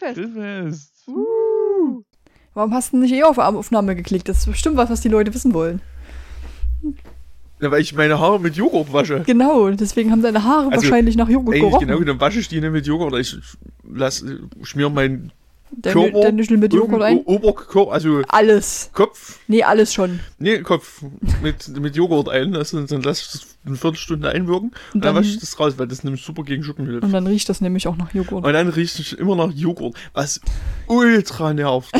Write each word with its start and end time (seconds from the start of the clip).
Grillfest. 0.00 0.34
Grillfest. 0.34 1.08
Uh. 1.08 2.02
Warum 2.54 2.74
hast 2.74 2.92
du 2.92 2.96
nicht 2.96 3.12
eh 3.12 3.22
auf 3.22 3.38
Aufnahme 3.38 3.94
geklickt? 3.94 4.28
Das 4.28 4.38
ist 4.38 4.46
bestimmt 4.46 4.76
was, 4.76 4.90
was 4.90 5.00
die 5.00 5.08
Leute 5.08 5.32
wissen 5.32 5.54
wollen. 5.54 5.80
Ja, 7.60 7.70
weil 7.70 7.82
ich 7.82 7.94
meine 7.94 8.18
Haare 8.18 8.40
mit 8.40 8.56
Joghurt 8.56 8.92
wasche. 8.92 9.22
Genau, 9.26 9.70
deswegen 9.70 10.10
haben 10.10 10.22
deine 10.22 10.42
Haare 10.44 10.72
Also, 10.72 10.82
wahrscheinlich 10.82 11.16
nach 11.16 11.28
Joghurt 11.28 11.54
gerochen. 11.54 11.86
genau, 11.86 12.00
dann 12.00 12.20
wasche 12.20 12.40
ich 12.40 12.48
die 12.48 12.60
nicht 12.60 12.72
mit 12.72 12.86
Joghurt. 12.86 13.14
Ich 13.18 13.36
lass, 13.88 14.24
schmier 14.62 14.88
meinen 14.88 15.32
der, 15.72 15.92
Körper. 15.92 16.20
der 16.20 16.32
Nischel 16.32 16.56
mit 16.56 16.72
Joghurt 16.72 17.02
ein. 17.02 17.18
Oberkörper, 17.18 17.92
also 17.92 18.22
Alles. 18.28 18.90
Kopf. 18.92 19.38
Nee, 19.46 19.62
alles 19.62 19.94
schon. 19.94 20.20
Nee, 20.38 20.60
Kopf 20.60 21.02
mit, 21.42 21.68
mit 21.78 21.96
Joghurt 21.96 22.28
ein. 22.28 22.54
Also, 22.56 22.80
dann 22.84 23.02
lass 23.02 23.20
ich 23.20 23.32
das 23.32 23.46
eine 23.64 23.76
Viertelstunde 23.76 24.30
einwirken. 24.30 24.72
Und 24.94 25.04
dann, 25.04 25.14
dann- 25.14 25.16
wasche 25.22 25.30
ich 25.34 25.40
das 25.40 25.58
raus, 25.60 25.74
weil 25.76 25.86
das 25.88 26.04
nämlich 26.04 26.24
super 26.24 26.42
gegen 26.42 26.62
Schuppen 26.64 26.86
hilft. 26.86 27.04
Und 27.04 27.12
dann 27.12 27.26
riecht 27.26 27.48
das 27.48 27.60
nämlich 27.60 27.86
auch 27.88 27.96
nach 27.96 28.12
Joghurt. 28.14 28.44
Und 28.44 28.52
dann 28.52 28.68
riecht 28.68 28.98
es 28.98 29.12
immer 29.12 29.36
nach 29.36 29.52
Joghurt, 29.52 29.94
was 30.12 30.40
ultra 30.86 31.52
nervt. 31.54 31.90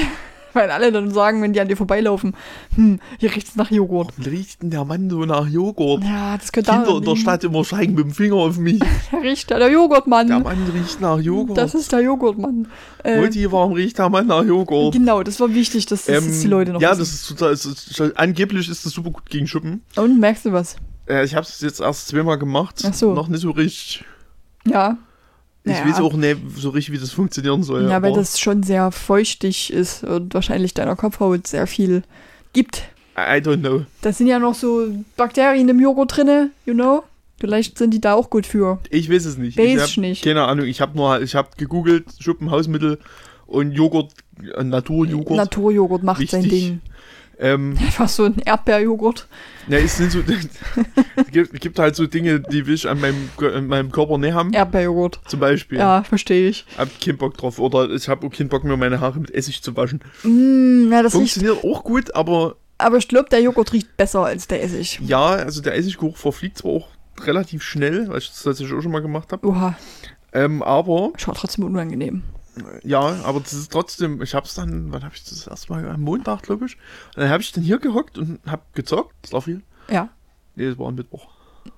Weil 0.53 0.71
alle 0.71 0.93
dann 0.93 1.11
sagen, 1.13 1.41
wenn 1.43 1.53
die 1.53 1.61
an 1.61 1.69
dir 1.69 1.77
vorbeilaufen, 1.77 2.35
hm, 2.75 3.01
hier 3.19 3.35
riecht 3.35 3.49
es 3.49 3.57
nach 3.57 3.71
Joghurt. 3.71 4.13
Warum 4.17 4.33
riecht 4.33 4.63
denn 4.63 4.71
der 4.71 4.85
Mann 4.85 5.09
so 5.11 5.25
nach 5.25 5.47
Joghurt? 5.47 6.03
Ja, 6.05 6.37
das 6.37 6.53
könnte 6.53 6.71
Kinder 6.73 6.97
in 6.97 7.05
der. 7.05 7.17
Stadt 7.17 7.45
immer 7.45 7.63
zeigen 7.65 7.95
mit 7.95 8.05
dem 8.05 8.13
Finger 8.13 8.37
auf 8.37 8.57
mich. 8.59 8.81
Riecht 9.23 9.51
da 9.51 9.59
der 9.59 9.71
Joghurtmann. 9.71 10.29
Der 10.29 10.41
Mann 10.41 10.59
riecht 10.75 11.01
nach 11.01 11.19
Joghurt. 11.19 11.59
das 11.59 11.75
ist 11.75 11.93
der 11.93 12.01
Joghurtmann. 12.01 12.69
Äh, 13.05 13.21
Mutti, 13.21 13.51
warum 13.53 13.73
riecht 13.73 13.99
der 13.99 14.09
Mann 14.09 14.27
nach 14.27 14.45
Joghurt? 14.45 14.95
genau, 14.95 15.23
das 15.23 15.39
war 15.41 15.53
wichtig, 15.55 15.87
dass 15.87 16.05
das 16.07 16.25
jetzt 16.25 16.43
die 16.43 16.49
Leute 16.49 16.73
noch 16.73 16.81
Ähm, 16.81 16.83
Ja, 16.83 16.91
wissen. 16.93 17.01
das 17.01 17.13
ist 17.13 17.27
total. 17.29 17.53
Es 17.53 17.65
ist, 17.67 18.17
angeblich 18.19 18.69
ist 18.69 18.85
das 18.87 18.93
super 18.93 19.11
gut 19.11 19.27
gegen 19.29 19.47
Schuppen. 19.47 19.83
Und 19.97 20.19
merkst 20.21 20.47
du 20.47 20.53
was? 20.53 20.77
Äh, 21.09 21.25
ich 21.25 21.35
habe 21.35 21.45
es 21.47 21.61
jetzt 21.61 21.81
erst 21.81 22.09
zweimal 22.09 22.39
gemacht. 22.39 22.83
Ach 22.87 22.95
so. 22.95 23.13
Noch 23.15 23.29
nicht 23.29 23.41
so 23.41 23.51
richtig. 23.51 24.05
Ja. 24.67 24.97
Ich 25.65 25.73
Naja. 25.73 25.87
weiß 25.89 26.01
auch 26.01 26.15
nicht 26.15 26.39
so 26.57 26.71
richtig, 26.71 26.95
wie 26.95 26.99
das 26.99 27.11
funktionieren 27.11 27.63
soll. 27.63 27.89
Ja, 27.89 28.01
weil 28.01 28.15
das 28.15 28.41
schon 28.41 28.63
sehr 28.63 28.91
feuchtig 28.93 29.73
ist 29.73 30.05
und 30.05 30.33
wahrscheinlich 30.33 30.73
deiner 30.73 30.97
Kopfhaut 30.97 31.47
sehr 31.47 31.67
viel 31.67 32.03
gibt. 32.55 32.85
I 33.17 33.41
don't 33.43 33.59
know. 33.61 33.85
Da 34.01 34.13
sind 34.13 34.29
ja 34.29 34.39
noch 34.39 34.55
so 34.55 34.87
Bakterien 35.17 35.69
im 35.69 35.79
Joghurt 35.79 36.17
drinne, 36.17 36.51
you 36.65 36.73
know? 36.73 37.03
Vielleicht 37.39 37.79
sind 37.79 37.93
die 37.93 38.01
da 38.01 38.15
auch 38.15 38.31
gut 38.31 38.47
für. 38.47 38.79
Ich 38.91 39.11
weiß 39.11 39.25
es 39.25 39.37
nicht. 39.39 39.57
Weiß 39.59 39.85
ich 39.85 39.91
ich 39.93 39.97
nicht. 39.99 40.25
Keine 40.25 40.45
Ahnung. 40.45 40.67
Ich 40.67 40.81
habe 40.81 40.97
nur, 40.97 41.21
ich 41.23 41.35
habe 41.35 41.49
gegoogelt 41.57 42.05
Schuppen, 42.19 42.51
Hausmittel 42.51 42.99
und 43.47 43.73
Joghurt, 43.73 44.13
äh, 44.57 44.63
Naturjoghurt. 44.65 45.37
Naturjoghurt 45.37 46.03
macht 46.03 46.29
sein 46.31 46.45
Wichtig. 46.45 46.61
Ding. 46.63 46.81
Ähm, 47.41 47.77
Einfach 47.81 48.09
so 48.09 48.25
ein 48.25 48.39
Erdbeerjoghurt. 48.39 49.27
ja, 49.69 49.79
es 49.79 49.97
sind 49.97 50.13
so, 50.13 50.21
gibt, 51.33 51.61
gibt 51.61 51.79
halt 51.79 51.97
so 51.97 52.07
Dinge, 52.07 52.41
die 52.41 52.67
will 52.67 52.75
ich 52.75 52.89
an 52.89 53.01
meinem, 53.01 53.31
an 53.39 53.67
meinem 53.67 53.91
Körper 53.91 54.19
nicht 54.19 54.35
haben. 54.35 54.53
Erdbeerjoghurt. 54.53 55.21
Zum 55.27 55.41
Beispiel. 55.41 55.79
Ja, 55.79 56.03
verstehe 56.03 56.49
ich. 56.49 56.67
Hab 56.77 56.89
keinen 57.01 57.19
Bock 57.19 57.37
drauf. 57.37 57.59
Oder 57.59 57.91
ich 57.91 58.09
habe 58.09 58.27
auch 58.27 58.31
keinen 58.33 58.49
Bock 58.49 58.65
mehr, 58.65 58.77
meine 58.77 59.01
Haare 59.01 59.19
mit 59.21 59.31
Essig 59.33 59.63
zu 59.63 59.75
waschen. 59.77 60.01
Mm, 60.23 60.93
ja, 60.93 61.03
das 61.03 61.15
riecht. 61.15 61.35
Funktioniert 61.35 61.65
auch 61.65 61.83
gut, 61.85 62.15
aber 62.15 62.57
Aber 62.79 62.97
ich 62.99 63.09
glaube, 63.09 63.29
der 63.31 63.41
Joghurt 63.43 63.73
riecht 63.73 63.97
besser 63.97 64.25
als 64.25 64.47
der 64.47 64.63
Essig. 64.63 65.01
ja, 65.03 65.27
also 65.29 65.61
der 65.63 65.77
Essiggeruch 65.77 66.17
verfliegt 66.17 66.59
zwar 66.59 66.73
auch 66.73 66.89
relativ 67.23 67.63
schnell, 67.63 68.09
weil 68.09 68.19
ich 68.19 68.29
das 68.29 68.43
tatsächlich 68.43 68.77
auch 68.77 68.83
schon 68.83 68.93
mal 68.93 69.03
gemacht 69.03 69.33
habe. 69.33 69.47
Oha, 69.47 69.77
Ähm, 70.33 70.63
aber, 70.63 71.13
schaut 71.17 71.37
trotzdem 71.37 71.65
unangenehm. 71.65 72.23
Ja, 72.83 73.01
aber 73.25 73.41
das 73.41 73.53
ist 73.53 73.73
trotzdem, 73.73 74.21
ich 74.23 74.35
hab's 74.35 74.55
dann, 74.55 74.93
wann 74.93 75.05
habe 75.05 75.15
ich 75.15 75.25
das 75.25 75.47
erstmal, 75.47 75.89
am 75.89 76.01
Montag, 76.03 76.43
glaube 76.43 76.67
ich. 76.67 76.77
Und 77.15 77.23
dann 77.23 77.29
habe 77.31 77.43
ich 77.43 77.53
dann 77.53 77.65
hier 77.65 77.79
gehockt 77.79 78.19
und 78.19 78.41
hab 78.47 78.75
gezockt. 78.75 79.15
Das 79.23 79.33
war 79.33 79.43
viel. 79.43 79.63
Ja. 79.89 80.09
Nee, 80.57 80.69
das 80.69 80.79
war 80.79 80.89
am 80.89 80.95
Mittwoch. 80.95 81.29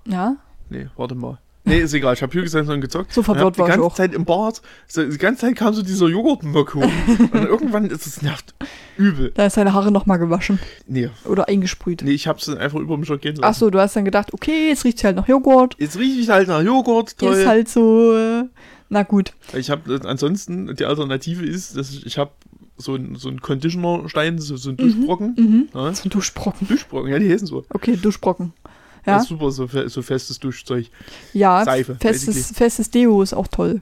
Ja. 0.06 0.36
Nee, 0.70 0.88
warte 0.96 1.14
mal. 1.14 1.38
Nee, 1.64 1.78
ist 1.78 1.94
egal, 1.94 2.14
ich 2.14 2.22
habe 2.22 2.32
hier 2.32 2.42
gesessen 2.42 2.70
und 2.72 2.80
gezockt. 2.80 3.12
So 3.12 3.22
verwirrt 3.22 3.44
und 3.44 3.50
hab 3.52 3.58
war 3.58 3.66
die 3.66 3.70
ich 3.70 3.76
ganze 3.76 3.86
auch. 3.86 3.94
Zeit 3.94 4.14
im 4.14 4.24
Bad, 4.24 4.60
so, 4.88 5.04
die 5.08 5.16
ganze 5.16 5.42
Zeit 5.42 5.54
kam 5.54 5.72
so 5.72 5.82
dieser 5.82 6.08
Joghurtmock 6.08 6.74
hoch. 6.74 6.82
und 7.18 7.34
irgendwann 7.34 7.84
ist 7.86 8.04
es 8.04 8.20
nervt. 8.20 8.52
Übel. 8.96 9.30
Da 9.34 9.46
ist 9.46 9.54
seine 9.54 9.72
Haare 9.72 9.92
nochmal 9.92 10.18
gewaschen. 10.18 10.58
Nee, 10.88 11.10
Oder 11.24 11.46
eingesprüht. 11.48 12.02
nee, 12.02 12.10
ich 12.10 12.26
hab's 12.26 12.46
dann 12.46 12.58
einfach 12.58 12.80
über 12.80 12.96
mich 12.96 13.08
ergehen 13.10 13.36
lassen. 13.36 13.44
Ach 13.48 13.54
so, 13.54 13.70
du 13.70 13.78
hast 13.78 13.94
dann 13.94 14.04
gedacht, 14.04 14.34
okay, 14.34 14.70
jetzt 14.70 14.84
riecht 14.84 15.04
halt 15.04 15.14
nach 15.14 15.28
Joghurt. 15.28 15.76
Jetzt 15.78 15.96
rieche 15.98 16.20
ich 16.20 16.30
halt 16.30 16.48
nach 16.48 16.62
Joghurt, 16.62 17.16
toll. 17.16 17.34
Ist 17.34 17.46
halt 17.46 17.68
so. 17.68 18.12
äh, 18.12 18.44
Na 18.92 19.04
gut. 19.04 19.32
Ich 19.54 19.70
habe 19.70 20.00
ansonsten, 20.04 20.76
die 20.76 20.84
Alternative 20.84 21.44
ist, 21.46 21.76
dass 21.78 21.90
ich, 21.92 22.04
ich 22.04 22.18
habe 22.18 22.32
so 22.76 22.94
einen 22.94 23.14
so 23.16 23.28
einen 23.30 23.40
Conditioner-Stein, 23.40 24.38
so, 24.38 24.56
so 24.58 24.68
einen 24.68 24.76
Duschbrocken. 24.76 25.34
Mhm. 25.38 25.68
Ja? 25.74 25.94
So 25.94 26.04
ein 26.04 26.10
Duschbrocken. 26.10 26.68
Duschbrocken, 26.68 27.10
ja, 27.10 27.18
die 27.18 27.32
heißen 27.32 27.46
so. 27.46 27.64
Okay, 27.70 27.96
Duschbrocken. 27.96 28.52
Ja. 28.66 28.70
Ja, 29.06 29.14
Das 29.14 29.22
ist 29.22 29.28
super, 29.30 29.50
so, 29.50 29.66
fe- 29.66 29.88
so 29.88 30.02
festes 30.02 30.38
Duschzeug. 30.38 30.86
ja 31.32 31.64
Seife, 31.64 31.96
festes, 31.98 32.52
festes 32.52 32.90
Deo 32.90 33.22
ist 33.22 33.32
auch 33.32 33.48
toll. 33.48 33.80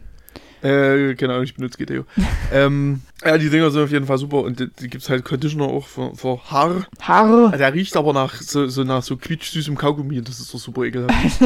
Äh, 0.63 1.15
genau, 1.15 1.41
ich 1.41 1.55
benutze 1.57 1.79
GTO. 1.85 2.05
ähm, 2.53 3.01
ja, 3.25 3.37
die 3.37 3.51
Dinger 3.51 3.71
sind 3.71 3.83
auf 3.83 3.91
jeden 3.91 4.07
Fall 4.07 4.19
super 4.19 4.43
und 4.43 4.61
die, 4.61 4.69
die 4.69 4.89
gibt's 4.89 5.09
halt 5.11 5.25
Conditioner 5.25 5.65
auch 5.67 5.87
für, 5.87 6.15
für 6.15 6.39
Haar. 6.51 6.87
Haare. 7.01 7.57
Der 7.59 7.75
riecht 7.75 7.97
aber 7.97 8.13
nach 8.13 8.35
so, 8.41 8.69
so 8.69 8.85
nach 8.85 9.03
so 9.03 9.17
quietschsüßem 9.17 9.77
Kaugummi 9.77 10.19
und 10.19 10.29
das 10.29 10.39
ist 10.39 10.55
doch 10.55 10.59
super 10.61 10.83
ekelhaft. 10.85 11.41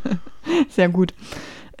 Sehr 0.70 0.88
gut. 0.88 1.12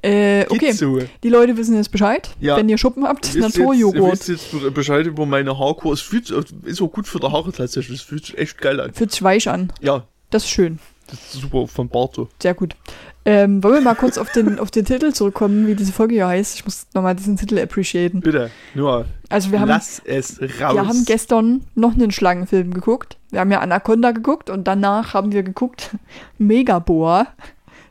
Äh, 0.02 0.46
okay, 0.48 0.70
so. 0.72 0.98
die 1.24 1.28
Leute 1.28 1.56
wissen 1.56 1.74
jetzt 1.74 1.90
Bescheid. 1.90 2.30
Ja. 2.40 2.56
Wenn 2.56 2.68
ihr 2.68 2.78
Schuppen 2.78 3.04
habt, 3.04 3.24
Wisst 3.26 3.34
jetzt- 3.34 3.58
Naturjoghurt. 3.58 4.12
wisst 4.12 4.28
jetzt 4.28 4.52
be- 4.52 4.70
Bescheid 4.70 5.06
über 5.06 5.26
meine 5.26 5.58
Haarkur. 5.58 5.92
Es 5.92 6.00
fühlt, 6.00 6.30
ist 6.30 6.80
auch 6.80 6.92
gut 6.92 7.08
für 7.08 7.18
die 7.18 7.26
Haare 7.26 7.50
tatsächlich. 7.52 8.00
Es 8.00 8.06
fühlt 8.06 8.24
sich 8.26 8.38
echt 8.38 8.58
geil 8.58 8.80
an. 8.80 8.92
Fühlt 8.94 9.10
sich 9.10 9.22
weich 9.22 9.48
an. 9.48 9.72
Ja, 9.80 10.04
Das 10.30 10.44
ist 10.44 10.50
schön. 10.50 10.78
das 11.08 11.18
ist 11.34 11.40
super 11.40 11.66
von 11.66 11.88
Bart 11.88 12.14
so. 12.14 12.28
Sehr 12.40 12.54
gut. 12.54 12.76
Ähm, 13.24 13.62
wollen 13.62 13.74
wir 13.74 13.80
mal 13.82 13.94
kurz 13.96 14.16
auf 14.16 14.30
den, 14.32 14.58
auf 14.58 14.70
den 14.70 14.84
Titel 14.86 15.12
zurückkommen, 15.12 15.66
wie 15.66 15.74
diese 15.74 15.92
Folge 15.92 16.14
hier 16.14 16.28
heißt? 16.28 16.54
Ich 16.54 16.64
muss 16.64 16.86
nochmal 16.94 17.14
diesen 17.14 17.36
Titel 17.36 17.58
appreciaten. 17.58 18.20
Bitte, 18.20 18.50
nur 18.74 19.04
Also 19.28 19.50
wir 19.52 19.60
haben, 19.60 19.68
lass 19.68 20.00
es 20.06 20.40
raus. 20.40 20.74
wir 20.74 20.86
haben 20.86 21.04
gestern 21.04 21.62
noch 21.74 21.92
einen 21.92 22.10
Schlangenfilm 22.10 22.72
geguckt. 22.72 23.18
Wir 23.30 23.40
haben 23.40 23.50
ja 23.50 23.60
Anaconda 23.60 24.12
geguckt 24.12 24.48
und 24.48 24.64
danach 24.68 25.12
haben 25.12 25.32
wir 25.32 25.42
geguckt 25.42 25.90
Megaboa. 26.38 27.26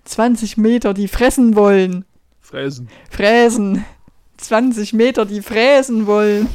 20 0.07 0.57
Meter, 0.57 0.93
die 0.93 1.07
fressen 1.07 1.55
wollen. 1.55 2.05
Fräsen. 2.41 2.87
Fräsen. 3.09 3.85
20 4.37 4.93
Meter, 4.93 5.25
die 5.25 5.41
fräsen 5.41 6.05
wollen. 6.07 6.47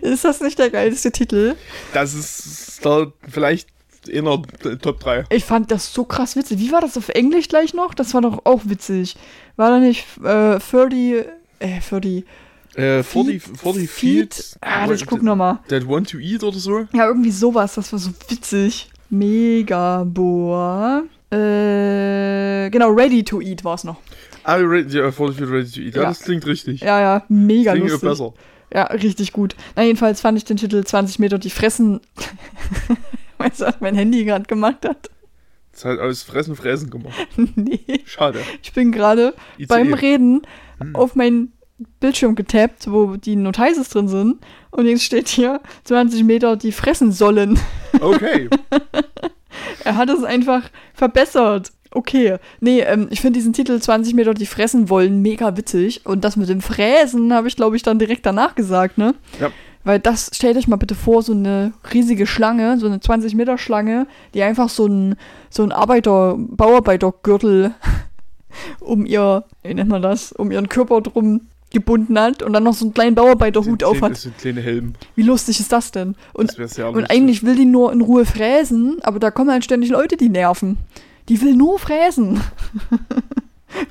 Ist 0.00 0.24
das 0.24 0.40
nicht 0.40 0.58
der 0.58 0.70
geilste 0.70 1.10
Titel? 1.12 1.54
Das 1.92 2.14
ist 2.14 2.80
da 2.84 3.12
vielleicht 3.28 3.68
in 4.08 4.24
der 4.24 4.78
Top 4.80 5.00
3. 5.00 5.24
Ich 5.30 5.44
fand 5.44 5.70
das 5.70 5.92
so 5.92 6.04
krass 6.04 6.36
witzig. 6.36 6.58
Wie 6.60 6.70
war 6.72 6.80
das 6.80 6.96
auf 6.96 7.08
Englisch 7.08 7.48
gleich 7.48 7.74
noch? 7.74 7.92
Das 7.94 8.14
war 8.14 8.20
doch 8.20 8.40
auch 8.44 8.60
witzig. 8.64 9.16
War 9.56 9.70
da 9.70 9.78
nicht 9.80 10.04
äh, 10.22 10.58
30, 10.58 11.24
äh, 11.58 11.80
30, 11.80 12.24
Äh, 12.74 13.02
40, 13.02 13.42
Feet- 13.42 13.58
40 13.58 13.90
Feet? 13.90 14.34
Feet. 14.34 14.56
Ah, 14.60 14.90
ich 14.90 15.06
guck 15.06 15.22
nochmal. 15.22 15.58
That 15.68 15.88
want 15.88 16.10
to 16.10 16.18
eat 16.18 16.42
oder 16.44 16.58
so. 16.58 16.86
Ja, 16.92 17.06
irgendwie 17.06 17.30
sowas. 17.32 17.74
Das 17.74 17.92
war 17.92 17.98
so 17.98 18.10
witzig. 18.28 18.88
Megaboa. 19.10 21.02
Äh, 21.30 22.70
genau, 22.70 22.90
Ready 22.92 23.24
to 23.24 23.40
Eat 23.40 23.64
war 23.64 23.74
es 23.74 23.84
noch. 23.84 23.96
Ah, 24.44 24.54
ready, 24.56 24.90
40 24.90 25.36
Feet 25.36 25.48
ready 25.50 25.70
to 25.70 25.80
eat. 25.80 25.94
Ja, 25.96 26.02
Ja. 26.02 26.08
das 26.08 26.20
klingt 26.20 26.46
richtig. 26.46 26.80
Ja, 26.80 27.00
ja, 27.00 27.24
mega 27.28 27.72
klingt 27.72 27.88
lustig. 27.90 28.08
besser. 28.08 28.32
Ja, 28.72 28.84
richtig 28.84 29.32
gut. 29.32 29.56
Na, 29.74 29.82
jedenfalls 29.82 30.20
fand 30.20 30.38
ich 30.38 30.44
den 30.44 30.56
Titel 30.56 30.84
20 30.84 31.18
Meter, 31.18 31.38
die 31.38 31.50
fressen. 31.50 32.00
weißt 33.38 33.60
du, 33.60 33.64
was 33.66 33.80
mein 33.80 33.96
Handy 33.96 34.24
gerade 34.24 34.44
gemacht 34.44 34.84
hat? 34.84 35.10
Das 35.72 35.84
halt 35.84 36.00
aus 36.00 36.22
Fressen, 36.22 36.54
Fräsen 36.56 36.90
gemacht. 36.90 37.14
nee. 37.56 37.80
Schade. 38.06 38.40
Ich 38.62 38.72
bin 38.72 38.92
gerade 38.92 39.34
ICE. 39.58 39.66
beim 39.66 39.92
Reden 39.94 40.42
Hm. 40.78 40.94
auf 40.94 41.14
meinen 41.16 41.52
Bildschirm 42.00 42.34
getappt, 42.34 42.90
wo 42.90 43.16
die 43.16 43.36
Notices 43.36 43.88
drin 43.90 44.08
sind. 44.08 44.36
Und 44.70 44.86
jetzt 44.86 45.02
steht 45.02 45.28
hier 45.28 45.60
20 45.84 46.24
Meter, 46.24 46.56
die 46.56 46.72
fressen 46.72 47.12
sollen. 47.12 47.58
Okay. 48.00 48.48
Er 49.84 49.96
hat 49.96 50.10
es 50.10 50.22
einfach 50.24 50.68
verbessert. 50.94 51.72
Okay. 51.90 52.36
Nee, 52.60 52.80
ähm, 52.80 53.08
ich 53.10 53.20
finde 53.20 53.38
diesen 53.38 53.52
Titel 53.52 53.78
20 53.78 54.14
Meter, 54.14 54.34
die 54.34 54.46
fressen 54.46 54.90
wollen, 54.90 55.22
mega 55.22 55.56
witzig. 55.56 56.04
Und 56.04 56.24
das 56.24 56.36
mit 56.36 56.48
dem 56.48 56.60
Fräsen 56.60 57.32
habe 57.32 57.48
ich, 57.48 57.56
glaube 57.56 57.76
ich, 57.76 57.82
dann 57.82 57.98
direkt 57.98 58.26
danach 58.26 58.54
gesagt, 58.54 58.98
ne? 58.98 59.14
Ja. 59.40 59.50
Weil 59.84 60.00
das, 60.00 60.30
stellt 60.34 60.56
euch 60.56 60.66
mal 60.66 60.76
bitte 60.76 60.96
vor, 60.96 61.22
so 61.22 61.32
eine 61.32 61.72
riesige 61.94 62.26
Schlange, 62.26 62.78
so 62.78 62.86
eine 62.86 62.98
20 63.00 63.36
Meter 63.36 63.56
Schlange, 63.56 64.08
die 64.34 64.42
einfach 64.42 64.68
so 64.68 64.86
ein, 64.86 65.14
so 65.48 65.62
ein 65.62 65.70
Arbeiter, 65.70 66.34
Bauarbeitergürtel 66.36 67.72
um 68.80 69.06
ihr, 69.06 69.44
wie 69.62 69.74
nennt 69.74 69.90
man 69.90 70.02
das, 70.02 70.32
um 70.32 70.50
ihren 70.50 70.68
Körper 70.68 71.00
drum 71.00 71.42
gebunden 71.76 72.18
hat 72.18 72.42
und 72.42 72.52
dann 72.52 72.64
noch 72.64 72.74
so 72.74 72.84
einen 72.86 72.94
kleinen 72.94 73.14
Bauarbeiterhut 73.14 73.84
auf 73.84 73.98
kleine- 73.98 74.14
hat. 74.14 74.20
So 74.20 74.28
ein 74.30 74.34
kleiner 74.38 74.60
Helm. 74.62 74.94
Wie 75.14 75.22
lustig 75.22 75.60
ist 75.60 75.70
das 75.72 75.90
denn? 75.92 76.16
Und 76.32 76.58
Das 76.58 76.74
sehr 76.74 76.88
und 76.88 76.94
lustig. 76.94 77.10
eigentlich 77.16 77.42
will 77.44 77.54
die 77.56 77.64
nur 77.66 77.92
in 77.92 78.00
Ruhe 78.00 78.24
fräsen, 78.24 78.98
aber 79.02 79.18
da 79.18 79.30
kommen 79.30 79.50
halt 79.50 79.64
ständig 79.64 79.90
Leute, 79.90 80.16
die 80.16 80.28
nerven. 80.28 80.78
Die 81.28 81.40
will 81.42 81.54
nur 81.56 81.78
fräsen. 81.78 82.40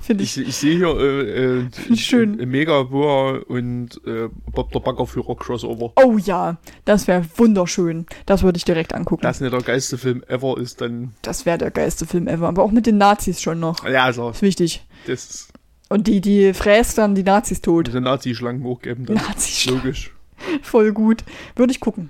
Finde 0.02 0.24
ich. 0.24 0.38
Ich, 0.38 0.48
ich 0.48 0.56
sehe 0.56 0.78
hier 0.78 0.98
äh, 0.98 1.58
äh, 1.60 1.64
ich 1.90 2.06
schön. 2.06 2.40
äh, 2.40 2.46
Megaboa 2.46 3.42
und 3.48 4.02
äh, 4.08 4.30
Bob 4.52 4.72
der 4.72 4.80
Baggerführer 4.80 5.36
Crossover. 5.36 5.92
Oh 5.98 6.18
ja, 6.18 6.58
das 6.86 7.08
wäre 7.08 7.24
wunderschön. 7.36 8.06
Das 8.26 8.42
würde 8.42 8.58
ich 8.58 8.66
direkt 8.66 8.96
angucken. 8.96 9.22
Das 9.24 9.42
nicht 9.42 9.54
der 9.54 9.62
geilste 9.62 9.98
Film 9.98 10.24
ever 10.28 10.58
ist, 10.58 10.82
dann. 10.82 11.12
Das 11.22 11.46
wäre 11.46 11.58
der 11.60 11.72
geilste 11.72 12.08
Film 12.08 12.28
ever. 12.28 12.48
Aber 12.48 12.64
auch 12.64 12.72
mit 12.72 12.88
den 12.88 12.98
Nazis 12.98 13.42
schon 13.42 13.60
noch. 13.60 13.88
Ja, 13.88 14.06
also, 14.06 14.30
ist 14.30 14.42
wichtig. 14.42 14.84
das. 15.06 15.50
Und 15.96 16.08
die, 16.08 16.20
die 16.20 16.54
fräst 16.54 16.98
dann 16.98 17.16
die 17.16 17.24
Nazis 17.24 17.62
tot. 17.62 17.88
Diese 17.88 18.02
Nazi-Schlangen 18.02 18.66
hochgeben. 18.66 19.06
Dann. 19.06 19.16
Nazi 19.16 19.70
Logisch. 19.70 20.14
Voll 20.62 20.92
gut. 20.92 21.24
Würde 21.56 21.72
ich 21.72 21.80
gucken. 21.80 22.10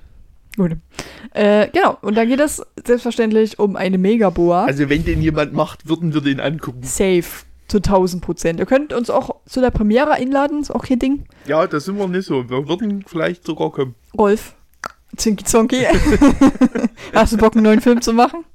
Gut. 0.57 0.77
Äh, 1.35 1.67
genau. 1.69 1.95
Und 2.01 2.15
da 2.15 2.25
geht 2.25 2.39
es 2.39 2.63
selbstverständlich 2.83 3.59
um 3.59 3.75
eine 3.75 3.99
Megaboa. 3.99 4.65
Also 4.65 4.89
wenn 4.89 5.05
den 5.05 5.21
jemand 5.21 5.53
macht, 5.53 5.87
würden 5.87 6.15
wir 6.15 6.21
den 6.21 6.39
angucken. 6.39 6.81
Safe. 6.81 7.45
Zu 7.67 7.77
1000 7.77 8.23
Prozent. 8.23 8.59
Ihr 8.59 8.65
könnt 8.65 8.91
uns 8.91 9.11
auch 9.11 9.35
zu 9.45 9.61
der 9.61 9.69
Premiere 9.69 10.13
einladen. 10.13 10.61
Ist 10.61 10.71
auch 10.71 10.85
kein 10.85 10.97
Ding. 10.97 11.25
Ja, 11.45 11.67
das 11.67 11.85
sind 11.85 11.99
wir 11.99 12.07
nicht 12.07 12.25
so. 12.25 12.49
Wir 12.49 12.67
würden 12.67 13.05
vielleicht 13.05 13.45
sogar 13.45 13.71
kommen. 13.71 13.93
Rolf. 14.17 14.55
Zinki 15.15 15.43
Zonki. 15.43 15.85
Hast 17.13 17.33
du 17.33 17.37
Bock, 17.37 17.53
einen 17.53 17.65
neuen 17.65 17.81
Film 17.81 18.01
zu 18.01 18.13
machen? 18.13 18.45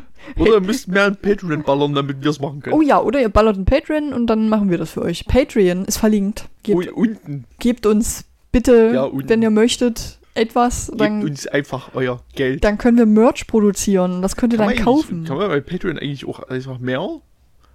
Oder 0.36 0.60
müssten 0.60 0.94
wir 0.94 1.04
einen 1.04 1.16
Patreon 1.16 1.62
ballern, 1.62 1.94
damit 1.94 2.22
wir 2.22 2.30
es 2.30 2.40
machen 2.40 2.60
können. 2.60 2.74
Oh 2.76 2.80
ja, 2.82 3.00
oder 3.00 3.20
ihr 3.20 3.28
ballert 3.28 3.56
einen 3.56 3.64
Patreon 3.64 4.12
und 4.12 4.26
dann 4.28 4.48
machen 4.48 4.70
wir 4.70 4.78
das 4.78 4.90
für 4.90 5.02
euch. 5.02 5.26
Patreon 5.26 5.84
ist 5.84 5.98
verlinkt. 5.98 6.48
Gebt, 6.62 6.90
Oh, 6.92 7.00
unten. 7.00 7.44
gebt 7.58 7.86
uns 7.86 8.24
bitte, 8.52 8.92
Ja, 8.94 9.08
wenn 9.12 9.42
ihr 9.42 9.50
möchtet, 9.50 10.18
etwas. 10.34 10.86
Gebt 10.88 11.00
Dann, 11.00 11.22
uns 11.22 11.46
einfach 11.46 11.90
euer 11.94 12.22
Geld. 12.34 12.64
dann 12.64 12.78
können 12.78 12.96
wir 12.98 13.06
Merch 13.06 13.46
produzieren. 13.46 14.22
Das 14.22 14.36
könnt 14.36 14.52
ihr 14.54 14.58
Kann 14.58 14.74
dann 14.74 14.84
kaufen. 14.84 15.24
Kann 15.24 15.36
man 15.36 15.48
bei 15.48 15.60
Patreon 15.60 15.98
eigentlich 15.98 16.26
auch 16.26 16.42
einfach 16.48 16.78
mehr? 16.78 17.06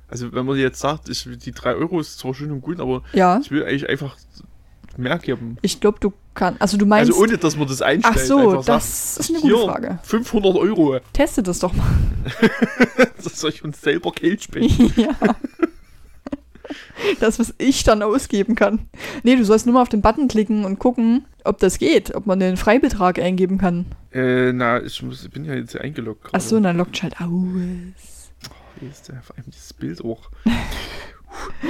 Also 0.09 0.31
wenn 0.33 0.45
man 0.45 0.57
jetzt 0.57 0.79
sagt, 0.79 1.09
ich, 1.09 1.27
die 1.43 1.51
3 1.51 1.75
Euro 1.75 1.99
ist 1.99 2.17
zwar 2.17 2.33
schön 2.33 2.51
und 2.51 2.61
gut, 2.61 2.79
aber 2.79 3.03
Ja. 3.13 3.39
ich 3.41 3.51
will 3.51 3.63
eigentlich 3.63 3.89
einfach 3.89 4.15
mehr 4.95 5.19
geben. 5.19 5.57
Ich 5.61 5.79
glaube, 5.81 5.97
du 5.99 6.13
kannst. 6.37 6.61
Also 6.61 6.77
du 6.77 6.85
meinst. 6.85 7.11
also 7.11 7.21
ohne, 7.21 7.37
dass 7.37 7.57
man 7.57 7.67
das 7.67 7.81
einstellt. 7.81 8.17
ach 8.17 8.21
so, 8.21 8.53
das 8.61 8.65
sagt, 8.65 9.19
ist 9.19 9.29
eine 9.29 9.39
hier, 9.39 9.51
gute 9.51 9.65
Frage. 9.65 9.99
500 10.03 10.55
Euro, 10.55 10.99
Teste 11.13 11.43
das 11.43 11.59
doch 11.59 11.73
mal. 11.73 11.85
dass 13.23 13.43
ich 13.43 13.63
uns 13.63 13.81
selber 13.81 14.11
Geld 14.11 14.43
spenden. 14.43 14.93
ja. 15.01 15.09
Das, 17.19 17.39
was 17.39 17.53
ich 17.57 17.83
dann 17.83 18.01
ausgeben 18.01 18.55
kann. 18.55 18.87
Nee, 19.23 19.35
du 19.35 19.45
sollst 19.45 19.65
nur 19.65 19.73
mal 19.73 19.81
auf 19.81 19.89
den 19.89 20.01
Button 20.01 20.27
klicken 20.27 20.65
und 20.65 20.79
gucken, 20.79 21.25
ob 21.43 21.59
das 21.59 21.77
geht, 21.77 22.15
ob 22.15 22.25
man 22.25 22.39
den 22.39 22.57
Freibetrag 22.57 23.19
eingeben 23.19 23.57
kann. 23.57 23.85
äh, 24.11 24.51
na, 24.51 24.81
ich, 24.81 25.01
muss, 25.03 25.23
ich 25.23 25.29
bin 25.29 25.45
ja 25.45 25.53
jetzt 25.53 25.77
eingeloggt. 25.79 26.23
gerade. 26.23 26.37
Ach 26.37 26.41
so, 26.41 26.59
dann 26.59 26.77
lockt 26.77 27.03
halt 27.03 27.19
aus. 27.21 28.31
Hier 28.79 28.89
ist 28.89 29.07
ja 29.07 29.15
vor 29.21 29.35
allem 29.35 29.45
dieses 29.47 29.73
Bild 29.73 30.03
auch. 30.03 30.29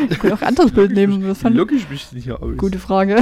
Ich 0.09 0.19
kann 0.19 0.31
auch 0.31 0.41
ein 0.41 0.47
anderes 0.47 0.71
Bild 0.71 0.91
nehmen. 0.91 1.21
Das 1.27 1.43
Wie 1.43 1.49
logge 1.49 1.75
ich 1.75 1.89
mich 1.89 2.09
denn 2.09 2.21
hier 2.21 2.41
aus? 2.41 2.57
Gute 2.57 2.79
Frage. 2.79 3.17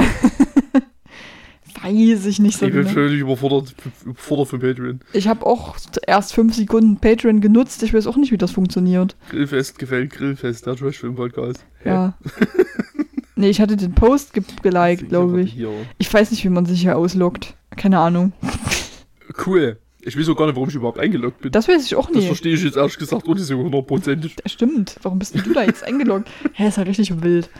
Weiß 1.82 2.24
ich 2.26 2.38
nicht 2.38 2.58
so 2.58 2.66
ich 2.66 2.72
bin 2.72 2.82
genau. 2.82 2.94
völlig 2.94 3.20
überfordert, 3.20 3.74
überfordert 4.04 4.48
von 4.48 4.60
Patreon. 4.60 5.00
Ich 5.12 5.28
habe 5.28 5.44
auch 5.44 5.76
erst 6.06 6.32
fünf 6.34 6.54
Sekunden 6.54 6.96
Patreon 6.98 7.40
genutzt. 7.40 7.82
Ich 7.82 7.92
weiß 7.92 8.06
auch 8.06 8.16
nicht, 8.16 8.32
wie 8.32 8.38
das 8.38 8.52
funktioniert. 8.52 9.16
Grillfest 9.30 9.78
gefällt 9.78 10.10
Grillfest, 10.10 10.66
der 10.66 10.76
Trashfilm-Podcast. 10.76 11.64
Ja. 11.84 12.14
nee, 13.36 13.50
ich 13.50 13.60
hatte 13.60 13.76
den 13.76 13.94
Post 13.94 14.32
ge 14.32 14.42
geliked, 14.62 15.08
glaube 15.10 15.42
ich. 15.42 15.52
Hier. 15.52 15.70
Ich 15.98 16.12
weiß 16.12 16.30
nicht, 16.30 16.44
wie 16.44 16.48
man 16.48 16.66
sich 16.66 16.80
hier 16.80 16.96
ausloggt. 16.96 17.54
Keine 17.76 17.98
Ahnung. 17.98 18.32
Cool. 19.46 19.78
Ich 20.00 20.16
weiß 20.16 20.28
auch 20.28 20.36
gar 20.36 20.46
nicht, 20.46 20.54
warum 20.54 20.68
ich 20.68 20.74
überhaupt 20.76 21.00
eingeloggt 21.00 21.40
bin. 21.40 21.50
Das 21.50 21.66
weiß 21.68 21.84
ich 21.84 21.96
auch 21.96 22.06
Das 22.06 22.16
nicht. 22.16 22.26
verstehe 22.28 22.54
ich 22.54 22.62
jetzt 22.62 22.76
ehrlich 22.76 22.96
gesagt 22.96 23.28
auch 23.28 23.34
nicht 23.34 23.44
so 23.44 23.58
hundertprozentig. 23.58 24.36
Das 24.36 24.52
stimmt. 24.52 24.96
Warum 25.02 25.18
bist 25.18 25.34
du 25.34 25.52
da 25.52 25.64
jetzt 25.64 25.82
eingeloggt? 25.82 26.30
Hä, 26.52 26.68
ist 26.68 26.76
ja 26.76 26.84
richtig 26.84 27.22
wild. 27.22 27.50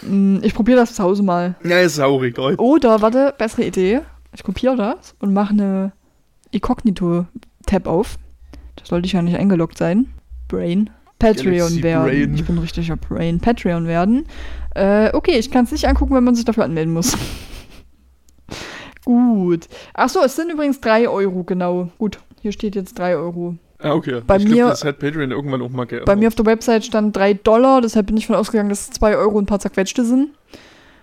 Hm, 0.00 0.40
Ich 0.42 0.54
probiere 0.54 0.78
das 0.78 0.94
zu 0.94 1.02
Hause 1.02 1.22
mal. 1.22 1.54
Ja, 1.64 1.80
ist 1.80 1.98
auch 2.00 2.22
egal. 2.22 2.54
Oder, 2.56 3.00
warte, 3.02 3.34
bessere 3.36 3.64
Idee. 3.64 4.00
Ich 4.34 4.42
kopiere 4.44 4.76
das 4.76 5.14
und 5.20 5.32
mache 5.32 5.50
eine 5.54 5.92
Inkognito-Tab 6.50 7.86
auf. 7.86 8.18
Da 8.76 8.84
sollte 8.84 9.06
ich 9.06 9.12
ja 9.12 9.22
nicht 9.22 9.36
eingeloggt 9.36 9.78
sein. 9.78 10.12
Brain. 10.48 10.90
Patreon 11.18 11.82
werden. 11.82 12.04
Brain. 12.04 12.34
Ich 12.34 12.44
bin 12.44 12.58
richtiger 12.58 12.96
Brain. 12.96 13.40
Patreon 13.40 13.86
werden. 13.86 14.26
Äh, 14.74 15.10
okay, 15.14 15.38
ich 15.38 15.50
kann 15.50 15.64
es 15.64 15.72
nicht 15.72 15.88
angucken, 15.88 16.14
wenn 16.14 16.22
man 16.24 16.34
sich 16.36 16.44
dafür 16.44 16.64
anmelden 16.64 16.92
muss. 16.94 17.16
Gut. 19.04 19.68
Ach 19.94 20.08
so, 20.08 20.20
es 20.22 20.36
sind 20.36 20.52
übrigens 20.52 20.80
3 20.80 21.08
Euro, 21.08 21.42
genau. 21.44 21.88
Gut, 21.98 22.18
hier 22.42 22.52
steht 22.52 22.76
jetzt 22.76 22.98
3 22.98 23.16
Euro. 23.16 23.56
Ah, 23.80 23.92
okay. 23.92 24.22
Bei 24.26 24.36
ich 24.38 24.44
mir- 24.44 24.54
glaub, 24.56 24.70
das 24.70 24.84
hat 24.84 24.98
Patreon 24.98 25.30
irgendwann 25.30 25.62
auch 25.62 25.68
mal 25.70 25.84
geändert. 25.86 26.06
Bei 26.06 26.16
mir 26.16 26.28
auf 26.28 26.34
der 26.34 26.46
Website 26.46 26.84
stand 26.84 27.16
3 27.16 27.34
Dollar, 27.34 27.80
deshalb 27.80 28.06
bin 28.06 28.16
ich 28.16 28.26
von 28.26 28.34
ausgegangen, 28.36 28.68
dass 28.70 28.82
es 28.88 28.90
2 28.92 29.16
Euro 29.16 29.38
ein 29.38 29.46
paar 29.46 29.60
zerquetschte 29.60 30.04
sind. 30.04 30.30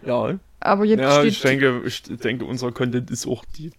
Ja, 0.06 0.38
Aber 0.60 0.86
jetzt 0.86 1.00
ja 1.00 1.12
steht. 1.19 1.31
ich, 1.31 1.42
denke, 1.42 1.81
ich 1.86 2.04
denke, 2.04 2.45
unser 2.45 2.72
Content 2.72 3.10
ist 3.12 3.27
auch 3.27 3.44
die 3.57 3.72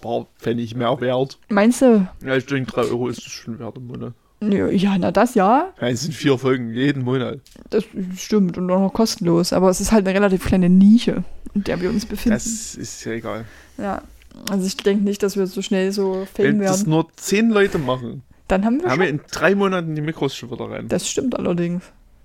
paar 0.00 0.26
Pfennig 0.38 0.74
mehr 0.76 1.00
wert. 1.00 1.38
Meinst 1.48 1.82
du? 1.82 2.06
Ja, 2.24 2.36
ich 2.36 2.46
denke, 2.46 2.70
3 2.70 2.82
Euro 2.82 3.08
ist 3.08 3.18
es 3.18 3.32
schon 3.32 3.58
wert 3.58 3.76
im 3.76 3.86
Monat. 3.88 4.12
Ja, 4.40 4.96
na 4.98 5.10
das 5.10 5.34
ja. 5.34 5.72
Ja, 5.80 5.88
es 5.88 6.02
sind 6.02 6.12
vier 6.14 6.36
Folgen 6.36 6.74
jeden 6.74 7.02
Monat. 7.04 7.40
Das 7.70 7.84
stimmt 8.18 8.58
und 8.58 8.70
auch 8.70 8.80
noch 8.80 8.92
kostenlos. 8.92 9.52
Aber 9.54 9.70
es 9.70 9.80
ist 9.80 9.90
halt 9.90 10.06
eine 10.06 10.14
relativ 10.14 10.44
kleine 10.44 10.68
Nische, 10.68 11.24
in 11.54 11.64
der 11.64 11.80
wir 11.80 11.88
uns 11.88 12.04
befinden. 12.04 12.34
Das 12.36 12.74
ist 12.74 13.04
ja 13.04 13.12
egal. 13.12 13.46
ja. 13.78 14.02
Also 14.50 14.66
ich 14.66 14.76
denke 14.76 15.04
nicht, 15.04 15.22
dass 15.22 15.36
wir 15.36 15.46
so 15.46 15.62
schnell 15.62 15.92
so 15.92 16.26
Wenn 16.34 16.56
fame 16.56 16.60
das 16.60 16.80
werden. 16.80 16.90
nur 16.90 17.08
zehn 17.16 17.50
Leute 17.50 17.78
machen, 17.78 18.22
Dann 18.48 18.64
haben 18.64 18.82
wir 18.82 18.90
haben 18.90 19.00
wir 19.00 19.08
in 19.08 19.20
drei 19.30 19.54
Monaten 19.54 19.94
die 19.94 20.02
Mikros 20.02 20.36
schon 20.36 20.50
wieder 20.50 20.70
rein. 20.70 20.88
Das 20.88 21.08
stimmt 21.08 21.38
allerdings. 21.38 21.84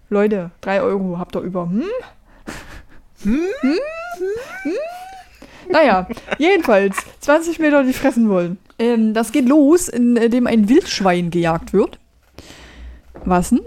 Leute, 0.09 0.51
3 0.61 0.81
Euro 0.81 1.19
habt 1.19 1.35
ihr 1.35 1.41
über. 1.41 1.69
Hm? 1.69 1.83
Hm? 3.23 3.39
Hm? 3.61 4.73
Naja, 5.69 6.07
jedenfalls 6.39 6.97
20 7.19 7.59
Meter, 7.59 7.83
die 7.83 7.93
fressen 7.93 8.27
wollen. 8.27 8.57
Ähm, 8.79 9.13
das 9.13 9.31
geht 9.31 9.47
los, 9.47 9.87
indem 9.87 10.47
ein 10.47 10.67
Wildschwein 10.67 11.29
gejagt 11.29 11.73
wird. 11.73 11.99
Was 13.23 13.49
denn? 13.49 13.61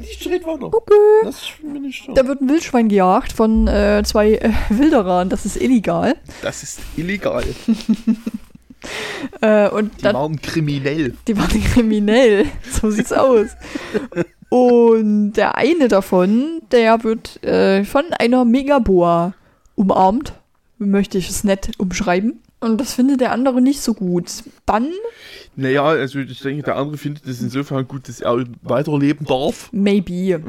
Ich 0.00 0.28
red 0.28 0.44
weiter. 0.44 0.66
Okay. 0.66 0.94
Das 1.24 1.48
bin 1.62 1.84
ich 1.84 2.08
Da 2.14 2.26
wird 2.26 2.40
ein 2.40 2.48
Wildschwein 2.48 2.88
gejagt 2.88 3.32
von 3.32 3.66
äh, 3.66 4.02
zwei 4.04 4.34
äh, 4.34 4.52
Wilderern. 4.68 5.28
Das 5.28 5.44
ist 5.46 5.56
illegal. 5.56 6.16
Das 6.42 6.62
ist 6.62 6.80
illegal. 6.96 7.44
Äh, 9.40 9.68
und 9.68 9.92
Die 9.98 10.02
dann, 10.02 10.14
waren 10.16 10.40
kriminell. 10.40 11.14
die 11.28 11.36
waren 11.36 11.62
kriminell. 11.64 12.46
So 12.80 12.90
sieht's 12.90 13.12
aus. 13.12 13.48
Und 14.48 15.32
der 15.34 15.56
eine 15.56 15.88
davon, 15.88 16.60
der 16.70 17.04
wird 17.04 17.42
äh, 17.42 17.84
von 17.84 18.04
einer 18.18 18.44
Megaboa 18.44 19.34
umarmt. 19.74 20.34
Möchte 20.78 21.16
ich 21.18 21.30
es 21.30 21.44
nett 21.44 21.70
umschreiben. 21.78 22.40
Und 22.60 22.80
das 22.80 22.94
findet 22.94 23.20
der 23.20 23.32
andere 23.32 23.60
nicht 23.60 23.80
so 23.80 23.92
gut. 23.94 24.26
Dann, 24.66 24.88
Naja, 25.56 25.84
also 25.84 26.20
ich 26.20 26.40
denke, 26.40 26.62
der 26.62 26.76
andere 26.76 26.96
findet 26.96 27.26
es 27.26 27.40
insofern 27.42 27.88
gut, 27.88 28.08
dass 28.08 28.20
er 28.20 28.44
weiterleben 28.62 29.26
darf. 29.26 29.68
maybe. 29.72 30.40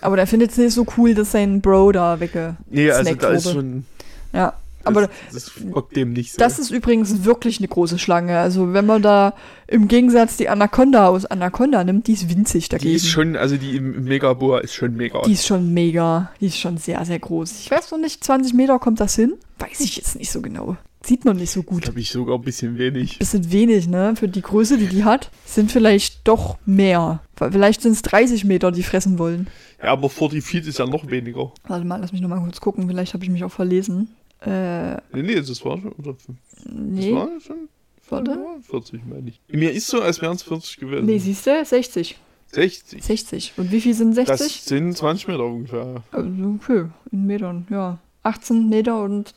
Aber 0.00 0.16
der 0.16 0.26
findet 0.28 0.52
es 0.52 0.58
nicht 0.58 0.74
so 0.74 0.86
cool, 0.96 1.14
dass 1.14 1.32
sein 1.32 1.60
Bro 1.60 1.92
da 1.92 2.20
wegge. 2.20 2.56
Nee, 2.70 2.90
also 2.90 3.14
da 3.14 3.30
ist 3.30 3.50
schon. 3.50 3.84
Ja. 4.32 4.52
Das, 4.86 4.96
Aber 4.96 5.10
das 5.32 5.48
folgt 5.48 5.96
dem 5.96 6.12
nicht 6.12 6.32
so. 6.32 6.38
Das 6.38 6.58
ist 6.58 6.70
übrigens 6.70 7.24
wirklich 7.24 7.58
eine 7.58 7.68
große 7.68 7.98
Schlange. 7.98 8.38
Also 8.38 8.72
wenn 8.72 8.86
man 8.86 9.02
da 9.02 9.34
im 9.66 9.88
Gegensatz 9.88 10.36
die 10.36 10.48
Anaconda 10.48 11.08
aus 11.08 11.26
Anaconda 11.26 11.82
nimmt, 11.84 12.06
die 12.06 12.12
ist 12.12 12.30
winzig 12.30 12.68
dagegen. 12.68 12.90
die 12.90 12.96
ist 12.96 13.08
schon, 13.08 13.36
also 13.36 13.56
die 13.56 13.76
im 13.76 14.04
Megaboa 14.04 14.60
ist 14.60 14.74
schon 14.74 14.96
mega. 14.96 15.22
Die 15.22 15.32
ist 15.32 15.46
schon 15.46 15.74
mega. 15.74 16.30
Die 16.40 16.46
ist 16.46 16.58
schon 16.58 16.78
sehr, 16.78 17.04
sehr 17.04 17.18
groß. 17.18 17.60
Ich 17.60 17.70
weiß 17.70 17.90
noch 17.90 17.98
nicht, 17.98 18.22
20 18.22 18.54
Meter 18.54 18.78
kommt 18.78 19.00
das 19.00 19.16
hin? 19.16 19.34
Weiß 19.58 19.80
ich 19.80 19.96
jetzt 19.96 20.16
nicht 20.16 20.30
so 20.30 20.40
genau. 20.40 20.76
Sieht 21.06 21.24
man 21.24 21.36
nicht 21.36 21.52
so 21.52 21.62
gut. 21.62 21.86
habe 21.86 22.00
ich 22.00 22.10
sogar 22.10 22.36
ein 22.36 22.42
bisschen 22.42 22.78
wenig. 22.78 23.20
Bisschen 23.20 23.52
wenig, 23.52 23.86
ne? 23.86 24.14
Für 24.16 24.26
die 24.26 24.42
Größe, 24.42 24.76
die 24.76 24.88
die 24.88 25.04
hat, 25.04 25.30
sind 25.44 25.70
vielleicht 25.70 26.26
doch 26.26 26.58
mehr. 26.66 27.20
Vielleicht 27.36 27.82
sind 27.82 27.92
es 27.92 28.02
30 28.02 28.44
Meter, 28.44 28.72
die 28.72 28.82
fressen 28.82 29.18
wollen. 29.18 29.46
Ja, 29.80 29.92
aber 29.92 30.10
40 30.10 30.42
Feet 30.42 30.66
ist 30.66 30.78
ja 30.78 30.86
noch 30.86 31.08
weniger. 31.08 31.52
Warte 31.68 31.84
mal, 31.84 32.00
lass 32.00 32.10
mich 32.12 32.22
noch 32.22 32.28
mal 32.28 32.40
kurz 32.40 32.60
gucken. 32.60 32.88
Vielleicht 32.88 33.14
habe 33.14 33.22
ich 33.22 33.30
mich 33.30 33.44
auch 33.44 33.52
verlesen. 33.52 34.08
Äh, 34.40 34.96
Nee, 35.12 35.22
nee, 35.22 35.34
das 35.36 35.64
war 35.64 35.78
schon. 35.78 35.92
Oder, 35.92 36.12
das 36.12 36.28
nee. 36.66 37.12
war 37.12 37.28
schon. 37.40 37.68
Warte. 38.08 38.30
ja, 38.32 38.56
40, 38.62 39.04
meine 39.06 39.28
ich. 39.30 39.40
Mir 39.48 39.72
ist 39.72 39.88
so, 39.88 40.00
als 40.00 40.22
wären 40.22 40.36
es 40.36 40.42
40 40.42 40.76
gewesen. 40.76 41.06
Nee, 41.06 41.18
siehst 41.18 41.46
du? 41.46 41.64
60. 41.64 42.18
60. 42.52 43.02
60. 43.02 43.52
Und 43.56 43.72
wie 43.72 43.80
viel 43.80 43.94
sind 43.94 44.14
60? 44.14 44.38
Das 44.38 44.64
sind 44.64 44.96
20 44.96 45.28
Meter 45.28 45.44
ungefähr. 45.44 46.02
Also, 46.12 46.28
okay, 46.54 46.86
in 47.10 47.26
Metern, 47.26 47.66
ja. 47.70 47.98
18 48.22 48.68
Meter 48.68 49.02
und 49.02 49.34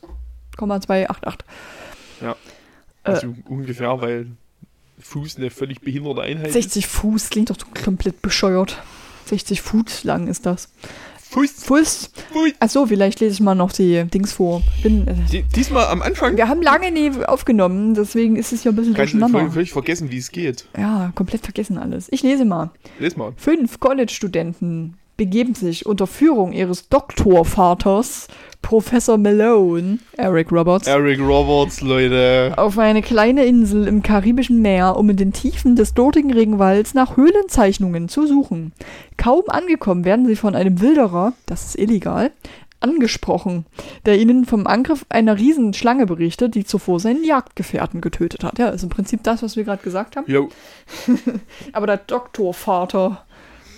0,288. 0.56 1.46
Äh. 2.22 2.34
Also 3.02 3.34
ungefähr, 3.48 4.00
weil 4.00 4.26
Fuß 5.00 5.36
eine 5.36 5.50
völlig 5.50 5.80
behinderte 5.80 6.22
Einheit 6.22 6.48
ist. 6.48 6.52
60 6.52 6.86
Fuß 6.86 7.30
klingt 7.30 7.50
doch 7.50 7.56
komplett 7.82 8.20
bescheuert. 8.22 8.82
60 9.26 9.62
Fuß 9.62 10.04
lang 10.04 10.26
ist 10.28 10.46
das. 10.46 10.68
Fuß. 11.30 11.50
Fuß. 11.64 12.10
Fuß. 12.32 12.52
Achso, 12.58 12.86
vielleicht 12.86 13.20
lese 13.20 13.34
ich 13.34 13.40
mal 13.40 13.54
noch 13.54 13.72
die 13.72 14.04
Dings 14.04 14.32
vor. 14.32 14.62
Bin, 14.82 15.06
äh, 15.06 15.14
Die, 15.30 15.42
diesmal 15.42 15.86
am 15.86 16.02
Anfang 16.02 16.36
wir 16.36 16.48
haben 16.48 16.62
lange 16.62 16.90
nie 16.90 17.10
aufgenommen, 17.24 17.94
deswegen 17.94 18.36
ist 18.36 18.52
es 18.52 18.64
ja 18.64 18.72
ein 18.72 18.76
bisschen 18.76 18.94
kann 18.94 19.04
ich 19.04 19.12
durcheinander. 19.12 19.38
völlig, 19.38 19.54
völlig 19.54 19.72
vergessen, 19.72 20.10
wie 20.10 20.18
es 20.18 20.30
geht. 20.32 20.66
Ja, 20.76 21.12
komplett 21.14 21.42
vergessen 21.42 21.78
alles. 21.78 22.08
Ich 22.10 22.22
lese 22.22 22.44
mal. 22.44 22.70
Lies 22.98 23.16
mal. 23.16 23.32
Fünf 23.36 23.78
College-Studenten 23.80 24.94
begeben 25.16 25.54
sich 25.54 25.84
unter 25.86 26.06
Führung 26.06 26.52
ihres 26.52 26.88
Doktorvaters 26.88 28.28
Professor 28.62 29.18
Malone, 29.18 29.98
Eric 30.16 30.52
Roberts, 30.52 30.86
Eric 30.86 31.18
Roberts, 31.20 31.80
Leute. 31.80 32.52
auf 32.56 32.78
eine 32.78 33.02
kleine 33.02 33.44
Insel 33.44 33.88
im 33.88 34.02
karibischen 34.02 34.62
Meer, 34.62 34.96
um 34.96 35.10
in 35.10 35.16
den 35.16 35.32
Tiefen 35.32 35.74
des 35.76 35.94
dortigen 35.94 36.32
Regenwalds 36.32 36.94
nach 36.94 37.16
Höhlenzeichnungen 37.16 38.08
zu 38.08 38.26
suchen. 38.26 38.72
Kaum 39.16 39.44
angekommen 39.48 40.04
werden 40.04 40.26
sie 40.26 40.36
von 40.36 40.54
einem 40.54 40.80
Wilderer, 40.80 41.32
das 41.46 41.64
ist 41.64 41.78
illegal, 41.78 42.30
angesprochen, 42.80 43.66
der 44.06 44.18
ihnen 44.18 44.44
vom 44.46 44.66
Angriff 44.66 45.04
einer 45.08 45.36
Riesenschlange 45.36 46.06
berichtet, 46.06 46.54
die 46.54 46.64
zuvor 46.64 46.98
seinen 47.00 47.24
Jagdgefährten 47.24 48.00
getötet 48.00 48.42
hat. 48.42 48.58
Ja, 48.58 48.68
ist 48.68 48.82
im 48.82 48.88
Prinzip 48.88 49.22
das, 49.22 49.42
was 49.42 49.56
wir 49.56 49.64
gerade 49.64 49.82
gesagt 49.82 50.16
haben. 50.16 50.30
Jo, 50.30 50.48
Aber 51.72 51.86
der 51.86 51.98
Doktorvater, 51.98 53.24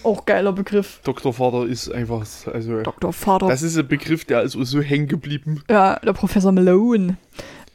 auch 0.04 0.26
geiler 0.26 0.52
Begriff. 0.52 1.00
Doktorvater 1.04 1.66
ist 1.66 1.90
einfach, 1.92 2.26
also, 2.52 2.82
Doktorvater. 2.82 3.48
das 3.48 3.62
ist 3.62 3.76
ein 3.78 3.86
Begriff, 3.86 4.24
der 4.24 4.42
ist 4.42 4.52
so 4.52 4.80
hängen 4.80 5.08
geblieben. 5.08 5.62
Ja, 5.70 5.98
der 5.98 6.12
Professor 6.12 6.52
Malone. 6.52 7.16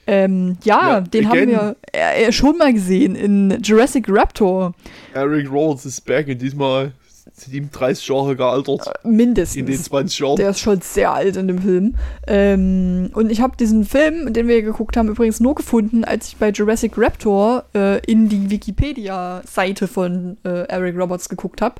Ähm, 0.09 0.57
ja, 0.63 0.89
Ja, 0.89 1.01
den 1.01 1.27
again. 1.27 1.39
haben 1.39 1.49
wir 1.49 1.75
äh, 1.93 2.25
äh, 2.25 2.31
schon 2.31 2.57
mal 2.57 2.73
gesehen 2.73 3.15
in 3.15 3.61
Jurassic 3.61 4.05
Raptor. 4.07 4.73
Eric 5.13 5.51
Roberts 5.51 5.85
ist 5.85 6.05
back 6.05 6.27
und 6.29 6.41
diesmal 6.41 6.93
sind 7.33 7.53
ihm 7.53 7.69
30 7.69 8.07
Jahre 8.07 8.35
gealtert. 8.37 8.89
Mindestens. 9.03 9.57
In 9.57 9.65
den 9.65 9.77
20 9.77 10.19
Jahren. 10.19 10.35
Der 10.37 10.51
ist 10.51 10.59
schon 10.59 10.79
sehr 10.81 11.11
alt 11.11 11.35
in 11.35 11.47
dem 11.49 11.59
Film. 11.59 11.95
Ähm, 12.25 13.09
und 13.13 13.29
ich 13.31 13.41
habe 13.41 13.57
diesen 13.57 13.83
Film, 13.85 14.31
den 14.33 14.47
wir 14.47 14.61
geguckt 14.61 14.95
haben, 14.95 15.09
übrigens 15.09 15.39
nur 15.41 15.53
gefunden, 15.55 16.05
als 16.05 16.29
ich 16.29 16.37
bei 16.37 16.49
Jurassic 16.51 16.93
Raptor 16.97 17.65
äh, 17.75 17.99
in 18.09 18.29
die 18.29 18.49
Wikipedia-Seite 18.49 19.87
von 19.87 20.37
äh, 20.45 20.63
Eric 20.69 20.97
Roberts 20.97 21.29
geguckt 21.29 21.61
habe. 21.61 21.75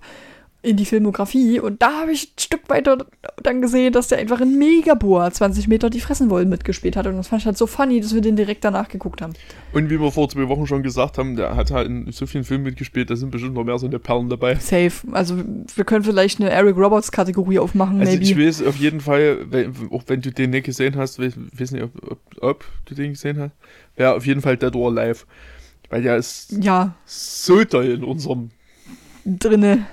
In 0.67 0.75
die 0.75 0.85
Filmografie. 0.85 1.59
Und 1.59 1.81
da 1.81 2.01
habe 2.01 2.11
ich 2.11 2.25
ein 2.35 2.39
Stück 2.39 2.69
weiter 2.69 3.05
dann 3.41 3.61
gesehen, 3.61 3.93
dass 3.93 4.09
der 4.09 4.17
einfach 4.17 4.41
in 4.41 4.57
Megaboa 4.59 5.31
20 5.31 5.67
Meter 5.67 5.89
die 5.89 5.99
fressen 6.01 6.29
wollen 6.29 6.49
mitgespielt 6.49 6.95
hat. 6.97 7.07
Und 7.07 7.15
das 7.15 7.29
fand 7.29 7.41
ich 7.41 7.45
halt 7.45 7.57
so 7.57 7.67
funny, 7.67 8.01
dass 8.01 8.13
wir 8.13 8.21
den 8.21 8.35
direkt 8.35 8.65
danach 8.65 8.89
geguckt 8.89 9.21
haben. 9.21 9.33
Und 9.71 9.89
wie 9.89 9.99
wir 9.99 10.11
vor 10.11 10.27
zwei 10.27 10.47
Wochen 10.49 10.67
schon 10.67 10.83
gesagt 10.83 11.17
haben, 11.17 11.35
der 11.37 11.55
hat 11.55 11.71
halt 11.71 11.87
in 11.87 12.11
so 12.11 12.25
vielen 12.25 12.43
Filmen 12.43 12.65
mitgespielt, 12.65 13.09
da 13.09 13.15
sind 13.15 13.31
bestimmt 13.31 13.53
noch 13.53 13.63
mehr 13.63 13.79
so 13.79 13.85
eine 13.87 13.99
Perlen 13.99 14.29
dabei. 14.29 14.55
Safe. 14.55 14.91
Also 15.11 15.37
wir 15.75 15.85
können 15.85 16.03
vielleicht 16.03 16.41
eine 16.41 16.49
Eric 16.49 16.75
Roberts 16.75 17.11
Kategorie 17.11 17.59
aufmachen, 17.59 17.99
Also 18.01 18.11
maybe. 18.11 18.23
ich 18.23 18.37
weiß 18.37 18.63
auf 18.63 18.75
jeden 18.75 18.99
Fall, 18.99 19.39
wenn, 19.49 19.73
auch 19.91 20.03
wenn 20.07 20.21
du 20.21 20.31
den 20.31 20.49
nicht 20.49 20.65
gesehen 20.65 20.95
hast, 20.97 21.19
weiß, 21.19 21.33
weiß 21.53 21.71
nicht, 21.71 21.83
ob, 21.83 21.91
ob, 22.11 22.19
ob 22.41 22.65
du 22.85 22.95
den 22.95 23.11
gesehen 23.13 23.39
hast, 23.39 23.51
wäre 23.95 24.15
auf 24.15 24.25
jeden 24.25 24.41
Fall 24.41 24.57
Dead 24.57 24.75
or 24.75 24.89
Alive. 24.91 25.25
Weil 25.89 26.01
der 26.01 26.17
ist 26.17 26.51
ja, 26.51 26.95
so 27.05 27.63
toll 27.63 27.85
in 27.85 28.03
unserem. 28.03 28.49
drinne. 29.25 29.85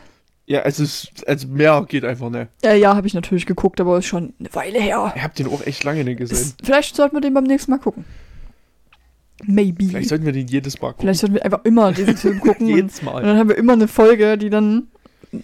Ja, 0.47 0.61
also, 0.61 0.83
es- 0.83 1.09
also 1.27 1.49
mehr 1.49 1.85
geht 1.89 2.05
einfach 2.05 2.29
nicht. 2.31 2.49
Ja, 2.63 2.75
ja, 2.75 2.95
habe 2.97 3.07
ich 3.07 3.15
natürlich 3.15 3.47
geguckt, 3.47 3.81
aber 3.81 3.99
ist 3.99 4.07
schon 4.07 4.35
eine 4.39 4.55
Weile 4.55 4.79
her. 4.81 5.13
Ich 5.17 5.23
hab 5.23 5.35
den 5.35 5.47
auch 5.49 5.65
echt 5.67 5.85
lange 5.85 6.05
nicht 6.05 6.19
gesehen. 6.19 6.37
Ist, 6.37 6.59
vielleicht 6.63 6.95
sollten 6.97 7.17
wir 7.17 7.21
den 7.23 7.33
beim 7.35 7.45
nächsten 7.45 7.71
Mal 7.71 7.79
gucken. 7.79 8.05
Maybe. 9.47 9.87
Vielleicht 9.87 10.09
sollten 10.09 10.25
wir 10.25 10.33
den 10.33 10.47
jedes 10.47 10.81
Mal 10.81 10.89
gucken. 10.89 11.01
Vielleicht 11.03 11.21
sollten 11.21 11.35
wir 11.35 11.45
einfach 11.45 11.65
immer 11.65 11.93
diesen 11.93 12.17
Film 12.17 12.41
gucken. 12.41 12.67
und, 12.69 12.77
jedes 12.77 13.01
und 13.01 13.07
Mal. 13.07 13.23
dann 13.23 13.37
haben 13.39 13.49
wir 13.49 13.57
immer 13.57 13.73
eine 13.75 13.89
Folge, 13.89 14.39
die 14.39 14.51
dann 14.51 14.89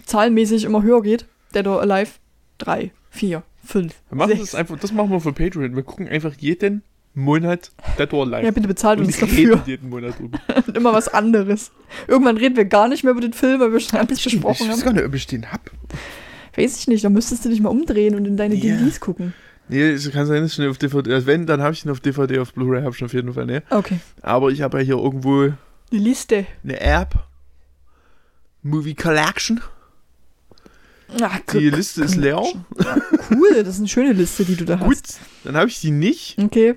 zahlenmäßig 0.06 0.64
immer 0.64 0.82
höher 0.82 1.02
geht. 1.02 1.26
Dead 1.54 1.66
or 1.66 1.80
Alive. 1.80 2.12
Drei, 2.58 2.92
vier, 3.10 3.42
fünf, 3.64 3.94
Wir 4.10 4.16
machen 4.18 4.30
sechs. 4.32 4.42
das 4.50 4.54
einfach, 4.54 4.78
das 4.78 4.92
machen 4.92 5.10
wir 5.10 5.20
für 5.20 5.32
Patreon. 5.32 5.74
Wir 5.74 5.82
gucken 5.82 6.08
einfach 6.08 6.34
jeden 6.38 6.82
Monat 7.20 7.70
Dead 7.98 8.12
or 8.12 8.24
Alive. 8.26 8.44
Ja, 8.44 8.50
bitte 8.50 8.68
bezahlt 8.68 8.98
und 9.00 9.06
uns 9.06 9.18
dafür. 9.20 9.62
jeden 9.66 9.88
Monat 9.90 10.18
drüber. 10.18 10.38
Und 10.66 10.76
immer 10.76 10.92
was 10.92 11.08
anderes. 11.08 11.70
Irgendwann 12.08 12.36
reden 12.36 12.56
wir 12.56 12.64
gar 12.64 12.88
nicht 12.88 13.04
mehr 13.04 13.12
über 13.12 13.20
den 13.20 13.32
Film, 13.32 13.60
weil 13.60 13.72
wir 13.72 13.80
schon 13.80 13.98
alles 13.98 14.18
Ich 14.18 14.24
besprochen 14.24 14.68
weiß 14.68 14.76
haben. 14.78 14.84
gar 14.84 14.92
nicht, 14.92 15.04
ob 15.04 15.14
ich 15.14 15.26
den 15.26 15.50
hab. 15.52 15.70
Weiß 16.56 16.78
ich 16.80 16.88
nicht, 16.88 17.04
da 17.04 17.08
müsstest 17.10 17.44
du 17.44 17.48
dich 17.48 17.60
mal 17.60 17.68
umdrehen 17.70 18.14
und 18.14 18.24
in 18.26 18.36
deine 18.36 18.54
Ja. 18.54 18.76
DVDs 18.76 19.00
gucken. 19.00 19.34
Nee, 19.68 19.90
es 19.90 20.10
kann 20.10 20.26
sein, 20.26 20.42
dass 20.42 20.50
ich 20.52 20.56
den 20.56 20.68
auf 20.68 20.78
DVD. 20.78 21.12
Also 21.14 21.26
wenn, 21.28 21.46
dann 21.46 21.62
habe 21.62 21.72
ich 21.74 21.82
den 21.82 21.92
auf 21.92 22.00
DVD, 22.00 22.38
auf 22.40 22.52
Blu-ray 22.54 22.82
habe 22.82 22.92
ich 22.94 23.00
ihn 23.00 23.04
auf 23.04 23.12
jeden 23.14 23.32
Fall, 23.32 23.46
ne? 23.46 23.62
Okay. 23.70 24.00
Aber 24.20 24.50
ich 24.50 24.62
habe 24.62 24.78
ja 24.78 24.84
hier 24.84 24.96
irgendwo 24.96 25.52
Die 25.92 25.98
Liste. 25.98 26.44
eine 26.64 26.80
App. 26.80 27.14
Movie 28.62 28.94
Collection. 28.94 29.60
Ach, 31.22 31.38
Die 31.52 31.70
Liste 31.70 32.04
ist 32.04 32.16
leer. 32.16 32.40
Cool, 33.30 33.62
das 33.64 33.74
ist 33.74 33.78
eine 33.78 33.88
schöne 33.88 34.12
Liste, 34.12 34.44
die 34.44 34.54
du 34.56 34.64
da 34.64 34.76
Gut, 34.76 34.96
hast. 35.02 35.18
dann 35.44 35.56
habe 35.56 35.68
ich 35.68 35.80
die 35.80 35.90
nicht. 35.90 36.36
Okay. 36.38 36.76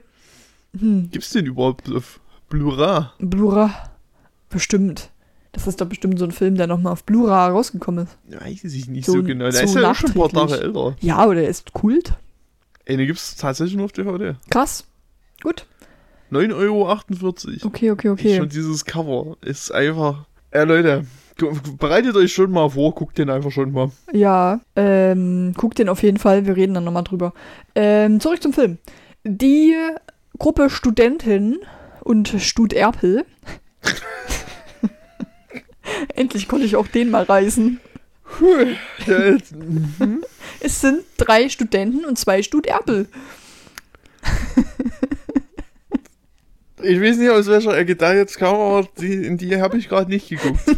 Hm. 0.79 1.09
Gibt's 1.11 1.29
den 1.31 1.45
überhaupt 1.45 1.91
auf 1.91 2.19
Blu-ray? 2.49 3.05
Blura. 3.19 3.71
Bestimmt. 4.49 5.09
Das 5.51 5.67
ist 5.67 5.79
doch 5.81 5.85
bestimmt 5.87 6.17
so 6.17 6.25
ein 6.25 6.31
Film, 6.31 6.55
der 6.55 6.65
nochmal 6.67 6.93
auf 6.93 7.03
Blura 7.03 7.47
rausgekommen 7.49 8.05
ist. 8.05 8.17
Weiß 8.41 8.63
ich 8.63 8.87
nicht 8.87 9.05
So- 9.05 9.13
so, 9.13 9.23
genau. 9.23 9.45
Der 9.45 9.53
so 9.53 9.63
ist 9.65 9.75
ja 9.75 9.91
auch 9.91 9.95
schon 9.95 10.09
ein 10.09 10.13
paar. 10.15 10.29
Tage 10.29 10.61
älter. 10.61 10.95
Ja, 10.99 11.25
oder 11.27 11.43
er 11.43 11.49
ist 11.49 11.73
Kult. 11.73 12.13
Ey, 12.85 12.97
den 12.97 13.05
gibt's 13.07 13.35
tatsächlich 13.35 13.75
nur 13.75 13.85
auf 13.85 13.91
DVD. 13.91 14.35
Krass. 14.49 14.85
Gut. 15.43 15.65
9,48 16.31 16.55
Euro. 16.55 17.67
Okay, 17.67 17.91
okay, 17.91 18.07
Schon 18.07 18.45
okay. 18.45 18.47
dieses 18.47 18.83
Cover 18.85 19.37
ist 19.41 19.71
einfach. 19.71 20.25
Ey, 20.49 20.65
Leute, 20.65 21.05
gu- 21.39 21.53
bereitet 21.77 22.15
euch 22.15 22.33
schon 22.33 22.51
mal 22.51 22.69
vor, 22.69 22.93
guckt 22.95 23.17
den 23.19 23.29
einfach 23.29 23.51
schon 23.51 23.71
mal. 23.71 23.91
Ja, 24.11 24.59
ähm, 24.75 25.53
guck 25.55 25.75
den 25.75 25.89
auf 25.89 26.01
jeden 26.01 26.17
Fall. 26.17 26.47
Wir 26.47 26.55
reden 26.55 26.73
dann 26.73 26.83
nochmal 26.83 27.03
drüber. 27.03 27.33
Ähm, 27.75 28.19
zurück 28.19 28.41
zum 28.41 28.53
Film. 28.53 28.79
Die 29.23 29.75
Gruppe 30.43 30.69
Studentin 30.69 31.59
und 32.01 32.27
Studerpel. 32.27 33.23
Endlich 36.15 36.49
konnte 36.49 36.65
ich 36.65 36.75
auch 36.75 36.85
den 36.85 37.11
mal 37.11 37.25
mhm. 37.29 37.79
Es 40.59 40.81
sind 40.81 41.05
drei 41.15 41.47
Studenten 41.47 42.03
und 42.03 42.19
zwei 42.19 42.43
Studerpel. 42.43 43.07
Ich 46.81 46.99
weiß 46.99 47.19
nicht, 47.19 47.29
aus 47.29 47.47
welcher 47.47 47.77
Ecke 47.77 47.95
da 47.95 48.13
jetzt 48.13 48.37
kam, 48.37 48.55
aber 48.55 48.89
die, 48.99 49.25
in 49.25 49.37
die 49.37 49.61
habe 49.61 49.77
ich 49.77 49.87
gerade 49.87 50.11
nicht 50.11 50.27
geguckt. 50.27 50.59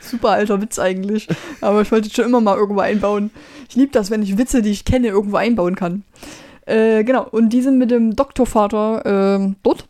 Super 0.00 0.30
alter 0.30 0.60
Witz 0.60 0.80
eigentlich. 0.80 1.28
Aber 1.60 1.82
ich 1.82 1.92
wollte 1.92 2.10
schon 2.10 2.24
immer 2.24 2.40
mal 2.40 2.56
irgendwo 2.56 2.80
einbauen. 2.80 3.30
Ich 3.68 3.76
liebe 3.76 3.92
das, 3.92 4.10
wenn 4.10 4.24
ich 4.24 4.38
Witze, 4.38 4.60
die 4.60 4.72
ich 4.72 4.84
kenne, 4.84 5.06
irgendwo 5.06 5.36
einbauen 5.36 5.76
kann. 5.76 6.02
Äh, 6.66 7.04
genau. 7.04 7.26
Und 7.28 7.50
die 7.50 7.62
sind 7.62 7.78
mit 7.78 7.90
dem 7.90 8.16
Doktorvater 8.16 9.02
ähm, 9.04 9.56
dort 9.62 9.88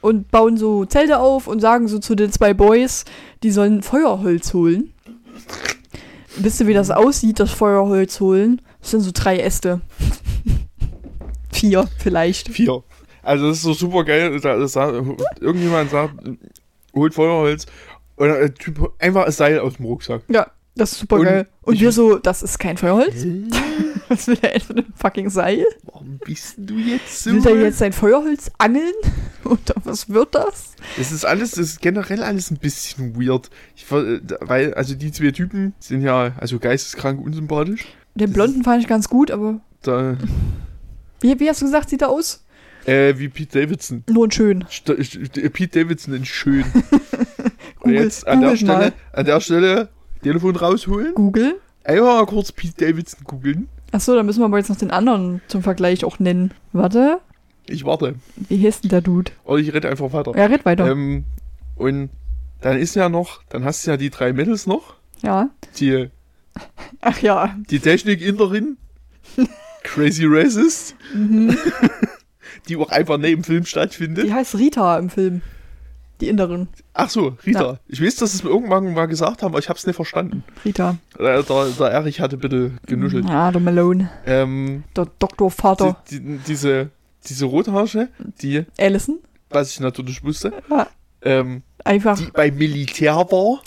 und 0.00 0.30
bauen 0.30 0.56
so 0.56 0.84
Zelte 0.84 1.18
auf 1.18 1.46
und 1.46 1.60
sagen 1.60 1.88
so 1.88 1.98
zu 1.98 2.14
den 2.14 2.32
zwei 2.32 2.54
Boys, 2.54 3.04
die 3.42 3.50
sollen 3.50 3.82
Feuerholz 3.82 4.52
holen. 4.52 4.92
Wisst 6.36 6.60
ihr, 6.60 6.66
wie 6.66 6.74
das 6.74 6.90
aussieht, 6.90 7.40
das 7.40 7.50
Feuerholz 7.50 8.20
holen? 8.20 8.60
Das 8.80 8.90
sind 8.90 9.00
so 9.00 9.10
drei 9.12 9.38
Äste. 9.38 9.80
Vier 11.52 11.88
vielleicht. 11.98 12.48
Vier. 12.48 12.82
Also 13.22 13.48
das 13.48 13.58
ist 13.58 13.62
so 13.62 13.72
super 13.74 14.04
geil. 14.04 14.40
Irgendjemand 15.40 15.90
sagt, 15.90 16.14
holt 16.94 17.14
Feuerholz 17.14 17.66
und 18.16 18.28
der 18.28 18.54
Typ 18.54 18.92
einfach 18.98 19.26
ein 19.26 19.32
Seil 19.32 19.60
aus 19.60 19.74
dem 19.74 19.86
Rucksack. 19.86 20.22
Ja, 20.28 20.46
das 20.74 20.92
ist 20.92 21.00
super 21.00 21.16
Und 21.16 21.24
geil. 21.24 21.48
Und 21.62 21.80
wir 21.80 21.92
so, 21.92 22.18
das 22.18 22.42
ist 22.42 22.58
kein 22.58 22.76
Feuerholz? 22.76 23.24
Was 24.08 24.26
will 24.26 24.36
der 24.36 24.52
mit 24.68 24.78
einem 24.78 24.94
fucking 24.94 25.30
Seil? 25.30 25.64
Warum 26.02 26.18
bist 26.24 26.54
du 26.58 26.76
jetzt 26.78 27.22
so? 27.24 27.30
Will 27.32 27.42
der 27.42 27.60
jetzt 27.62 27.78
sein 27.78 27.92
Feuerholz 27.92 28.50
angeln? 28.58 28.92
Oder 29.44 29.74
was 29.84 30.08
wird 30.08 30.34
das? 30.34 30.72
Das 30.96 31.12
ist 31.12 31.24
alles, 31.24 31.52
das 31.52 31.60
ist 31.60 31.80
generell 31.80 32.22
alles 32.22 32.50
ein 32.50 32.56
bisschen 32.58 33.14
weird. 33.16 33.50
Ich, 33.76 33.84
ver- 33.84 34.20
weil, 34.40 34.74
also 34.74 34.94
die 34.94 35.12
zwei 35.12 35.30
Typen 35.30 35.74
sind 35.78 36.02
ja 36.02 36.32
also 36.38 36.58
geisteskrank 36.58 37.24
unsympathisch. 37.24 37.86
Den 38.14 38.26
Das 38.26 38.34
Blonden 38.34 38.64
fand 38.64 38.82
ich 38.82 38.88
ganz 38.88 39.08
gut, 39.08 39.30
aber 39.30 39.60
Da, 39.82 40.16
wie, 41.20 41.38
wie 41.38 41.48
hast 41.48 41.60
du 41.62 41.66
gesagt, 41.66 41.88
sieht 41.90 42.02
er 42.02 42.08
aus? 42.10 42.44
äh, 42.84 43.14
wie 43.16 43.28
Pete 43.28 43.60
Davidson. 43.60 44.02
Nur 44.10 44.24
und 44.24 44.34
schön. 44.34 44.64
St 44.68 44.90
st 45.02 45.52
Pete 45.52 45.80
Davidson 45.84 46.14
in 46.14 46.24
schön. 46.24 46.64
Und 47.84 47.90
Google, 47.90 48.04
jetzt 48.04 48.26
an 48.28 48.40
der, 48.40 48.56
Stelle, 48.56 48.92
an 49.12 49.24
der 49.26 49.40
Stelle 49.40 49.88
Telefon 50.22 50.54
rausholen. 50.56 51.14
Google. 51.14 51.60
Einfach 51.84 52.04
mal 52.20 52.26
kurz 52.26 52.52
Pete 52.52 52.86
Davidson 52.86 53.20
googeln. 53.24 53.68
Achso, 53.92 54.14
dann 54.14 54.26
müssen 54.26 54.40
wir 54.40 54.46
aber 54.46 54.58
jetzt 54.58 54.68
noch 54.70 54.76
den 54.76 54.90
anderen 54.90 55.40
zum 55.48 55.62
Vergleich 55.62 56.04
auch 56.04 56.18
nennen. 56.18 56.52
Warte, 56.72 57.20
Ich 57.66 57.84
warte. 57.84 58.14
wie 58.48 58.66
heißt 58.66 58.84
denn 58.84 58.88
der 58.90 59.00
Dude? 59.02 59.32
Oder 59.44 59.58
ich 59.60 59.72
rede 59.72 59.88
einfach 59.88 60.12
weiter. 60.12 60.32
Ja, 60.36 60.46
red 60.46 60.64
weiter. 60.64 60.90
Ähm, 60.90 61.24
und 61.76 62.10
dann 62.60 62.78
ist 62.78 62.94
ja 62.96 63.08
noch, 63.08 63.42
dann 63.50 63.64
hast 63.64 63.86
du 63.86 63.90
ja 63.90 63.96
die 63.96 64.10
drei 64.10 64.32
Mädels 64.32 64.66
noch. 64.66 64.94
ja. 65.22 65.50
Die, 65.78 66.08
Ach 67.00 67.18
ja. 67.20 67.56
die 67.70 67.80
Technik-Inderin. 67.80 68.76
Crazy 69.84 70.24
Racist. 70.26 70.94
Mhm. 71.14 71.56
Die 72.68 72.76
auch 72.76 72.90
einfach 72.90 73.16
neben 73.18 73.40
dem 73.42 73.44
Film 73.44 73.64
stattfindet. 73.64 74.24
Die 74.26 74.32
heißt 74.32 74.56
Rita 74.56 74.96
im 74.98 75.08
Film. 75.10 75.40
Die 76.20 76.28
Inderin. 76.28 76.68
Ach 76.94 77.10
so, 77.10 77.36
Rita. 77.44 77.62
Ja. 77.72 77.78
Ich 77.88 78.00
weiß, 78.02 78.16
dass 78.16 78.32
es 78.34 78.44
mir 78.44 78.50
irgendwann 78.50 78.92
mal 78.94 79.06
gesagt 79.06 79.42
haben, 79.42 79.50
aber 79.52 79.58
ich 79.58 79.68
habe 79.68 79.76
es 79.78 79.86
nicht 79.86 79.96
verstanden. 79.96 80.44
Rita. 80.64 80.96
Der, 81.18 81.42
der, 81.42 81.64
der 81.66 81.86
Erich 81.88 82.20
hatte 82.20 82.36
bitte 82.36 82.72
genuschelt. 82.86 83.28
Ja, 83.28 83.50
der 83.50 83.60
Malone. 83.60 84.10
Ähm, 84.26 84.84
Der 84.94 85.06
Doktorvater. 85.18 85.96
die, 86.10 86.20
die, 86.20 86.38
diese, 86.46 86.90
diese 87.26 87.46
Rotharsche, 87.46 88.08
die, 88.40 88.64
Allison. 88.78 89.18
was 89.50 89.70
ich 89.72 89.80
natürlich 89.80 90.22
wusste, 90.22 90.52
Ja. 90.70 90.86
ähm, 91.22 91.62
Einfach 91.84 92.16
die 92.16 92.26
beim 92.32 92.56
Militär 92.56 93.16
war, 93.16 93.60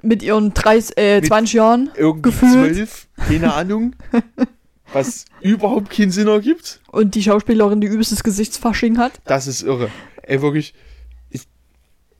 mit 0.00 0.22
ihren 0.22 0.54
30, 0.54 0.96
äh, 0.96 1.16
Mit- 1.16 1.26
20 1.26 1.52
Jahren. 1.54 1.90
irgendwie 1.96 2.30
Gefühlt. 2.30 2.74
zwölf, 2.74 3.08
keine 3.16 3.52
Ahnung. 3.52 3.94
was 4.94 5.26
überhaupt 5.42 5.90
keinen 5.90 6.10
Sinn 6.10 6.28
ergibt. 6.28 6.80
Und 6.90 7.14
die 7.14 7.22
Schauspielerin, 7.22 7.80
die 7.82 7.86
übelstes 7.88 8.22
Gesichtsfasching 8.24 8.96
hat. 8.96 9.12
Das 9.26 9.46
ist 9.46 9.62
irre. 9.62 9.90
Ey, 10.22 10.40
wirklich. 10.40 10.72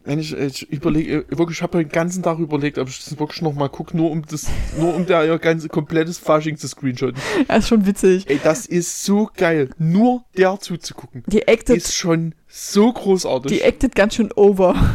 Ich, 0.08 0.32
wenn 0.32 0.46
ich, 0.46 0.62
ich 0.62 0.72
überlege, 0.72 1.26
wirklich, 1.28 1.58
ich 1.58 1.62
habe 1.62 1.78
den 1.78 1.90
ganzen 1.90 2.22
Tag 2.22 2.38
überlegt, 2.38 2.78
ob 2.78 2.88
ich 2.88 3.04
das 3.04 3.18
wirklich 3.18 3.42
nochmal 3.42 3.68
gucke, 3.68 3.96
nur 3.96 4.10
um 4.10 4.24
das, 4.26 4.46
nur 4.78 4.94
um 4.94 5.04
da 5.06 5.24
ihr 5.24 5.38
ganze 5.38 5.68
komplettes 5.68 6.18
Fasching 6.18 6.56
zu 6.56 6.66
screenshotten. 6.68 7.20
Das 7.48 7.58
ist 7.64 7.68
schon 7.68 7.86
witzig. 7.86 8.28
Ey, 8.28 8.40
das 8.42 8.66
ist 8.66 9.04
so 9.04 9.30
geil. 9.36 9.70
Nur 9.78 10.24
der 10.36 10.58
zuzugucken. 10.60 11.24
Die 11.26 11.46
acted, 11.46 11.76
Ist 11.76 11.94
schon 11.94 12.34
so 12.46 12.92
großartig. 12.92 13.52
die 13.52 13.62
acted 13.62 13.94
ganz 13.94 14.14
schön 14.14 14.32
over. 14.32 14.74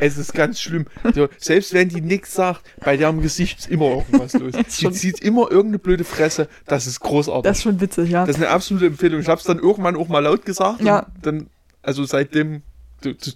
Es 0.00 0.16
ist 0.16 0.32
ganz 0.32 0.60
schlimm. 0.60 0.86
So, 1.12 1.28
selbst 1.38 1.72
wenn 1.72 1.88
die 1.88 2.00
nichts 2.00 2.32
sagt, 2.32 2.62
bei 2.84 2.96
deren 2.96 3.20
Gesicht 3.20 3.58
ist 3.58 3.68
immer 3.68 3.86
irgendwas 3.86 4.32
los. 4.34 4.54
Die 4.78 4.92
zieht 4.92 5.20
immer 5.20 5.50
irgendeine 5.50 5.80
blöde 5.80 6.04
Fresse. 6.04 6.48
Das 6.66 6.86
ist 6.86 7.00
großartig. 7.00 7.42
Das 7.42 7.56
ist 7.56 7.62
schon 7.64 7.80
witzig, 7.80 8.10
ja. 8.10 8.24
Das 8.24 8.36
ist 8.36 8.42
eine 8.42 8.52
absolute 8.52 8.86
Empfehlung. 8.86 9.20
Ich 9.20 9.26
habe 9.26 9.40
es 9.40 9.44
dann 9.44 9.58
irgendwann 9.58 9.96
auch 9.96 10.06
mal 10.06 10.20
laut 10.20 10.46
gesagt. 10.46 10.82
Ja. 10.82 11.06
Dann, 11.20 11.48
also 11.82 12.04
seitdem 12.04 12.62
du, 13.00 13.12
du, 13.14 13.32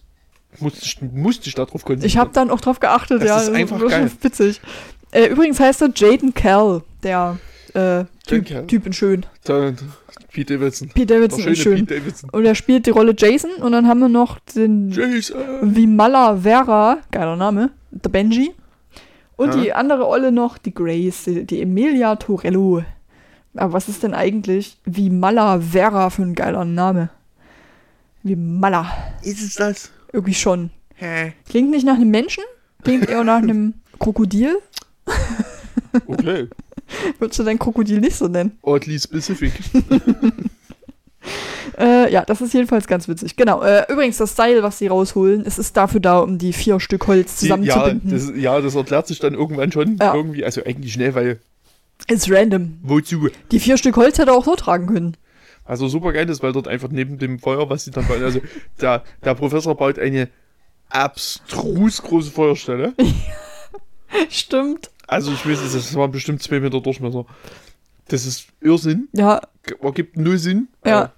musste, 0.61 0.80
ich, 0.85 1.00
musste 1.00 1.49
ich 1.49 1.54
darauf 1.54 1.85
konzentrieren. 1.85 2.06
Ich 2.06 2.16
habe 2.18 2.30
dann 2.32 2.50
auch 2.50 2.61
drauf 2.61 2.80
geachtet, 2.80 3.21
Das 3.23 3.28
ja. 3.28 3.38
ist 3.40 3.49
einfach 3.50 3.80
war 3.80 3.90
schon 3.90 4.00
geil. 4.00 4.11
witzig. 4.21 4.61
Äh, 5.11 5.26
übrigens 5.26 5.61
heißt 5.61 5.82
er 5.82 5.90
Jaden 5.94 6.35
Kell, 6.35 6.82
der 7.02 7.38
äh, 7.75 8.04
typ, 8.26 8.68
typ 8.68 8.87
in 8.87 8.92
schön. 8.92 9.26
Da, 9.44 9.73
Pete 10.32 10.54
Davidson. 10.59 10.88
Pete 10.88 11.14
Davidson 11.14 11.44
in 11.47 11.56
schön. 11.56 11.87
Davidson. 11.87 12.30
Und 12.30 12.44
er 12.44 12.54
spielt 12.54 12.87
die 12.87 12.90
Rolle 12.90 13.14
Jason 13.16 13.50
und 13.61 13.73
dann 13.73 13.87
haben 13.87 14.00
wir 14.00 14.09
noch 14.09 14.38
den 14.54 14.90
Jason. 14.90 15.37
Vimala 15.76 16.37
Vera, 16.37 16.99
geiler 17.11 17.37
Name, 17.37 17.71
der 17.90 18.09
Benji. 18.11 18.52
Und 19.37 19.54
Ja. 19.54 19.61
die 19.61 19.73
andere 19.73 20.06
Olle 20.06 20.32
noch, 20.32 20.56
die 20.59 20.73
Grace, 20.73 21.25
die, 21.25 21.44
die 21.44 21.61
Emilia 21.62 22.16
Torello. 22.16 22.82
Aber 23.54 23.73
was 23.75 23.88
ist 23.88 24.02
denn 24.02 24.14
eigentlich 24.14 24.78
Vimala 24.87 25.61
Vera 25.61 26.09
für 26.11 26.23
ein 26.23 26.35
geiler 26.35 26.64
Name? 26.64 27.11
Vimala. 28.23 28.87
Ist 29.23 29.42
es 29.42 29.54
das? 29.56 29.90
Irgendwie 30.12 30.35
schon. 30.35 30.71
Hä? 30.97 31.33
Klingt 31.49 31.71
nicht 31.71 31.85
nach 31.87 31.95
einem 31.97 32.11
Menschen, 32.11 32.45
klingt 32.83 33.09
eher 33.09 33.25
nach 33.25 33.38
einem 33.42 33.75
Krokodil. 33.99 34.57
Okay. 36.07 36.49
Würdest 37.19 37.38
du 37.38 37.45
dein 37.45 37.59
Krokodil 37.59 38.00
nicht 38.00 38.16
so 38.16 38.28
nennen? 38.28 38.59
Oddly 38.62 38.99
specific. 38.99 39.52
Äh, 41.78 42.12
ja, 42.12 42.25
das 42.25 42.40
ist 42.40 42.52
jedenfalls 42.52 42.87
ganz 42.87 43.07
witzig. 43.09 43.37
Genau. 43.37 43.62
Äh, 43.62 43.85
übrigens, 43.90 44.16
das 44.19 44.35
Seil, 44.37 44.62
was 44.62 44.78
sie 44.78 44.88
rausholen, 44.88 45.45
es 45.47 45.59
ist 45.59 45.76
dafür 45.76 46.00
da, 46.00 46.19
um 46.19 46.37
die 46.37 46.52
vier 46.52 46.81
Stück 46.81 47.07
Holz 47.07 47.38
Die- 47.38 47.47
ja, 47.47 47.54
zusammenzubinden. 47.57 48.11
das, 48.11 48.33
ja, 48.37 48.61
das 48.61 48.75
erklärt 48.75 49.07
sich 49.07 49.21
dann 49.21 49.35
irgendwann 49.35 49.71
schon. 49.73 49.97
Ja. 49.99 50.14
Irgendwie, 50.14 50.45
also 50.45 50.62
eigentlich 50.64 50.92
schnell, 50.92 51.14
weil 51.14 51.38
ist 52.09 52.28
random. 52.31 52.78
wozu? 52.83 53.28
Die 53.52 53.61
vier 53.61 53.78
Stück 53.78 53.97
Holz 53.97 54.19
hätte 54.19 54.33
er 54.33 54.37
auch 54.37 54.45
so 54.45 54.57
tragen 54.57 54.87
können. 54.87 55.16
Also 55.64 55.88
super 55.88 56.12
geil 56.12 56.28
ist, 56.28 56.42
weil 56.42 56.52
dort 56.52 56.69
einfach 56.69 56.88
neben 56.88 57.19
dem 57.19 57.38
Feuer, 57.38 57.71
was 57.71 57.85
sie 57.85 57.90
dann 57.90 58.07
bauen, 58.07 58.23
also 58.23 58.40
der, 58.81 59.04
der 59.25 59.35
Professor 59.35 59.76
baut 59.76 59.99
eine 59.99 60.28
abstrus 60.88 62.02
große 62.02 62.31
Feuerstelle. 62.31 62.95
Stimmt. 64.28 64.90
Also 65.07 65.33
ich 65.33 65.47
weiß 65.47 65.61
es, 65.61 65.73
das 65.73 65.95
waren 65.95 66.11
bestimmt 66.11 66.42
zwei 66.42 66.61
Meter 66.61 66.81
Durchmesser. 66.81 67.26
Das 68.09 68.26
ist 68.26 68.49
Irrsinn. 68.61 69.09
Ja, 69.12 69.40
Ergibt 69.81 70.16
null 70.16 70.38
Sinn. 70.38 70.69
Ja. 70.85 71.04
Äh, 71.04 71.09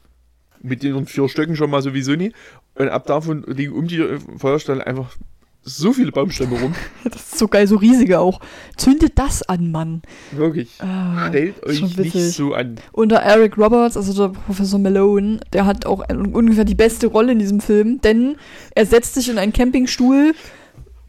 mit 0.61 0.83
den 0.83 1.07
vier 1.07 1.29
Stöcken 1.29 1.57
schon 1.57 1.71
mal 1.71 1.83
sowieso 1.83 2.13
nie. 2.13 2.33
Und 2.75 2.89
ab 2.89 3.07
davon 3.07 3.45
liegen 3.47 3.73
um 3.75 3.87
die 3.87 4.03
Feuerstelle 4.39 4.87
einfach 4.87 5.15
so 5.64 5.92
viele 5.92 6.12
Baumstämme 6.12 6.61
rum. 6.61 6.75
das 7.04 7.16
ist 7.16 7.38
so 7.38 7.49
geil, 7.49 7.66
so 7.66 7.76
riesige 7.76 8.21
auch. 8.21 8.40
Zündet 8.76 9.18
das 9.18 9.42
an, 9.42 9.71
Mann. 9.71 10.02
Wirklich. 10.32 10.71
Ah, 10.80 11.28
Stellt 11.28 11.65
euch 11.65 11.97
nicht 11.97 12.17
so 12.34 12.54
an. 12.54 12.76
Und 12.93 13.10
der 13.10 13.23
Eric 13.23 13.56
Roberts, 13.56 13.97
also 13.97 14.28
der 14.28 14.39
Professor 14.41 14.78
Malone, 14.78 15.41
der 15.52 15.67
hat 15.67 15.86
auch 15.86 16.04
ungefähr 16.08 16.65
die 16.65 16.75
beste 16.75 17.06
Rolle 17.06 17.32
in 17.32 17.39
diesem 17.39 17.60
Film, 17.60 18.00
denn 18.02 18.36
er 18.75 18.86
setzt 18.86 19.15
sich 19.15 19.28
in 19.28 19.39
einen 19.39 19.52
Campingstuhl. 19.52 20.34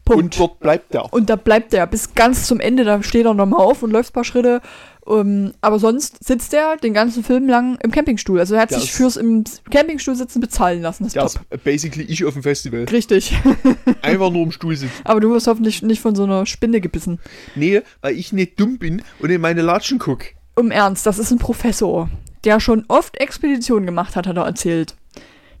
Punkt. 0.04 0.22
Und 0.22 0.40
dort 0.40 0.60
bleibt 0.60 0.94
der. 0.94 1.12
Und 1.12 1.28
da 1.28 1.36
bleibt 1.36 1.74
er 1.74 1.86
bis 1.86 2.14
ganz 2.14 2.46
zum 2.46 2.60
Ende, 2.60 2.84
da 2.84 3.02
steht 3.02 3.26
er 3.26 3.34
nochmal 3.34 3.60
auf 3.60 3.82
und 3.82 3.90
läuft 3.90 4.10
ein 4.10 4.14
paar 4.14 4.24
Schritte. 4.24 4.62
Um, 5.06 5.52
aber 5.60 5.78
sonst 5.78 6.24
sitzt 6.24 6.52
er 6.52 6.76
den 6.78 6.92
ganzen 6.92 7.22
Film 7.22 7.48
lang 7.48 7.78
im 7.80 7.92
Campingstuhl. 7.92 8.40
Also 8.40 8.56
er 8.56 8.62
hat 8.62 8.72
Der 8.72 8.80
sich 8.80 8.92
fürs 8.92 9.16
im 9.16 9.44
Campingstuhl 9.70 10.16
sitzen 10.16 10.40
bezahlen 10.40 10.82
lassen. 10.82 11.04
Das 11.04 11.12
top. 11.12 11.42
ist 11.48 11.62
basically 11.62 12.04
ich 12.04 12.24
auf 12.24 12.32
dem 12.32 12.42
Festival. 12.42 12.84
Richtig. 12.90 13.32
Einfach 14.02 14.32
nur 14.32 14.42
im 14.42 14.50
Stuhl 14.50 14.74
sitzen. 14.74 14.92
aber 15.04 15.20
du 15.20 15.30
wirst 15.30 15.46
hoffentlich 15.46 15.80
nicht 15.82 16.00
von 16.00 16.16
so 16.16 16.24
einer 16.24 16.44
Spinne 16.44 16.80
gebissen. 16.80 17.20
Nee, 17.54 17.82
weil 18.00 18.16
ich 18.16 18.32
nicht 18.32 18.58
dumm 18.58 18.78
bin 18.78 19.02
und 19.20 19.30
in 19.30 19.40
meine 19.40 19.62
Latschen 19.62 20.00
guck. 20.00 20.24
Um 20.56 20.72
Ernst, 20.72 21.06
das 21.06 21.20
ist 21.20 21.30
ein 21.30 21.38
Professor, 21.38 22.08
der 22.42 22.58
schon 22.58 22.84
oft 22.88 23.16
Expeditionen 23.18 23.86
gemacht 23.86 24.16
hat, 24.16 24.26
hat 24.26 24.36
er 24.36 24.44
erzählt. 24.44 24.96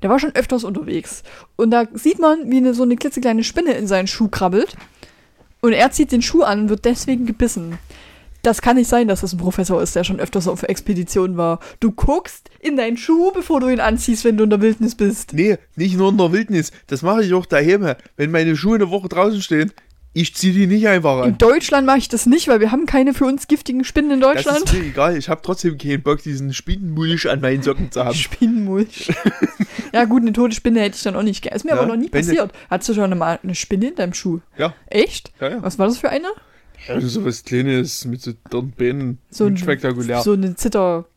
Der 0.02 0.10
war 0.10 0.18
schon 0.18 0.34
öfters 0.34 0.64
unterwegs. 0.64 1.22
Und 1.54 1.70
da 1.70 1.84
sieht 1.94 2.18
man, 2.18 2.50
wie 2.50 2.56
eine, 2.56 2.74
so 2.74 2.82
eine 2.82 2.96
klitzekleine 2.96 3.44
Spinne 3.44 3.74
in 3.74 3.86
seinen 3.86 4.08
Schuh 4.08 4.26
krabbelt. 4.28 4.76
Und 5.60 5.72
er 5.72 5.90
zieht 5.90 6.12
den 6.12 6.22
Schuh 6.22 6.42
an 6.42 6.62
und 6.62 6.68
wird 6.68 6.84
deswegen 6.84 7.26
gebissen. 7.26 7.78
Das 8.46 8.62
kann 8.62 8.76
nicht 8.76 8.88
sein, 8.88 9.08
dass 9.08 9.22
das 9.22 9.32
ein 9.32 9.38
Professor 9.38 9.82
ist, 9.82 9.96
der 9.96 10.04
schon 10.04 10.20
öfters 10.20 10.46
auf 10.46 10.62
Expeditionen 10.62 11.36
war. 11.36 11.58
Du 11.80 11.90
guckst 11.90 12.48
in 12.60 12.76
deinen 12.76 12.96
Schuh, 12.96 13.32
bevor 13.32 13.58
du 13.58 13.68
ihn 13.68 13.80
anziehst, 13.80 14.24
wenn 14.24 14.36
du 14.36 14.44
in 14.44 14.50
der 14.50 14.60
Wildnis 14.60 14.94
bist. 14.94 15.32
Nee, 15.32 15.58
nicht 15.74 15.96
nur 15.96 16.10
in 16.10 16.16
der 16.18 16.30
Wildnis. 16.30 16.70
Das 16.86 17.02
mache 17.02 17.24
ich 17.24 17.34
auch 17.34 17.44
daheim. 17.46 17.94
Wenn 18.16 18.30
meine 18.30 18.54
Schuhe 18.56 18.76
eine 18.76 18.88
Woche 18.90 19.08
draußen 19.08 19.42
stehen, 19.42 19.72
ich 20.12 20.34
ziehe 20.36 20.52
die 20.54 20.68
nicht 20.68 20.86
einfach 20.86 21.18
In 21.24 21.32
an. 21.32 21.38
Deutschland 21.38 21.86
mache 21.88 21.98
ich 21.98 22.08
das 22.08 22.24
nicht, 22.26 22.46
weil 22.46 22.60
wir 22.60 22.70
haben 22.70 22.86
keine 22.86 23.14
für 23.14 23.24
uns 23.24 23.48
giftigen 23.48 23.82
Spinnen 23.82 24.12
in 24.12 24.20
Das 24.20 24.34
Deutschland. 24.44 24.64
ist 24.66 24.72
mir 24.74 24.84
egal. 24.84 25.16
Ich 25.16 25.28
habe 25.28 25.40
trotzdem 25.42 25.76
keinen 25.76 26.02
Bock, 26.02 26.22
diesen 26.22 26.54
Spinnenmulch 26.54 27.28
an 27.28 27.40
meinen 27.40 27.62
Socken 27.64 27.90
zu 27.90 28.04
haben. 28.04 28.14
Spinnenmulch. 28.14 29.12
ja, 29.92 30.04
gut, 30.04 30.22
eine 30.22 30.32
tote 30.32 30.54
Spinne 30.54 30.80
hätte 30.82 30.96
ich 30.96 31.02
dann 31.02 31.16
auch 31.16 31.22
nicht. 31.24 31.44
Ist 31.46 31.64
mir 31.64 31.72
Ja, 31.72 31.78
aber 31.78 31.86
noch 31.86 31.96
nie 31.96 32.08
passiert. 32.10 32.52
Hattest 32.70 32.90
du 32.90 32.94
schon 32.94 33.18
mal 33.18 33.40
eine 33.42 33.54
Spinne 33.56 33.88
in 33.88 33.96
deinem 33.96 34.14
Schuh? 34.14 34.38
Ja, 34.56 34.72
Echt? 34.86 35.32
ja, 35.40 35.48
ja. 35.50 35.62
Was 35.62 35.80
war 35.80 35.88
das 35.88 35.98
für 35.98 36.10
eine? 36.10 36.28
Ja 36.88 37.00
so 37.00 37.24
was 37.24 37.42
Kleines 37.44 38.04
mit 38.04 38.20
so 38.22 38.32
dürren 38.50 38.72
Beinen. 38.72 39.18
So 39.30 39.46
ein- 39.46 39.56
spektakulär. 39.56 40.22
So 40.22 40.32
eine 40.32 40.54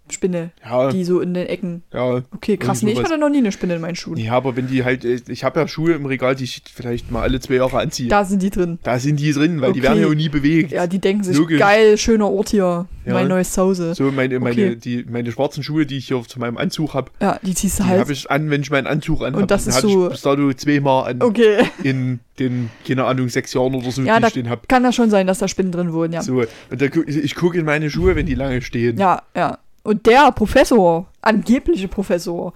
Zitterspinne, 0.10 0.52
ja, 0.64 0.90
die 0.92 1.04
so 1.04 1.20
in 1.22 1.34
den 1.34 1.48
Ecken. 1.48 1.84
ja. 1.94 2.22
Okay, 2.36 2.58
krass. 2.58 2.82
Nee, 2.82 2.92
ich 2.94 3.00
hatte 3.04 3.18
noch 3.18 3.30
nie 3.30 3.38
eine 3.38 3.52
Spinne 3.52 3.76
in 3.76 3.82
meinen 3.82 3.96
Schuhen. 3.96 4.18
Ja, 4.18 4.34
aber 4.34 4.56
wenn 4.56 4.68
die 4.68 4.84
halt, 4.84 5.06
äh, 5.06 5.20
ich 5.28 5.44
habe 5.44 5.60
ja 5.60 5.68
Schuhe 5.68 5.94
im 5.94 6.06
Regal, 6.06 6.36
die 6.36 6.44
ich 6.46 6.62
vielleicht 6.74 7.12
mal 7.12 7.22
alle 7.22 7.40
zwei 7.40 7.56
Jahre 7.56 7.78
anziehe. 7.80 8.10
Da, 8.10 8.20
Da 8.20 8.26
sind 8.26 8.42
die 8.42 8.50
drin. 8.50 8.80
sind 8.98 9.20
die 9.20 9.32
drin, 9.32 9.62
weil 9.62 9.72
die 9.74 9.80
Okay. 9.80 9.88
werden 9.90 10.02
ja 10.02 10.08
auch 10.08 10.14
nie 10.14 10.30
bewegt. 10.30 10.72
Ja, 10.72 10.88
die 10.88 11.00
denken 11.00 11.24
sich, 11.24 11.38
Logisch. 11.38 11.60
geil, 11.60 11.98
schöner 11.98 12.30
Ort 12.30 12.50
hier. 12.50 12.88
Ja. 13.06 13.14
Mein 13.14 13.28
neues 13.28 13.54
Zuhause. 13.54 13.96
So 13.96 14.12
meine, 14.12 14.40
meine, 14.40 14.52
Okay. 14.52 14.76
die, 14.76 15.06
meine 15.10 15.32
schwarzen 15.32 15.64
Schuhe, 15.64 15.86
die 15.86 15.98
ich 15.98 16.08
hier 16.10 16.22
zu 16.28 16.38
meinem 16.40 16.58
Anzug 16.58 16.94
habe, 16.94 17.10
Ja, 17.22 17.40
die 17.42 17.56
ziehst 17.56 17.80
du 17.80 17.84
die 17.84 17.90
halt. 17.90 18.00
habe 18.02 18.14
ich 18.14 18.30
an, 18.30 18.50
wenn 18.50 18.62
ich 18.62 18.70
meinen 18.70 18.88
Anzug 18.88 19.22
anhabe. 19.22 19.42
Und 19.42 19.52
das 19.52 19.66
ist 19.68 19.80
so- 19.80 20.06
ich 20.06 20.12
bis 20.12 20.22
dato 20.22 20.54
zweimal 20.54 21.10
an 21.12 21.22
Okay. 21.22 21.60
in 21.84 22.20
den, 22.38 22.70
keine 22.88 23.06
Ahnung, 23.06 23.30
sechs 23.30 23.54
Jahren 23.54 23.74
oder 23.74 23.90
so, 23.92 24.02
Ja, 24.04 24.18
die 24.18 24.22
da 24.22 24.28
ich 24.28 24.34
den 24.34 24.50
habe. 24.50 24.62
kann 24.68 24.84
das 24.84 24.96
schon 24.96 25.10
sein, 25.10 25.26
dass 25.28 25.40
da 25.40 25.48
Spinnen 25.48 25.72
drin 25.72 25.92
wohnen, 25.94 26.14
ja. 26.14 26.22
So, 26.22 26.42
und 26.70 26.82
da, 26.82 26.86
ich 27.08 27.36
gucke 27.36 27.58
in 27.58 27.66
meine 27.66 27.90
Schuhe, 27.90 28.16
wenn 28.16 28.26
die 28.26 28.36
lange 28.36 28.62
stehen. 28.62 28.98
Ja, 28.98 29.24
ja. 29.36 29.58
Und 29.90 30.06
der 30.06 30.32
Professor, 30.32 31.08
angebliche 31.20 31.88
Professor, 31.88 32.54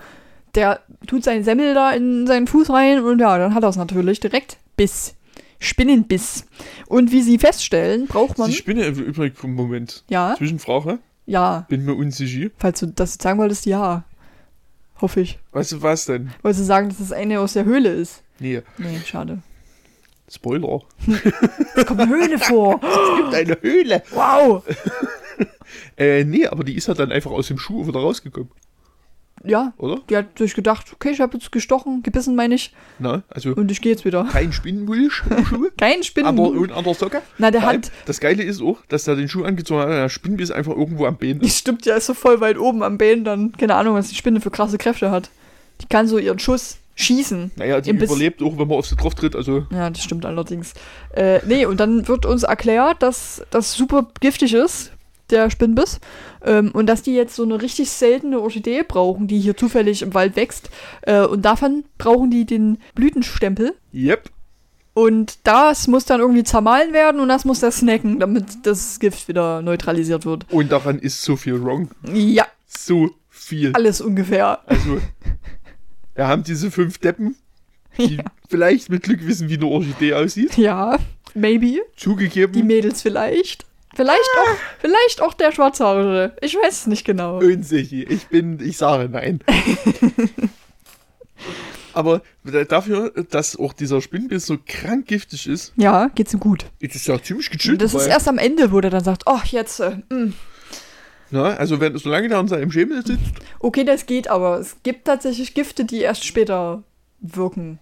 der 0.53 0.81
tut 1.07 1.23
seinen 1.23 1.43
Semmel 1.43 1.73
da 1.73 1.89
in 1.89 2.27
seinen 2.27 2.45
Fuß 2.45 2.69
rein 2.69 3.03
und 3.03 3.17
ja, 3.17 3.39
dann 3.39 3.55
hat 3.55 3.63
er 3.63 3.69
es 3.69 3.75
natürlich 3.75 4.19
direkt 4.19 4.57
Biss. 4.77 5.15
Spinnenbiss. 5.57 6.45
Und 6.85 7.11
wie 7.11 7.23
sie 7.23 7.39
feststellen, 7.39 8.05
braucht 8.05 8.37
man. 8.37 8.51
Die 8.51 8.55
Spinne 8.55 8.83
im 8.83 8.99
Übrigen 8.99 9.35
vom 9.35 9.55
Moment. 9.55 10.03
Ja, 10.09 10.35
Zwischenfrage, 10.37 10.99
ja. 11.25 11.65
bin 11.69 11.85
mir 11.85 11.95
unsicher. 11.95 12.51
Falls 12.59 12.81
du 12.81 12.85
das 12.85 13.15
sagen 13.15 13.39
wolltest, 13.39 13.65
ja. 13.65 14.03
Hoffe 15.01 15.21
ich. 15.21 15.39
Weißt 15.53 15.71
du 15.71 15.81
was 15.81 16.05
denn? 16.05 16.29
Wolltest 16.43 16.61
du 16.61 16.65
sagen, 16.65 16.89
dass 16.89 16.99
das 16.99 17.11
eine 17.13 17.39
aus 17.39 17.53
der 17.53 17.65
Höhle 17.65 17.89
ist? 17.89 18.21
Nee, 18.37 18.61
Nee, 18.77 18.99
schade. 19.03 19.39
Spoiler. 20.29 20.81
Es 21.75 21.83
kommt 21.87 21.99
eine 21.99 22.11
Höhle 22.11 22.37
vor. 22.37 22.79
Es 22.83 23.17
gibt 23.17 23.33
eine 23.33 23.57
Höhle. 23.63 24.03
Wow. 24.11 24.63
Äh, 25.97 26.23
nee, 26.23 26.45
aber 26.47 26.63
die 26.63 26.75
ist 26.75 26.87
halt 26.87 26.99
dann 26.99 27.11
einfach 27.11 27.31
aus 27.31 27.47
dem 27.47 27.57
Schuh 27.57 27.87
wieder 27.87 27.99
rausgekommen, 27.99 28.49
Ja, 29.43 29.73
oder? 29.77 29.99
die 30.09 30.15
hat 30.17 30.37
sich 30.37 30.53
gedacht, 30.55 30.91
okay, 30.93 31.09
ich 31.11 31.19
habe 31.19 31.37
jetzt 31.37 31.51
gestochen, 31.51 32.01
gebissen 32.03 32.35
meine 32.35 32.55
ich, 32.55 32.73
Na, 32.99 33.23
also 33.29 33.51
und 33.51 33.71
ich 33.71 33.81
gehe 33.81 33.91
jetzt 33.91 34.05
wieder. 34.05 34.25
kein 34.31 34.53
Spinnenmulch 34.53 35.21
im 35.29 35.45
Schuh, 35.45 35.67
Kein 35.77 36.03
Spinnen. 36.03 36.27
aber 36.27 36.49
und 36.49 36.71
an 36.71 36.83
der 36.83 36.93
Socke. 36.93 37.21
Na, 37.37 37.51
der 37.51 37.61
hat, 37.63 37.91
Das 38.05 38.19
Geile 38.19 38.43
ist 38.43 38.61
auch, 38.61 38.79
dass 38.87 39.03
der 39.05 39.15
den 39.15 39.27
Schuh 39.27 39.43
angezogen 39.43 39.81
hat 39.81 39.89
der 39.89 40.09
Spinnenbiss 40.09 40.51
einfach 40.51 40.75
irgendwo 40.75 41.05
am 41.05 41.17
Bein 41.17 41.39
ist. 41.41 41.57
Stimmt, 41.59 41.85
ja, 41.85 41.95
ist 41.95 42.05
so 42.05 42.13
voll 42.13 42.39
weit 42.41 42.57
oben 42.57 42.83
am 42.83 42.97
Bein, 42.97 43.23
dann, 43.23 43.51
keine 43.53 43.75
Ahnung, 43.75 43.95
was 43.95 44.09
die 44.09 44.15
Spinne 44.15 44.39
für 44.41 44.51
krasse 44.51 44.77
Kräfte 44.77 45.11
hat. 45.11 45.29
Die 45.81 45.87
kann 45.87 46.07
so 46.07 46.17
ihren 46.19 46.39
Schuss 46.39 46.77
schießen. 46.95 47.51
Naja, 47.55 47.81
die 47.81 47.89
überlebt 47.89 48.41
auch, 48.43 48.57
wenn 48.59 48.67
man 48.67 48.77
auf 48.77 48.85
sie 48.85 48.95
drauf 48.95 49.15
tritt. 49.15 49.35
Also, 49.35 49.65
Ja, 49.71 49.89
das 49.89 50.03
stimmt 50.03 50.25
allerdings. 50.27 50.73
Äh, 51.15 51.39
nee, 51.47 51.65
und 51.65 51.79
dann 51.79 52.07
wird 52.07 52.27
uns 52.27 52.43
erklärt, 52.43 53.01
dass 53.01 53.41
das 53.49 53.73
super 53.73 54.07
giftig 54.21 54.53
ist, 54.53 54.91
der 55.29 55.49
Spinnbiss. 55.49 55.99
Ähm, 56.45 56.71
und 56.73 56.87
dass 56.87 57.01
die 57.01 57.13
jetzt 57.15 57.35
so 57.35 57.43
eine 57.43 57.61
richtig 57.61 57.89
seltene 57.89 58.39
Orchidee 58.39 58.83
brauchen, 58.87 59.27
die 59.27 59.39
hier 59.39 59.55
zufällig 59.57 60.01
im 60.01 60.13
Wald 60.13 60.35
wächst. 60.35 60.69
Äh, 61.03 61.21
und 61.21 61.43
davon 61.43 61.85
brauchen 61.97 62.29
die 62.31 62.45
den 62.45 62.77
Blütenstempel. 62.95 63.73
yep. 63.93 64.29
Und 64.95 65.39
das 65.43 65.87
muss 65.87 66.05
dann 66.05 66.19
irgendwie 66.19 66.43
zermahlen 66.43 66.93
werden 66.93 67.19
und 67.19 67.27
das 67.27 67.45
muss 67.45 67.61
der 67.61 67.71
snacken, 67.71 68.19
damit 68.19 68.45
das 68.63 68.99
Gift 68.99 69.27
wieder 69.27 69.63
neutralisiert 69.63 70.23
wird. 70.25 70.45
Und 70.51 70.71
daran 70.71 70.99
ist 70.99 71.23
so 71.23 71.35
viel 71.35 71.59
wrong. 71.63 71.89
Ja, 72.13 72.45
So 72.67 73.09
viel. 73.29 73.71
alles 73.73 74.01
ungefähr. 74.01 74.59
Also, 74.67 74.99
wir 76.15 76.27
haben 76.27 76.43
diese 76.43 76.69
fünf 76.69 76.99
Deppen, 76.99 77.35
die 77.97 78.19
vielleicht 78.49 78.89
mit 78.89 79.01
Glück 79.01 79.25
wissen, 79.25 79.49
wie 79.49 79.55
eine 79.57 79.65
Orchidee 79.65 80.13
aussieht. 80.13 80.57
Ja, 80.57 80.99
maybe. 81.33 81.79
Zugegeben. 81.95 82.53
Die 82.53 82.61
Mädels 82.63 83.01
vielleicht. 83.01 83.65
Vielleicht 83.95 84.29
auch, 84.39 84.55
vielleicht 84.79 85.21
auch 85.21 85.33
der 85.33 85.51
Schwarzhaarige. 85.51 86.35
Ich 86.41 86.55
weiß 86.55 86.81
es 86.81 86.87
nicht 86.87 87.05
genau. 87.05 87.37
unsicher. 87.37 88.09
Ich 88.09 88.27
bin, 88.27 88.59
ich 88.59 88.77
sage 88.77 89.07
nein. 89.09 89.39
Aber 91.93 92.21
dafür, 92.69 93.11
dass 93.29 93.55
auch 93.55 93.71
dieser 93.73 94.01
Spinnbiss 94.01 94.47
so 94.47 94.57
krank 94.65 95.05
giftig 95.07 95.47
ist, 95.47 95.73
Ja, 95.75 96.07
geht's 96.15 96.33
ihm 96.33 96.39
gut. 96.39 96.65
ist 96.79 96.95
es 96.95 97.05
ja 97.05 97.21
ziemlich 97.21 97.51
gechillt. 97.51 97.81
Das 97.81 97.93
ist 97.93 98.01
dabei. 98.01 98.13
erst 98.13 98.27
am 98.27 98.39
Ende, 98.39 98.71
wo 98.71 98.81
der 98.81 98.89
dann 98.89 99.03
sagt, 99.03 99.23
ach, 99.27 99.45
jetzt, 99.45 99.79
äh, 99.79 99.97
mm. 100.09 100.33
Na, 101.29 101.55
also 101.55 101.79
wenn, 101.79 101.95
solange 101.97 102.29
der 102.29 102.37
an 102.39 102.47
seinem 102.47 102.71
Schemel 102.71 103.05
sitzt, 103.05 103.21
okay, 103.59 103.83
das 103.83 104.05
geht, 104.05 104.27
aber 104.27 104.59
es 104.59 104.77
gibt 104.83 105.05
tatsächlich 105.05 105.53
Gifte, 105.53 105.85
die 105.85 105.99
erst 106.01 106.25
später 106.25 106.83
wirken. 107.19 107.79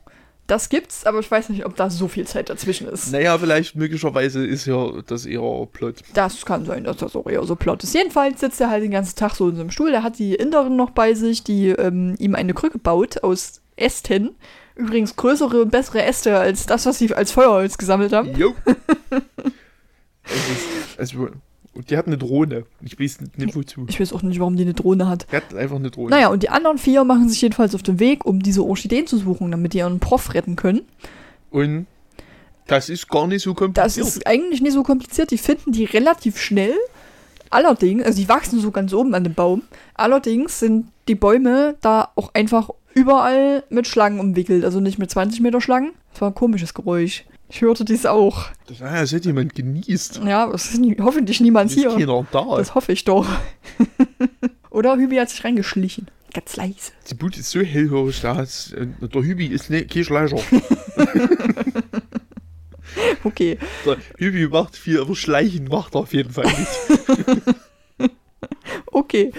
Das 0.51 0.67
gibt's, 0.67 1.05
aber 1.05 1.19
ich 1.19 1.31
weiß 1.31 1.47
nicht, 1.47 1.65
ob 1.65 1.77
da 1.77 1.89
so 1.89 2.09
viel 2.09 2.27
Zeit 2.27 2.49
dazwischen 2.49 2.85
ist. 2.89 3.09
naja, 3.13 3.37
vielleicht 3.37 3.77
möglicherweise 3.77 4.45
ist 4.45 4.65
ja 4.65 5.01
das 5.07 5.25
eher 5.25 5.65
Plot. 5.71 6.01
Das 6.13 6.45
kann 6.45 6.65
sein, 6.65 6.83
dass 6.83 6.97
das 6.97 7.15
auch 7.15 7.25
eher 7.25 7.45
so 7.45 7.55
plot 7.55 7.85
ist. 7.85 7.93
Jedenfalls 7.93 8.41
sitzt 8.41 8.59
er 8.59 8.69
halt 8.69 8.83
den 8.83 8.91
ganzen 8.91 9.15
Tag 9.15 9.33
so 9.35 9.47
in 9.47 9.55
seinem 9.55 9.71
Stuhl. 9.71 9.93
Er 9.93 10.03
hat 10.03 10.19
die 10.19 10.35
Inderin 10.35 10.75
noch 10.75 10.89
bei 10.89 11.13
sich, 11.13 11.45
die 11.45 11.69
ähm, 11.69 12.15
ihm 12.19 12.35
eine 12.35 12.53
Krücke 12.53 12.79
baut 12.79 13.23
aus 13.23 13.61
Ästen. 13.77 14.35
Übrigens 14.75 15.15
größere 15.15 15.61
und 15.61 15.71
bessere 15.71 16.03
Äste 16.03 16.37
als 16.37 16.65
das, 16.65 16.85
was 16.85 16.97
sie 16.97 17.15
als 17.15 17.31
Feuerholz 17.31 17.77
gesammelt 17.77 18.11
haben. 18.11 18.35
Jo. 18.35 18.53
es 20.25 20.33
ist, 20.33 20.99
also, 20.99 21.29
und 21.73 21.89
die 21.89 21.97
hat 21.97 22.07
eine 22.07 22.17
Drohne. 22.17 22.65
Ich 22.81 22.99
weiß 22.99 23.19
nicht 23.37 23.55
wozu. 23.55 23.85
Ich 23.87 23.99
weiß 23.99 24.11
auch 24.13 24.21
nicht, 24.23 24.39
warum 24.39 24.55
die 24.57 24.63
eine 24.63 24.73
Drohne 24.73 25.07
hat. 25.07 25.25
Die 25.31 25.35
hat 25.37 25.53
einfach 25.53 25.77
eine 25.77 25.89
Drohne. 25.91 26.09
Naja, 26.09 26.27
und 26.29 26.43
die 26.43 26.49
anderen 26.49 26.77
vier 26.77 27.03
machen 27.03 27.29
sich 27.29 27.41
jedenfalls 27.41 27.73
auf 27.75 27.83
den 27.83 27.99
Weg, 27.99 28.25
um 28.25 28.41
diese 28.41 28.63
Orchideen 28.63 29.07
zu 29.07 29.17
suchen, 29.17 29.51
damit 29.51 29.73
die 29.73 29.77
ihren 29.79 29.99
Prof 29.99 30.33
retten 30.33 30.55
können. 30.55 30.81
Und 31.49 31.87
das 32.67 32.89
ist 32.89 33.09
gar 33.09 33.27
nicht 33.27 33.41
so 33.43 33.51
Das 33.53 33.57
kompliziert. 33.59 34.07
ist 34.07 34.27
eigentlich 34.27 34.61
nicht 34.61 34.73
so 34.73 34.83
kompliziert. 34.83 35.31
Die 35.31 35.37
finden 35.37 35.71
die 35.71 35.85
relativ 35.85 36.37
schnell. 36.37 36.73
Allerdings, 37.49 38.03
also 38.03 38.17
die 38.21 38.29
wachsen 38.29 38.59
so 38.61 38.71
ganz 38.71 38.93
oben 38.93 39.13
an 39.13 39.23
dem 39.23 39.33
Baum. 39.33 39.63
Allerdings 39.93 40.59
sind 40.59 40.87
die 41.07 41.15
Bäume 41.15 41.75
da 41.81 42.09
auch 42.15 42.33
einfach 42.33 42.69
überall 42.93 43.63
mit 43.69 43.87
Schlangen 43.87 44.19
umwickelt. 44.19 44.63
Also 44.63 44.79
nicht 44.79 44.99
mit 44.99 45.09
20 45.11 45.41
Meter 45.41 45.59
Schlangen. 45.59 45.91
Das 46.13 46.21
war 46.21 46.29
ein 46.29 46.35
komisches 46.35 46.73
Geräusch. 46.73 47.25
Ich 47.51 47.61
hörte 47.61 47.83
dies 47.83 48.05
auch. 48.05 48.47
das, 48.67 48.81
ah, 48.81 49.01
das 49.01 49.11
hat 49.13 49.25
jemand 49.25 49.53
genießt. 49.55 50.21
Ja, 50.25 50.49
es 50.51 50.71
ist 50.71 50.79
nie, 50.79 50.95
hoffentlich 51.01 51.41
niemand 51.41 51.69
Ist 51.69 51.77
hier. 51.79 51.89
keiner 51.91 52.25
da. 52.31 52.55
Das 52.57 52.73
hoffe 52.75 52.93
ich 52.93 53.03
doch. 53.03 53.27
Oder 54.69 54.95
Hübi 54.95 55.17
hat 55.17 55.29
sich 55.29 55.43
reingeschlichen. 55.43 56.07
Ganz 56.33 56.55
leise. 56.55 56.93
die 57.09 57.13
Blut 57.13 57.37
ist 57.37 57.51
so 57.51 57.59
hellhörig, 57.59 58.21
da 58.21 58.41
äh, 58.41 58.47
der 59.01 59.21
Hübi 59.21 59.47
ist 59.47 59.69
ne, 59.69 59.85
kein 59.85 60.03
Schleicher. 60.03 60.37
Okay. 63.23 63.57
Der 63.85 63.97
Hübi 64.17 64.47
macht 64.47 64.75
viel, 64.75 64.99
aber 64.99 65.15
Schleichen 65.15 65.65
macht 65.69 65.95
er 65.95 66.01
auf 66.01 66.13
jeden 66.13 66.31
Fall 66.31 66.45
nicht. 66.45 68.11
Okay. 68.93 69.31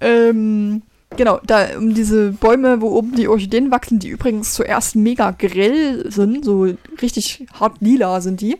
Ähm, 0.00 0.82
genau, 1.16 1.40
da 1.44 1.76
um 1.76 1.94
diese 1.94 2.32
Bäume, 2.32 2.80
wo 2.80 2.90
oben 2.90 3.14
die 3.14 3.28
Orchideen 3.28 3.70
wachsen, 3.70 3.98
die 3.98 4.08
übrigens 4.08 4.54
zuerst 4.54 4.96
mega 4.96 5.30
grell 5.32 6.10
sind, 6.10 6.44
so 6.44 6.68
richtig 7.02 7.46
hart 7.52 7.76
lila 7.80 8.20
sind 8.20 8.40
die. 8.40 8.56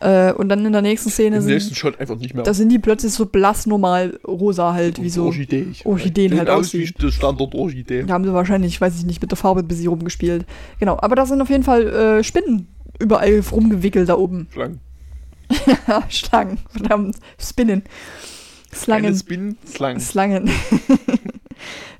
Äh, 0.00 0.32
und 0.32 0.48
dann 0.48 0.66
in 0.66 0.72
der 0.72 0.82
nächsten 0.82 1.10
Szene 1.10 1.36
Im 1.36 1.44
nächsten 1.44 1.68
sind, 1.68 1.76
Shot 1.76 2.00
einfach 2.00 2.16
nicht 2.16 2.34
mehr. 2.34 2.42
da 2.42 2.52
sind 2.54 2.70
die 2.70 2.80
plötzlich 2.80 3.12
so 3.12 3.24
blass 3.24 3.66
normal 3.66 4.18
rosa 4.26 4.72
halt, 4.72 5.00
wie 5.00 5.08
so. 5.08 5.26
Orchidee. 5.26 5.68
Orchideen 5.84 6.36
halt 6.36 6.50
aus 6.50 6.72
wie 6.72 6.90
das 6.98 7.14
Standard 7.14 7.54
Orchidee. 7.54 8.02
Da 8.02 8.14
haben 8.14 8.24
sie 8.24 8.32
wahrscheinlich, 8.32 8.72
ich 8.74 8.80
weiß 8.80 8.98
ich 8.98 9.04
nicht, 9.04 9.22
mit 9.22 9.30
der 9.30 9.38
Farbe 9.38 9.62
bis 9.62 9.78
sie 9.78 9.86
rumgespielt. 9.86 10.44
Genau, 10.80 10.98
aber 11.00 11.14
da 11.14 11.24
sind 11.24 11.40
auf 11.40 11.50
jeden 11.50 11.62
Fall 11.62 11.86
äh, 11.86 12.24
Spinnen 12.24 12.66
überall 12.98 13.42
rumgewickelt 13.52 14.08
da 14.08 14.16
oben. 14.16 14.48
Schlangen. 14.50 14.80
Schlangen, 16.08 16.58
verdammt, 16.70 17.16
Spinnen. 17.38 17.82
Keine 17.82 18.80
Slangen. 18.80 19.14
Spin, 19.14 19.56
Slang. 19.66 20.00
Slangen. 20.00 20.50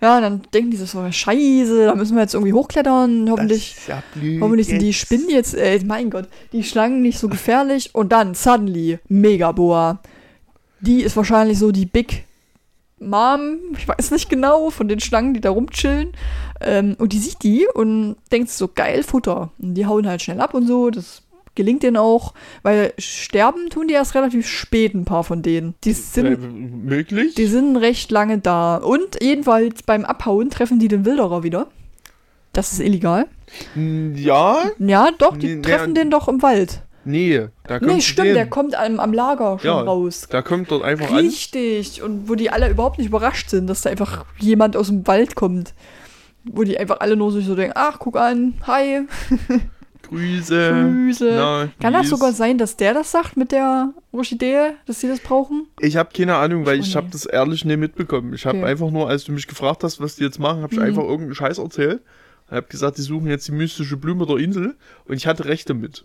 ja, 0.02 0.16
und 0.16 0.22
dann 0.22 0.42
denken 0.52 0.72
die 0.72 0.76
so, 0.76 0.86
scheiße, 0.86 1.86
da 1.86 1.94
müssen 1.94 2.16
wir 2.16 2.22
jetzt 2.22 2.34
irgendwie 2.34 2.52
hochklettern. 2.52 3.30
Hoffentlich, 3.30 3.76
ja 3.86 4.02
hoffentlich 4.40 4.66
sind 4.66 4.82
die. 4.82 4.92
Spinnen 4.92 5.30
jetzt, 5.30 5.54
äh, 5.54 5.78
mein 5.84 6.10
Gott, 6.10 6.26
die 6.52 6.64
Schlangen 6.64 7.02
nicht 7.02 7.20
so 7.20 7.28
gefährlich. 7.28 7.94
Und 7.94 8.10
dann, 8.10 8.34
suddenly, 8.34 8.98
Megaboa. 9.06 10.00
Die 10.80 11.02
ist 11.02 11.16
wahrscheinlich 11.16 11.60
so 11.60 11.70
die 11.70 11.86
Big 11.86 12.24
Mom, 12.98 13.58
ich 13.76 13.86
weiß 13.86 14.10
nicht 14.10 14.28
genau, 14.28 14.70
von 14.70 14.88
den 14.88 14.98
Schlangen, 14.98 15.34
die 15.34 15.40
da 15.40 15.50
rumchillen. 15.50 16.12
Ähm, 16.60 16.96
und 16.98 17.12
die 17.12 17.18
sieht 17.18 17.42
die 17.44 17.66
und 17.72 18.16
denkt 18.32 18.50
so, 18.50 18.68
geil, 18.68 19.04
Futter. 19.04 19.52
Und 19.60 19.74
die 19.74 19.86
hauen 19.86 20.08
halt 20.08 20.22
schnell 20.22 20.40
ab 20.40 20.54
und 20.54 20.66
so, 20.66 20.90
das 20.90 21.21
gelingt 21.54 21.82
denen 21.82 21.96
auch, 21.96 22.34
weil 22.62 22.92
sterben 22.98 23.68
tun 23.70 23.88
die 23.88 23.94
erst 23.94 24.14
relativ 24.14 24.46
spät, 24.48 24.94
ein 24.94 25.04
paar 25.04 25.24
von 25.24 25.42
denen. 25.42 25.74
Die 25.84 25.92
sind 25.92 26.26
Äh, 26.26 26.36
möglich? 26.36 27.34
die 27.34 27.46
sind 27.46 27.76
recht 27.76 28.10
lange 28.10 28.38
da. 28.38 28.76
Und 28.76 29.18
jedenfalls 29.22 29.82
beim 29.82 30.04
Abhauen 30.04 30.50
treffen 30.50 30.78
die 30.78 30.88
den 30.88 31.04
Wilderer 31.04 31.42
wieder. 31.42 31.66
Das 32.52 32.72
ist 32.72 32.80
illegal. 32.80 33.26
Ja, 34.14 34.58
Ja, 34.78 35.08
doch, 35.18 35.36
die 35.36 35.56
Nee, 35.56 35.62
treffen 35.62 35.92
nee, 35.92 36.00
den 36.00 36.10
doch 36.10 36.28
im 36.28 36.42
Wald. 36.42 36.82
nee. 37.04 37.46
Da 37.64 37.78
kommt 37.78 37.92
Nee, 37.92 38.00
stimmt, 38.00 38.28
den. 38.28 38.34
der 38.34 38.46
kommt 38.46 38.74
am, 38.74 38.98
am 39.00 39.12
Lager 39.12 39.58
schon 39.58 39.68
Ja, 39.68 39.80
raus. 39.80 40.26
Da 40.30 40.42
kommt 40.42 40.70
dort 40.70 40.82
einfach 40.84 41.10
an. 41.10 41.16
Richtig. 41.18 42.02
Und 42.02 42.28
wo 42.28 42.34
die 42.34 42.50
alle 42.50 42.68
überhaupt 42.70 42.98
nicht 42.98 43.08
überrascht 43.08 43.50
sind, 43.50 43.66
dass 43.68 43.82
da 43.82 43.90
einfach 43.90 44.24
jemand 44.38 44.76
aus 44.76 44.88
dem 44.88 45.06
Wald 45.06 45.34
kommt. 45.34 45.74
Wo 46.44 46.64
die 46.64 46.76
einfach 46.78 47.00
alle 47.00 47.16
nur 47.16 47.30
sich 47.32 47.46
so 47.46 47.54
denken, 47.54 47.72
ach, 47.76 47.98
guck 47.98 48.16
an, 48.16 48.54
hi, 48.66 49.02
Grüße. 50.12 50.70
Grüße. 50.92 51.33
Na, 51.37 51.68
Kann 51.81 51.92
das 51.92 52.09
sogar 52.09 52.33
sein, 52.33 52.59
dass 52.59 52.77
der 52.77 52.94
das 52.94 53.11
sagt 53.11 53.37
mit 53.37 53.51
der 53.53 53.92
Orchidee, 54.12 54.72
dass 54.87 55.01
sie 55.01 55.09
das 55.09 55.20
brauchen? 55.20 55.66
Ich 55.81 55.96
habe 55.96 56.11
keine 56.14 56.37
Ahnung, 56.37 56.66
weil 56.66 56.79
Oh, 56.79 56.81
ich 56.83 56.88
nee. 56.90 56.94
habe 56.96 57.09
das 57.11 57.25
ehrlich 57.27 57.64
nicht 57.64 57.79
mitbekommen. 57.79 58.35
Ich 58.35 58.44
habe 58.46 58.59
Okay. 58.59 58.66
einfach 58.68 58.90
nur, 58.90 59.09
als 59.09 59.25
du 59.25 59.33
mich 59.33 59.46
gefragt 59.46 59.83
hast, 59.85 60.01
was 60.01 60.16
die 60.16 60.25
jetzt 60.25 60.38
machen, 60.38 60.62
habe 60.62 60.72
ich 60.75 60.79
Mhm. 60.81 60.87
einfach 60.87 61.03
irgendeinen 61.03 61.35
Scheiß 61.35 61.59
erzählt. 61.59 62.03
Ich 62.48 62.53
habe 62.57 62.66
gesagt, 62.68 62.98
die 62.98 63.03
suchen 63.03 63.29
jetzt 63.29 63.48
die 63.48 63.53
mystische 63.53 63.96
Blume 63.96 64.27
der 64.27 64.37
Insel 64.37 64.77
und 65.07 65.16
ich 65.16 65.27
hatte 65.27 65.46
recht 65.46 65.70
damit. 65.70 66.05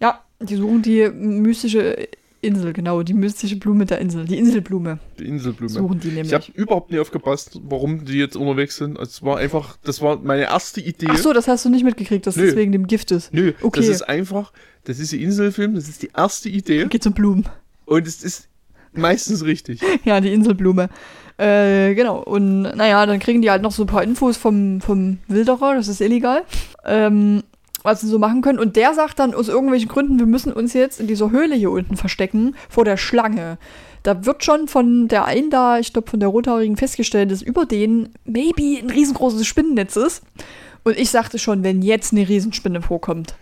Ja, 0.00 0.20
die 0.40 0.56
suchen 0.56 0.80
die 0.82 1.08
mystische 1.10 2.08
Insel, 2.44 2.72
genau, 2.72 3.02
die 3.02 3.14
mystische 3.14 3.56
Blume 3.56 3.86
der 3.86 3.98
Insel, 4.00 4.24
die 4.24 4.38
Inselblume 4.38 4.98
Die 5.18 5.24
Inselblume. 5.26 5.68
suchen 5.68 6.00
die 6.00 6.08
Ich 6.08 6.32
habe 6.32 6.44
nämlich. 6.44 6.54
überhaupt 6.54 6.90
nicht 6.90 7.00
aufgepasst, 7.00 7.60
warum 7.64 8.04
die 8.04 8.18
jetzt 8.18 8.36
unterwegs 8.36 8.76
sind. 8.76 8.98
Also 8.98 9.10
Es 9.10 9.22
war 9.22 9.38
einfach, 9.38 9.76
das 9.84 10.00
war 10.02 10.18
meine 10.22 10.42
erste 10.44 10.80
Idee. 10.80 11.06
Ach 11.10 11.16
so, 11.18 11.32
das 11.32 11.48
hast 11.48 11.64
du 11.64 11.70
nicht 11.70 11.84
mitgekriegt, 11.84 12.26
dass 12.26 12.36
Nö. 12.36 12.44
es 12.48 12.56
wegen 12.56 12.72
dem 12.72 12.86
Gift 12.86 13.10
ist. 13.10 13.32
Nö, 13.32 13.52
Okay. 13.62 13.80
das 13.80 13.88
ist 13.88 14.02
einfach, 14.02 14.52
das 14.84 14.98
ist 14.98 15.12
die 15.12 15.22
Inselfilm, 15.22 15.74
das 15.74 15.88
ist 15.88 16.02
die 16.02 16.10
erste 16.16 16.48
Idee 16.48 16.86
Geht 16.86 17.02
zum 17.02 17.12
Blumen. 17.14 17.44
und 17.86 18.06
es 18.06 18.22
ist 18.22 18.48
meistens 18.92 19.44
richtig. 19.44 19.80
Ja, 20.04 20.20
die 20.20 20.32
Inselblume. 20.32 20.88
Äh, 21.36 21.94
genau. 21.94 22.22
Und 22.22 22.62
naja, 22.62 23.04
dann 23.06 23.18
kriegen 23.18 23.42
die 23.42 23.50
halt 23.50 23.60
noch 23.62 23.72
so 23.72 23.82
ein 23.82 23.86
paar 23.88 24.04
Infos 24.04 24.36
vom, 24.36 24.80
vom 24.80 25.18
Wilderer, 25.26 25.74
das 25.74 25.88
ist 25.88 26.00
illegal. 26.00 26.42
Ähm, 26.84 27.42
was 27.84 28.00
sie 28.00 28.08
so 28.08 28.18
machen 28.18 28.42
können. 28.42 28.58
Und 28.58 28.74
der 28.74 28.94
sagt 28.94 29.20
dann 29.20 29.34
aus 29.34 29.48
irgendwelchen 29.48 29.88
Gründen, 29.88 30.18
wir 30.18 30.26
müssen 30.26 30.52
uns 30.52 30.72
jetzt 30.72 30.98
in 30.98 31.06
dieser 31.06 31.30
Höhle 31.30 31.54
hier 31.54 31.70
unten 31.70 31.96
verstecken, 31.96 32.56
vor 32.68 32.84
der 32.84 32.96
Schlange. 32.96 33.58
Da 34.02 34.26
wird 34.26 34.42
schon 34.44 34.66
von 34.66 35.06
der 35.06 35.26
einen 35.26 35.50
da, 35.50 35.78
ich 35.78 35.92
glaube 35.92 36.10
von 36.10 36.18
der 36.18 36.30
Rothaarigen 36.30 36.76
festgestellt, 36.76 37.30
dass 37.30 37.42
über 37.42 37.66
denen 37.66 38.08
maybe 38.24 38.80
ein 38.82 38.90
riesengroßes 38.90 39.46
Spinnennetz 39.46 39.96
ist. 39.96 40.22
Und 40.82 40.98
ich 40.98 41.10
sagte 41.10 41.38
schon, 41.38 41.62
wenn 41.62 41.82
jetzt 41.82 42.12
eine 42.12 42.28
Riesenspinne 42.28 42.82
vorkommt, 42.82 43.34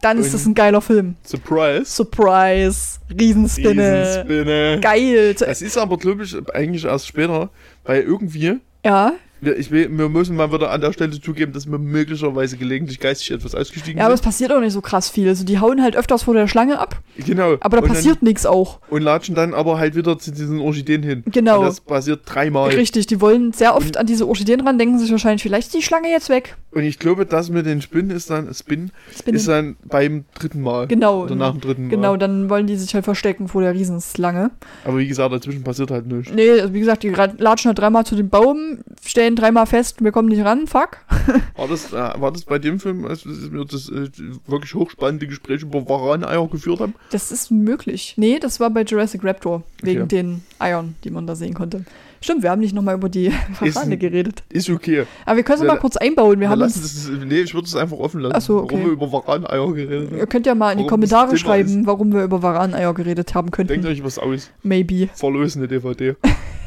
dann 0.00 0.18
ist 0.18 0.32
das 0.32 0.46
ein 0.46 0.54
geiler 0.54 0.80
Film. 0.80 1.16
Surprise. 1.24 1.84
Surprise, 1.84 2.98
Riesenspinne. 3.10 4.00
Riesenspinne. 4.00 4.80
Geil. 4.80 5.34
Das 5.34 5.62
ist 5.62 5.76
aber, 5.76 5.98
glaube 5.98 6.24
ich, 6.24 6.36
eigentlich 6.54 6.84
erst 6.84 7.06
später, 7.06 7.50
weil 7.84 8.02
irgendwie, 8.02 8.58
Ja, 8.84 9.12
wir, 9.40 9.56
ich, 9.58 9.70
will- 9.70 9.88
wir 9.90 10.08
müssen 10.08 10.36
mal 10.36 10.52
wieder 10.52 10.70
an 10.70 10.80
der 10.80 10.92
Stelle 10.92 11.20
zugeben, 11.20 11.52
dass 11.52 11.70
wir 11.70 11.78
möglicherweise 11.78 12.56
gelegentlich 12.56 13.00
geistig 13.00 13.30
etwas 13.30 13.54
ausgestiegen 13.54 13.98
Ja, 13.98 14.04
aber 14.06 14.14
es 14.14 14.20
sind. 14.20 14.26
passiert 14.26 14.52
auch 14.52 14.60
nicht 14.60 14.72
so 14.72 14.80
krass 14.80 15.08
viel. 15.10 15.28
Also 15.28 15.44
die 15.44 15.58
hauen 15.58 15.82
halt 15.82 15.96
öfters 15.96 16.22
vor 16.24 16.34
der 16.34 16.48
Schlange 16.48 16.78
ab, 16.78 17.00
Genau. 17.16 17.56
aber 17.60 17.78
da 17.78 17.82
und 17.82 17.88
passiert 17.88 18.22
nichts 18.22 18.46
auch. 18.46 18.80
Und 18.90 19.02
latschen 19.02 19.34
dann 19.34 19.54
aber 19.54 19.78
halt 19.78 19.94
wieder 19.94 20.18
zu 20.18 20.30
diesen 20.30 20.60
Orchideen 20.60 21.02
hin. 21.02 21.22
Genau. 21.26 21.60
Und 21.60 21.66
das 21.66 21.80
passiert 21.80 22.20
dreimal. 22.26 22.70
Richtig, 22.70 23.06
die 23.06 23.20
wollen 23.20 23.52
sehr 23.52 23.74
oft 23.76 23.86
Und- 23.86 23.96
an 23.96 24.06
diese 24.06 24.26
Orchideen 24.28 24.60
ran, 24.60 24.78
denken 24.78 24.98
sich 24.98 25.10
wahrscheinlich, 25.10 25.42
vielleicht 25.42 25.68
ist 25.68 25.74
die 25.74 25.82
Schlange 25.82 26.08
jetzt 26.10 26.28
weg. 26.28 26.56
Und 26.72 26.84
ich 26.84 26.98
glaube, 26.98 27.26
das 27.26 27.50
mit 27.50 27.66
den 27.66 27.82
Spinnen 27.82 28.10
ist 28.10 28.30
dann, 28.30 28.52
Spin, 28.54 28.92
Spinnen. 29.16 29.36
ist 29.36 29.48
dann 29.48 29.76
beim 29.84 30.24
dritten 30.38 30.60
Mal. 30.60 30.86
Genau. 30.86 31.24
Oder 31.24 31.34
nach 31.34 31.52
dem 31.52 31.60
dritten 31.60 31.84
Mal. 31.84 31.90
Genau, 31.90 32.16
dann 32.16 32.48
wollen 32.48 32.66
die 32.68 32.76
sich 32.76 32.94
halt 32.94 33.04
verstecken 33.04 33.48
vor 33.48 33.62
der 33.62 33.74
Riesenschlange. 33.74 34.50
Aber 34.84 34.98
wie 34.98 35.08
gesagt, 35.08 35.32
dazwischen 35.32 35.64
passiert 35.64 35.90
halt 35.90 36.06
nichts. 36.06 36.32
Nee, 36.32 36.50
also 36.60 36.72
wie 36.72 36.80
gesagt, 36.80 37.02
die 37.02 37.08
latschen 37.10 37.68
halt 37.70 37.78
dreimal 37.78 38.06
zu 38.06 38.14
dem 38.14 38.28
Baum, 38.28 38.78
stellen 39.04 39.29
stellen 39.30 39.36
dreimal 39.36 39.66
fest, 39.66 40.02
wir 40.02 40.12
kommen 40.12 40.28
nicht 40.28 40.44
ran, 40.44 40.66
fuck. 40.66 40.98
War 41.56 41.68
das, 41.68 41.92
äh, 41.92 41.96
war 42.20 42.32
das 42.32 42.42
bei 42.44 42.58
dem 42.58 42.80
Film, 42.80 43.04
als 43.04 43.24
wir 43.26 43.64
das 43.64 43.88
äh, 43.88 44.08
wirklich 44.46 44.74
hochspannende 44.74 45.26
Gespräch 45.26 45.62
über 45.62 45.88
Varaneier 45.88 46.48
geführt 46.48 46.80
haben? 46.80 46.94
Das 47.10 47.30
ist 47.30 47.50
möglich. 47.50 48.14
Nee, 48.16 48.38
das 48.38 48.60
war 48.60 48.70
bei 48.70 48.82
Jurassic 48.82 49.22
Raptor, 49.24 49.62
wegen 49.82 50.02
Okay. 50.02 50.08
den 50.22 50.42
Eiern, 50.58 50.94
die 51.04 51.10
man 51.10 51.26
da 51.26 51.34
sehen 51.36 51.54
konnte. 51.54 51.84
Stimmt, 52.22 52.42
wir 52.42 52.50
haben 52.50 52.60
nicht 52.60 52.74
nochmal 52.74 52.96
über 52.96 53.08
die 53.08 53.30
Verfahren 53.54 53.98
geredet. 53.98 54.42
Ist 54.50 54.68
okay. 54.68 55.04
Aber 55.24 55.36
wir 55.36 55.42
können 55.42 55.60
es 55.60 55.66
Ja, 55.66 55.72
mal 55.74 55.78
kurz 55.80 55.96
einbauen. 55.96 56.38
Wir 56.40 56.48
haben 56.50 56.60
das, 56.60 57.08
nee, 57.26 57.40
ich 57.40 57.54
würde 57.54 57.66
es 57.66 57.76
einfach 57.76 57.98
offen 57.98 58.20
lassen. 58.20 58.40
So, 58.40 58.58
okay. 58.58 58.74
Warum 58.74 58.86
wir 58.86 58.92
über 58.92 59.12
Varaneier 59.12 59.72
geredet 59.72 60.12
ihr 60.12 60.18
haben. 60.20 60.28
könnt 60.28 60.46
ja 60.46 60.54
mal 60.54 60.72
in 60.72 60.78
die 60.78 60.84
Warum 60.84 61.00
das 61.00 61.10
Kommentare 61.10 61.38
schreiben, 61.38 61.86
warum 61.86 62.12
wir 62.12 62.24
über 62.24 62.42
Varaneier 62.42 62.92
geredet 62.94 63.34
haben 63.34 63.46
Denkt 63.50 63.56
könnten. 63.56 63.86
euch 63.86 64.04
was 64.04 64.18
aus. 64.18 64.50
Maybe. 64.62 65.08
Verlösen 65.14 65.60
eine 65.60 65.68
DVD. 65.68 66.16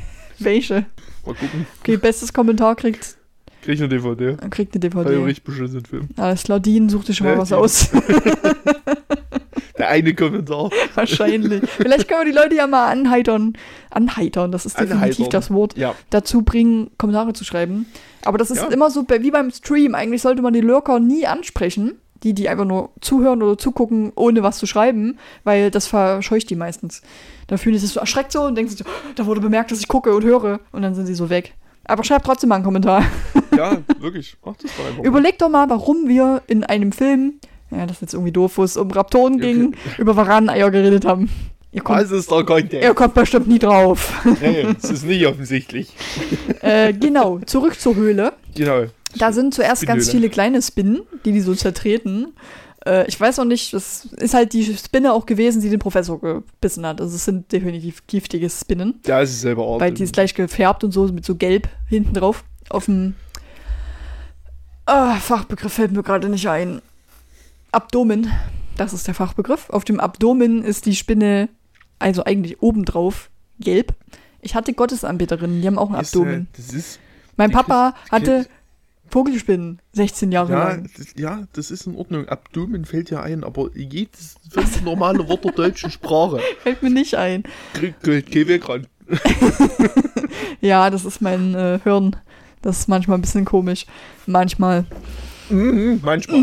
Welche? 0.46 0.86
Mal 1.26 1.36
gucken. 1.36 1.66
Okay, 1.82 1.98
bestes 1.98 2.34
Kommentar 2.34 2.76
kriegt, 2.76 3.18
Krieg 3.62 3.76
ich 3.76 3.80
eine 3.82 3.90
DVD. 3.90 4.36
kriegt 4.50 4.76
eine 4.76 4.90
Bei 4.90 5.00
einem 5.02 5.06
DVD. 5.10 5.24
richtig 5.26 5.44
beschissenen 5.46 5.86
Film. 5.86 6.10
Alles 6.18 6.44
klar, 6.44 6.60
Dean, 6.60 6.90
such 6.90 7.06
dir 7.06 7.14
schon 7.14 7.28
mal 7.28 7.34
Ja, 7.34 7.40
was 7.40 7.50
Dean. 7.50 7.60
aus. 7.60 7.90
Der 9.78 9.90
eine 9.90 10.14
Kommentar. 10.14 10.70
Wahrscheinlich. 10.96 11.68
Vielleicht 11.70 12.08
können 12.08 12.22
wir 12.26 12.32
die 12.32 12.38
Leute 12.38 12.56
ja 12.56 12.68
mal 12.68 12.90
anheitern. 12.92 13.54
Anheitern, 13.90 14.52
das 14.52 14.66
ist 14.66 14.80
definitiv 14.80 15.02
Anheitern. 15.02 15.30
das 15.32 15.52
Wort. 15.52 15.78
Ja. 15.78 15.96
Dazu 16.12 16.44
bringen, 16.44 16.92
Kommentare 16.98 17.34
zu 17.34 17.44
schreiben. 17.44 17.88
Aber 18.24 18.38
das 18.38 18.52
ist 18.52 18.58
Ja. 18.62 18.68
immer 18.68 18.92
so 18.92 19.06
wie 19.10 19.32
beim 19.32 19.50
Stream. 19.52 19.96
Eigentlich 19.96 20.22
sollte 20.22 20.42
man 20.42 20.54
die 20.54 20.62
Lurker 20.62 21.00
nie 21.00 21.26
ansprechen. 21.26 21.94
Die, 22.24 22.34
die 22.34 22.48
einfach 22.50 22.66
nur 22.66 22.90
zuhören 23.02 23.44
oder 23.44 23.58
zugucken, 23.58 24.12
ohne 24.16 24.44
was 24.44 24.58
zu 24.58 24.66
schreiben, 24.66 25.18
weil 25.44 25.72
das 25.72 25.88
verscheucht 25.88 26.50
die 26.50 26.56
meistens. 26.56 27.02
Dann 27.48 27.58
fühlen 27.58 27.74
die 27.74 27.80
sich 27.80 27.90
so 27.92 28.00
erschreckt 28.00 28.32
so 28.32 28.44
und 28.44 28.56
denken 28.56 28.70
sich 28.72 28.80
so, 28.80 28.86
"Oh, 28.88 29.12
da 29.16 29.26
wurde 29.26 29.42
bemerkt, 29.42 29.72
dass 29.72 29.80
ich 29.80 29.88
gucke 29.90 30.16
und 30.16 30.24
höre. 30.24 30.60
Und 30.72 30.82
dann 30.84 30.96
sind 30.96 31.06
sie 31.06 31.16
so 31.16 31.30
weg. 31.30 31.54
Aber 31.86 32.04
schreibt 32.06 32.26
trotzdem 32.26 32.48
mal 32.50 32.56
einen 32.56 32.64
Kommentar. 32.64 33.04
Ja, 33.56 33.78
wirklich. 34.00 34.36
Mach 34.44 34.56
das 34.56 34.72
doch 34.76 34.84
einfach. 34.88 35.04
Überlegt 35.04 35.40
doch 35.44 35.50
mal, 35.50 35.70
warum 35.70 36.08
wir 36.08 36.42
in 36.48 36.64
einem 36.64 36.92
Film, 36.92 37.34
ja, 37.70 37.86
das 37.86 37.98
ist 37.98 38.02
jetzt 38.02 38.14
irgendwie 38.16 38.32
doof, 38.32 38.54
wo 38.58 38.64
es 38.64 38.78
um 38.78 38.90
Raptoren 38.90 39.34
Ja, 39.38 39.46
ging, 39.46 39.76
über 40.00 40.16
Varaneneier 40.16 40.72
geredet 40.72 41.06
haben. 41.06 41.30
Ihr 41.72 41.82
kommt, 41.84 42.00
Was 42.00 42.10
ist 42.10 42.32
der 42.32 42.44
Content? 42.46 42.84
ihr 42.84 42.94
kommt 42.96 43.14
bestimmt 43.14 43.48
nie 43.48 43.60
drauf. 43.60 44.26
Nee, 44.42 44.66
das 44.82 44.90
ist 44.90 45.06
nicht 45.06 45.28
offensichtlich. 45.28 45.94
äh, 46.62 46.94
genau, 46.94 47.40
zurück 47.46 47.80
zur 47.80 47.94
Höhle. 47.96 48.34
Genau. 48.56 48.86
Da 49.16 49.32
sind 49.32 49.54
zuerst 49.54 49.86
ganz 49.86 50.10
viele 50.10 50.30
kleine 50.30 50.62
Spinnen, 50.62 51.02
die 51.26 51.32
die 51.32 51.42
so 51.42 51.56
zertreten. 51.56 52.34
Äh, 52.86 53.08
ich 53.08 53.20
weiß 53.20 53.40
auch 53.40 53.46
nicht, 53.46 53.74
das 53.74 54.06
ist 54.06 54.34
halt 54.34 54.54
die 54.54 54.66
Spinne 54.76 55.14
auch 55.14 55.26
gewesen, 55.26 55.62
die 55.62 55.70
den 55.70 55.80
Professor 55.80 56.20
gebissen 56.20 56.86
hat. 56.86 57.00
Also 57.00 57.16
es 57.16 57.26
sind 57.26 57.52
definitiv 57.52 58.06
giftige 58.08 58.50
Spinnen. 58.50 59.00
Ja, 59.06 59.22
es 59.22 59.32
ist 59.32 59.42
selber 59.42 59.68
Art. 59.68 59.82
Weil 59.82 59.94
die 59.94 60.04
ist 60.04 60.14
gleich 60.14 60.34
gefärbt 60.34 60.84
und 60.84 60.92
so, 60.92 61.08
mit 61.08 61.26
so 61.26 61.36
gelb 61.36 61.70
hinten 61.88 62.14
drauf. 62.14 62.44
Auf 62.70 62.86
dem 62.86 63.16
ah, 64.86 65.16
Fachbegriff 65.16 65.74
fällt 65.74 65.92
mir 65.92 66.04
gerade 66.04 66.30
nicht 66.30 66.48
ein. 66.48 66.82
Abdomen. 67.72 68.32
Das 68.78 68.94
ist 68.94 69.08
der 69.08 69.14
Fachbegriff. 69.14 69.70
Auf 69.70 69.86
dem 69.86 70.00
Abdomen 70.00 70.64
ist 70.64 70.86
die 70.86 70.96
Spinne, 70.96 71.50
also 72.00 72.24
eigentlich 72.24 72.62
obendrauf, 72.62 73.30
gelb. 73.60 73.94
Ich 74.42 74.56
hatte 74.56 74.74
Gottesanbeterinnen, 74.74 75.62
die 75.62 75.68
haben 75.68 75.78
auch 75.78 75.92
ein 75.92 76.02
ist, 76.02 76.16
äh, 76.16 76.20
Abdomen. 76.20 76.48
Das 76.56 76.70
ist. 76.74 77.00
mein 77.38 77.50
die 77.50 77.56
Papa 77.56 77.96
hatte 78.12 78.48
Vogelspinnen 79.14 79.80
16 79.92 80.32
Jahre 80.32 80.52
Ja, 80.54 80.70
lang. 80.70 80.90
das, 80.98 81.08
ja, 81.16 81.44
das 81.54 81.70
ist 81.70 81.86
in 81.86 81.96
Ordnung. 81.96 82.28
Abdomen 82.28 82.84
fällt 82.84 83.12
ja 83.12 83.22
ein, 83.22 83.44
aber 83.44 83.70
jedes 83.76 84.38
fünf 84.50 84.82
normale 84.82 85.30
Wort 85.30 85.46
der 85.46 85.52
deutschen 85.52 85.92
Sprache 85.92 86.40
Fällt 86.64 86.82
mir 86.82 86.90
nicht 86.90 87.14
ein. 87.14 87.44
kein 88.02 88.48
Weg 88.48 88.68
ran. 88.68 88.88
Ja, 90.62 90.90
das 90.90 91.06
ist 91.06 91.22
mein 91.22 91.54
äh, 91.54 91.80
Hirn. 91.84 92.16
Das 92.64 92.80
ist 92.80 92.88
manchmal 92.90 93.18
ein 93.18 93.22
bisschen 93.22 93.46
komisch. 93.46 93.86
Manchmal. 94.26 94.86
Mhm, 95.50 96.00
manchmal. 96.04 96.42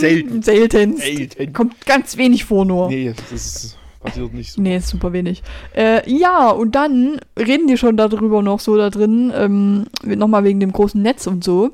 Selten. 0.00 0.42
Seltenst. 0.42 1.02
Selten. 1.02 1.52
Kommt 1.54 1.86
ganz 1.86 2.16
wenig 2.18 2.44
vor 2.44 2.64
nur. 2.66 2.88
Nee, 2.88 3.14
das 3.30 3.78
passiert 4.00 4.34
nicht 4.34 4.52
so. 4.52 4.60
Nee, 4.60 4.76
ist 4.76 4.88
super 4.88 5.12
wenig. 5.14 5.42
Äh, 5.74 6.02
ja, 6.10 6.50
und 6.50 6.74
dann 6.74 7.20
reden 7.38 7.68
die 7.68 7.78
schon 7.78 7.96
darüber 7.96 8.42
noch 8.42 8.60
so 8.60 8.76
da 8.76 8.90
drin, 8.90 9.32
ähm, 9.34 9.86
nochmal 10.04 10.44
wegen 10.44 10.60
dem 10.60 10.72
großen 10.72 11.00
Netz 11.00 11.26
und 11.26 11.44
so. 11.44 11.70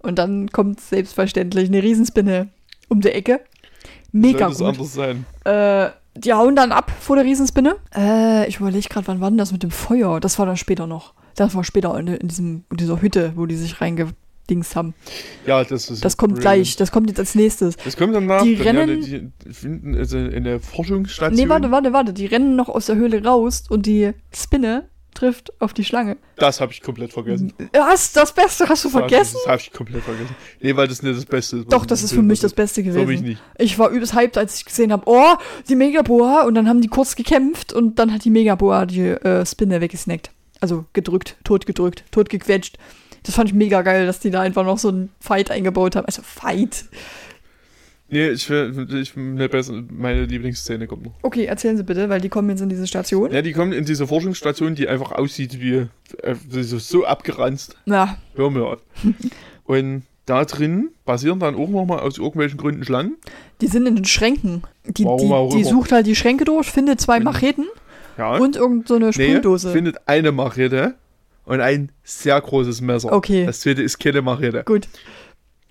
Und 0.00 0.18
dann 0.18 0.50
kommt 0.50 0.80
selbstverständlich 0.80 1.68
eine 1.68 1.82
Riesenspinne 1.82 2.48
um 2.88 3.00
die 3.00 3.08
Ecke. 3.10 3.40
Mega 4.12 4.50
Sollte 4.50 4.82
es 4.82 4.94
gut. 4.94 5.02
anders 5.08 5.24
sein. 5.44 5.86
Äh, 5.86 5.90
die 6.16 6.32
hauen 6.32 6.56
dann 6.56 6.72
ab 6.72 6.90
vor 7.00 7.16
der 7.16 7.24
Riesenspinne. 7.24 7.76
Äh, 7.94 8.48
ich 8.48 8.58
überlege 8.60 8.88
gerade, 8.88 9.06
wann 9.06 9.20
war 9.20 9.30
denn 9.30 9.38
das 9.38 9.52
mit 9.52 9.62
dem 9.62 9.70
Feuer? 9.70 10.20
Das 10.20 10.38
war 10.38 10.46
dann 10.46 10.56
später 10.56 10.86
noch. 10.86 11.14
Das 11.36 11.54
war 11.54 11.62
später 11.64 11.96
in, 11.98 12.08
in, 12.08 12.28
diesem, 12.28 12.64
in 12.70 12.76
dieser 12.78 13.00
Hütte, 13.02 13.32
wo 13.36 13.46
die 13.46 13.54
sich 13.56 13.80
reingedingst 13.80 14.74
haben. 14.74 14.94
Ja, 15.46 15.62
das 15.62 15.90
ist. 15.90 16.04
Das 16.04 16.16
kommt 16.16 16.34
brilliant. 16.34 16.54
gleich, 16.56 16.76
das 16.76 16.90
kommt 16.90 17.08
jetzt 17.08 17.20
als 17.20 17.34
nächstes. 17.34 17.76
Das 17.76 17.96
kommt 17.96 18.14
dann 18.14 18.26
nach. 18.26 18.42
Die 18.42 18.56
dann, 18.56 18.76
ja, 18.76 18.82
rennen- 18.82 19.32
die 19.46 19.52
finden 19.52 19.94
also 19.96 20.18
in 20.18 20.44
der 20.44 20.58
Forschungsstation. 20.60 21.36
Nee, 21.40 21.48
warte, 21.48 21.70
warte, 21.70 21.92
warte. 21.92 22.12
Die 22.12 22.26
rennen 22.26 22.56
noch 22.56 22.68
aus 22.68 22.86
der 22.86 22.96
Höhle 22.96 23.22
raus 23.24 23.64
und 23.68 23.86
die 23.86 24.12
Spinne 24.34 24.88
trifft 25.14 25.52
auf 25.60 25.72
die 25.72 25.84
Schlange. 25.84 26.16
Das 26.36 26.60
habe 26.60 26.72
ich 26.72 26.80
komplett 26.80 27.12
vergessen. 27.12 27.52
Was? 27.72 28.12
Das 28.12 28.32
Beste 28.32 28.68
hast 28.68 28.84
du 28.84 28.88
vergessen? 28.88 29.36
Das 29.42 29.50
habe 29.50 29.60
ich 29.60 29.72
komplett 29.72 30.04
vergessen. 30.04 30.34
Nee, 30.60 30.76
weil 30.76 30.86
das 30.86 31.02
nicht 31.02 31.16
das 31.16 31.26
Beste 31.26 31.58
ist. 31.58 31.72
Doch, 31.72 31.86
das 31.86 32.02
ist 32.02 32.12
für 32.12 32.22
mich 32.22 32.40
das. 32.40 32.52
Beste 32.52 32.82
gewesen. 32.82 33.00
Für 33.00 33.06
mich 33.06 33.20
nicht. 33.20 33.42
Ich 33.58 33.78
war 33.78 33.90
übelst 33.90 34.14
hyped, 34.14 34.38
als 34.38 34.56
ich 34.56 34.64
gesehen 34.64 34.92
habe, 34.92 35.02
oh, 35.06 35.34
die 35.68 35.74
Megaboa. 35.74 36.42
Und 36.42 36.54
dann 36.54 36.68
haben 36.68 36.80
die 36.80 36.88
kurz 36.88 37.16
gekämpft 37.16 37.72
und 37.72 37.98
dann 37.98 38.12
hat 38.12 38.24
die 38.24 38.30
Megaboa 38.30 38.86
die 38.86 39.08
äh, 39.08 39.44
Spinne 39.44 39.80
weggesnackt. 39.80 40.30
Also 40.60 40.84
gedrückt, 40.92 41.36
totgedrückt, 41.44 42.04
totgequetscht. 42.10 42.78
Das 43.22 43.34
fand 43.34 43.48
ich 43.50 43.54
mega 43.54 43.82
geil, 43.82 44.06
dass 44.06 44.20
die 44.20 44.30
da 44.30 44.40
einfach 44.40 44.64
noch 44.64 44.78
so 44.78 44.88
einen 44.88 45.10
Fight 45.20 45.50
eingebaut 45.50 45.96
haben. 45.96 46.06
Also 46.06 46.22
Fight. 46.22 46.86
Nee, 48.10 48.30
ich 48.30 48.48
will, 48.48 48.88
ich 48.94 49.14
meine 49.16 50.24
Lieblingsszene 50.24 50.86
kommt 50.86 51.04
noch. 51.04 51.12
Okay, 51.22 51.44
erzählen 51.44 51.76
Sie 51.76 51.84
bitte, 51.84 52.08
weil 52.08 52.20
die 52.22 52.30
kommen 52.30 52.48
jetzt 52.48 52.62
in 52.62 52.70
diese 52.70 52.86
Station. 52.86 53.30
Ja, 53.32 53.42
die 53.42 53.52
kommen 53.52 53.72
in 53.72 53.84
diese 53.84 54.06
Forschungsstation, 54.06 54.74
die 54.74 54.88
einfach 54.88 55.12
aussieht 55.12 55.60
wie 55.60 55.86
äh, 56.22 56.34
so, 56.62 56.78
so 56.78 57.04
abgeranzt. 57.04 57.76
Ja, 57.84 58.16
Hör 58.34 58.50
mir 58.50 58.64
auf. 58.64 58.78
Und 59.64 60.04
da 60.24 60.44
drin 60.46 60.88
passieren 61.04 61.38
dann 61.38 61.54
auch 61.54 61.68
nochmal 61.68 62.00
aus 62.00 62.16
irgendwelchen 62.18 62.58
Gründen 62.58 62.84
Schlangen. 62.84 63.16
die 63.60 63.66
sind 63.66 63.86
in 63.86 63.96
den 63.96 64.04
Schränken. 64.06 64.62
Die, 64.86 65.04
Warum 65.04 65.32
auch 65.32 65.50
die, 65.50 65.58
die 65.58 65.64
sucht 65.64 65.92
halt 65.92 66.06
die 66.06 66.16
Schränke 66.16 66.44
durch, 66.44 66.66
findet 66.70 67.00
zwei 67.00 67.20
Macheten 67.20 67.66
Ja. 68.16 68.36
und 68.36 68.56
irgendeine 68.56 68.86
so 68.86 68.94
eine 68.94 69.06
nee, 69.06 69.12
Sprühdose. 69.36 69.70
findet 69.72 69.96
eine 70.06 70.32
Machete 70.32 70.94
und 71.44 71.60
ein 71.60 71.92
sehr 72.04 72.40
großes 72.40 72.80
Messer. 72.80 73.12
Okay. 73.12 73.44
Das 73.46 73.60
zweite 73.60 73.82
ist 73.82 73.98
keine 73.98 74.20
Machete. 74.22 74.64
Gut. 74.64 74.88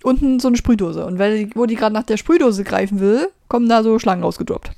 Unten 0.02 0.38
so 0.38 0.48
eine 0.48 0.56
Sprühdose. 0.56 1.04
Und 1.04 1.18
die, 1.18 1.50
wo 1.54 1.66
die 1.66 1.74
gerade 1.74 1.92
nach 1.94 2.04
der 2.04 2.16
Sprühdose 2.16 2.64
greifen 2.64 3.00
will, 3.00 3.28
kommen 3.48 3.68
da 3.68 3.82
so 3.82 3.98
Schlangen 3.98 4.22
rausgedroppt. 4.22 4.70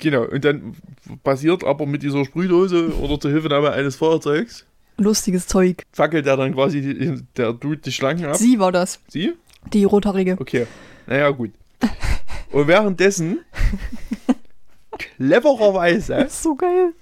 Genau. 0.00 0.24
Und 0.24 0.44
dann 0.44 0.76
passiert 1.24 1.64
aber 1.64 1.86
mit 1.86 2.02
dieser 2.02 2.24
Sprühdose 2.24 2.94
oder 2.98 3.18
zur 3.18 3.30
Hilfenahme 3.30 3.70
eines 3.72 3.96
Feuerzeugs, 3.96 4.66
Lustiges 4.98 5.46
Zeug. 5.46 5.82
fackelt 5.92 6.26
er 6.26 6.36
dann 6.36 6.54
quasi 6.54 6.80
die, 6.80 7.22
der 7.36 7.52
Dude 7.52 7.78
die 7.78 7.92
Schlangen 7.92 8.24
ab. 8.26 8.36
Sie 8.36 8.58
war 8.58 8.72
das. 8.72 9.00
Sie? 9.08 9.34
Die 9.72 9.84
rothaarige. 9.84 10.36
Okay. 10.38 10.66
Naja, 11.06 11.30
gut. 11.30 11.50
Und 12.52 12.66
währenddessen, 12.68 13.40
clevererweise, 14.98 16.14
Das 16.14 16.34
ist 16.34 16.42
so 16.42 16.54
geil. 16.54 16.92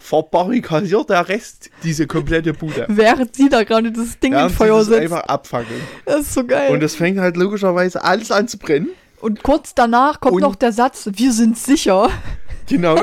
Verbarrikadiert 0.00 1.08
der 1.10 1.28
Rest 1.28 1.70
diese 1.84 2.06
komplette 2.06 2.52
Bude. 2.52 2.86
Während 2.88 3.36
sie 3.36 3.48
da 3.48 3.62
gerade 3.62 3.92
das 3.92 4.18
Ding 4.18 4.32
Ja, 4.32 4.46
in 4.46 4.50
Feuer 4.50 4.82
setzt. 4.84 5.00
einfach 5.00 5.22
abfackeln. 5.24 5.80
Das 6.06 6.22
ist 6.22 6.34
so 6.34 6.44
geil. 6.44 6.72
Und 6.72 6.82
es 6.82 6.96
fängt 6.96 7.18
halt 7.20 7.36
logischerweise 7.36 8.02
alles 8.02 8.30
an 8.32 8.48
zu 8.48 8.58
brennen. 8.58 8.88
Und 9.20 9.42
kurz 9.42 9.74
danach 9.74 10.18
kommt 10.20 10.36
Und- 10.36 10.40
noch 10.42 10.56
der 10.56 10.72
Satz, 10.72 11.08
wir 11.14 11.32
sind 11.32 11.56
sicher, 11.56 12.08
Genau. 12.66 12.96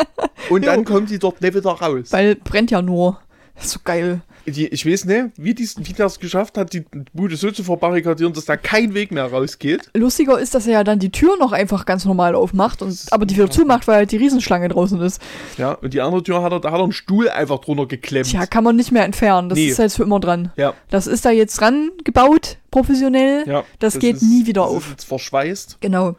Und 0.50 0.64
dann 0.66 0.78
Jo. 0.80 0.84
kommen 0.84 1.06
die 1.06 1.18
dort 1.18 1.40
nicht 1.42 1.54
wieder 1.54 1.70
raus. 1.72 2.06
weil 2.10 2.34
brennt 2.36 2.70
ja 2.70 2.80
nur. 2.82 3.20
Das 3.54 3.66
ist 3.66 3.72
so 3.72 3.80
geil. 3.84 4.22
Die, 4.46 4.66
ich 4.68 4.86
weiß 4.86 5.04
nicht, 5.04 5.26
wie, 5.36 5.54
dies, 5.54 5.76
wie 5.78 5.92
das 5.92 6.18
geschafft 6.18 6.56
hat, 6.58 6.72
die 6.72 6.84
Bude 7.12 7.36
so 7.36 7.50
zu 7.50 7.62
verbarrikadieren, 7.64 8.32
dass 8.32 8.44
da 8.46 8.56
kein 8.56 8.94
Weg 8.94 9.10
mehr 9.12 9.26
rausgeht. 9.26 9.90
Lustiger 9.94 10.38
ist, 10.38 10.54
dass 10.54 10.66
er 10.66 10.72
ja 10.72 10.84
dann 10.84 10.98
die 10.98 11.10
Tür 11.10 11.36
noch 11.38 11.52
einfach 11.52 11.84
ganz 11.86 12.04
normal 12.04 12.34
aufmacht, 12.34 12.82
und, 12.82 12.88
Das 12.90 13.02
ist 13.02 13.12
aber 13.12 13.26
die 13.26 13.36
wieder 13.36 13.50
zumacht, 13.50 13.86
weil 13.88 13.96
halt 13.96 14.12
die 14.12 14.16
Riesenschlange 14.16 14.68
draußen 14.68 15.00
ist. 15.00 15.20
Ja, 15.58 15.72
und 15.72 15.92
die 15.94 16.00
andere 16.00 16.22
Tür 16.22 16.42
hat 16.42 16.52
er, 16.52 16.60
da 16.60 16.70
hat 16.72 16.78
er 16.78 16.84
einen 16.84 16.92
Stuhl 16.92 17.28
einfach 17.28 17.58
drunter 17.60 17.86
geklemmt. 17.86 18.26
Tja, 18.28 18.46
kann 18.46 18.64
man 18.64 18.76
nicht 18.76 18.92
mehr 18.92 19.04
entfernen. 19.04 19.48
Das 19.48 19.58
Nee. 19.58 19.68
ist 19.68 19.78
halt 19.78 19.92
für 19.92 20.02
immer 20.02 20.20
dran. 20.20 20.52
ja, 20.56 20.74
Das 20.90 21.06
ist 21.06 21.24
da 21.24 21.30
jetzt 21.30 21.60
dran 21.60 21.90
gebaut, 22.04 22.56
professionell. 22.70 23.44
ja. 23.46 23.64
Das 23.78 23.98
geht 23.98 24.22
nie 24.22 24.46
wieder 24.46 24.62
das 24.62 24.70
auf. 24.70 24.84
Ist 24.84 24.90
jetzt 24.90 25.04
verschweißt. 25.04 25.78
Genau. 25.80 26.16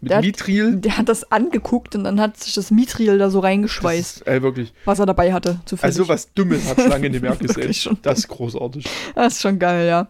Mit 0.00 0.10
Der 0.10 0.18
hat- 0.18 0.24
Mithril. 0.24 0.76
Der 0.76 0.96
hat 0.98 1.08
das 1.08 1.30
angeguckt 1.32 1.94
und 1.94 2.04
dann 2.04 2.20
hat 2.20 2.36
sich 2.38 2.54
das 2.54 2.70
Mithril 2.70 3.18
da 3.18 3.30
so 3.30 3.40
reingeschweißt, 3.40 4.18
ist, 4.18 4.26
ey, 4.26 4.42
wirklich. 4.42 4.72
was 4.84 4.98
er 4.98 5.06
dabei 5.06 5.32
hatte. 5.32 5.58
Zufällig. 5.64 5.84
Also 5.98 6.08
was 6.08 6.32
Dummes 6.34 6.68
hat 6.68 6.80
Schlange 6.80 7.10
nicht 7.10 7.22
mehr 7.22 7.34
gesehen. 7.36 7.56
Wirklich 7.56 7.82
schon. 7.82 7.98
Das 8.02 8.18
ist 8.20 8.28
großartig. 8.28 8.86
Das 9.14 9.34
ist 9.34 9.40
schon 9.42 9.58
geil, 9.58 9.86
ja. 9.88 10.08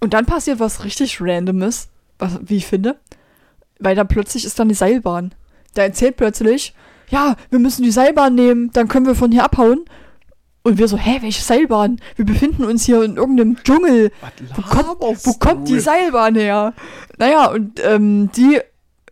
Und 0.00 0.14
dann 0.14 0.26
passiert 0.26 0.60
was 0.60 0.84
richtig 0.84 1.18
Randomes, 1.20 1.88
was, 2.18 2.38
wie 2.44 2.56
ich 2.56 2.66
finde. 2.66 2.96
Weil 3.78 3.94
dann 3.96 4.08
plötzlich 4.08 4.44
ist 4.44 4.58
da 4.58 4.62
eine 4.64 4.74
Seilbahn. 4.74 5.34
Da 5.74 5.82
erzählt 5.82 6.16
plötzlich, 6.16 6.74
ja, 7.10 7.36
wir 7.50 7.58
müssen 7.58 7.82
die 7.82 7.90
Seilbahn 7.90 8.34
nehmen, 8.34 8.70
dann 8.72 8.88
können 8.88 9.06
wir 9.06 9.14
von 9.14 9.32
hier 9.32 9.44
abhauen. 9.44 9.84
Dann 9.84 9.94
Und 10.72 10.78
wir 10.78 10.88
so, 10.88 10.96
hä, 10.96 11.18
welche 11.20 11.42
Seilbahn? 11.42 12.00
Wir 12.16 12.24
befinden 12.24 12.64
uns 12.64 12.84
hier 12.86 13.02
in 13.02 13.16
irgendeinem 13.16 13.56
Dschungel. 13.62 14.10
Wo 14.56 14.62
kommt, 14.62 15.26
wo 15.26 15.32
kommt 15.34 15.68
die 15.68 15.78
Seilbahn 15.80 16.36
her? 16.36 16.72
Naja, 17.18 17.46
und 17.50 17.80
ähm, 17.84 18.30
die 18.36 18.60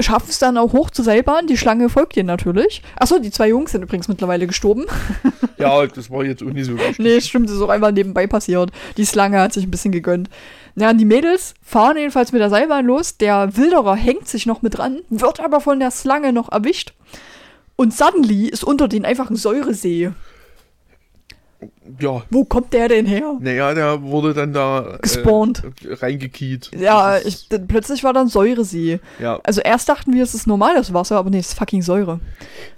schaffen 0.00 0.28
es 0.30 0.38
dann 0.38 0.56
auch 0.56 0.72
hoch 0.72 0.90
zur 0.90 1.04
Seilbahn. 1.04 1.46
Die 1.46 1.56
Schlange 1.56 1.88
folgt 1.88 2.16
ihr 2.16 2.24
natürlich. 2.24 2.82
Achso, 2.96 3.18
die 3.18 3.30
zwei 3.30 3.48
Jungs 3.48 3.72
sind 3.72 3.82
übrigens 3.82 4.08
mittlerweile 4.08 4.46
gestorben. 4.46 4.86
Ja, 5.58 5.86
das 5.86 6.10
war 6.10 6.24
jetzt 6.24 6.42
auch 6.42 6.48
nicht 6.48 6.66
so 6.66 6.72
nee, 6.98 7.20
stimmt, 7.20 7.48
das 7.48 7.54
ist 7.54 7.62
auch 7.62 7.68
einmal 7.68 7.92
nebenbei 7.92 8.26
passiert. 8.26 8.72
Die 8.96 9.06
Schlange 9.06 9.38
hat 9.38 9.52
sich 9.52 9.64
ein 9.64 9.70
bisschen 9.70 9.92
gegönnt. 9.92 10.28
Ja, 10.74 10.92
die 10.92 11.04
Mädels 11.04 11.54
fahren 11.62 11.96
jedenfalls 11.96 12.32
mit 12.32 12.40
der 12.40 12.50
Seilbahn 12.50 12.84
los. 12.84 13.16
Der 13.16 13.56
Wilderer 13.56 13.94
hängt 13.94 14.26
sich 14.26 14.44
noch 14.46 14.62
mit 14.62 14.78
dran, 14.78 15.02
wird 15.08 15.38
aber 15.38 15.60
von 15.60 15.78
der 15.78 15.92
Schlange 15.92 16.32
noch 16.32 16.50
erwischt. 16.50 16.94
Und 17.76 17.94
suddenly 17.94 18.48
ist 18.48 18.64
unter 18.64 18.88
denen 18.88 19.04
einfach 19.04 19.30
ein 19.30 19.36
Säuresee. 19.36 20.10
Ja, 22.00 22.22
Wo 22.30 22.44
kommt 22.44 22.72
der 22.72 22.88
denn 22.88 23.06
her? 23.06 23.36
naja, 23.40 23.74
der 23.74 24.02
wurde 24.02 24.34
dann 24.34 24.52
da 24.52 24.98
Gespawnt. 25.00 25.62
Äh, 25.84 25.94
reingekiet. 25.94 26.70
Ja, 26.78 27.18
ich, 27.18 27.48
plötzlich 27.68 28.02
war 28.04 28.12
dann 28.12 28.28
Säuresee. 28.28 29.00
Ja, 29.20 29.38
Also 29.44 29.60
erst 29.60 29.88
dachten 29.88 30.12
wir, 30.12 30.22
es 30.22 30.34
ist 30.34 30.46
normales 30.46 30.92
Wasser, 30.94 31.16
aber 31.18 31.30
nee, 31.30 31.38
es 31.38 31.48
ist 31.48 31.58
fucking 31.58 31.82
Säure. 31.82 32.20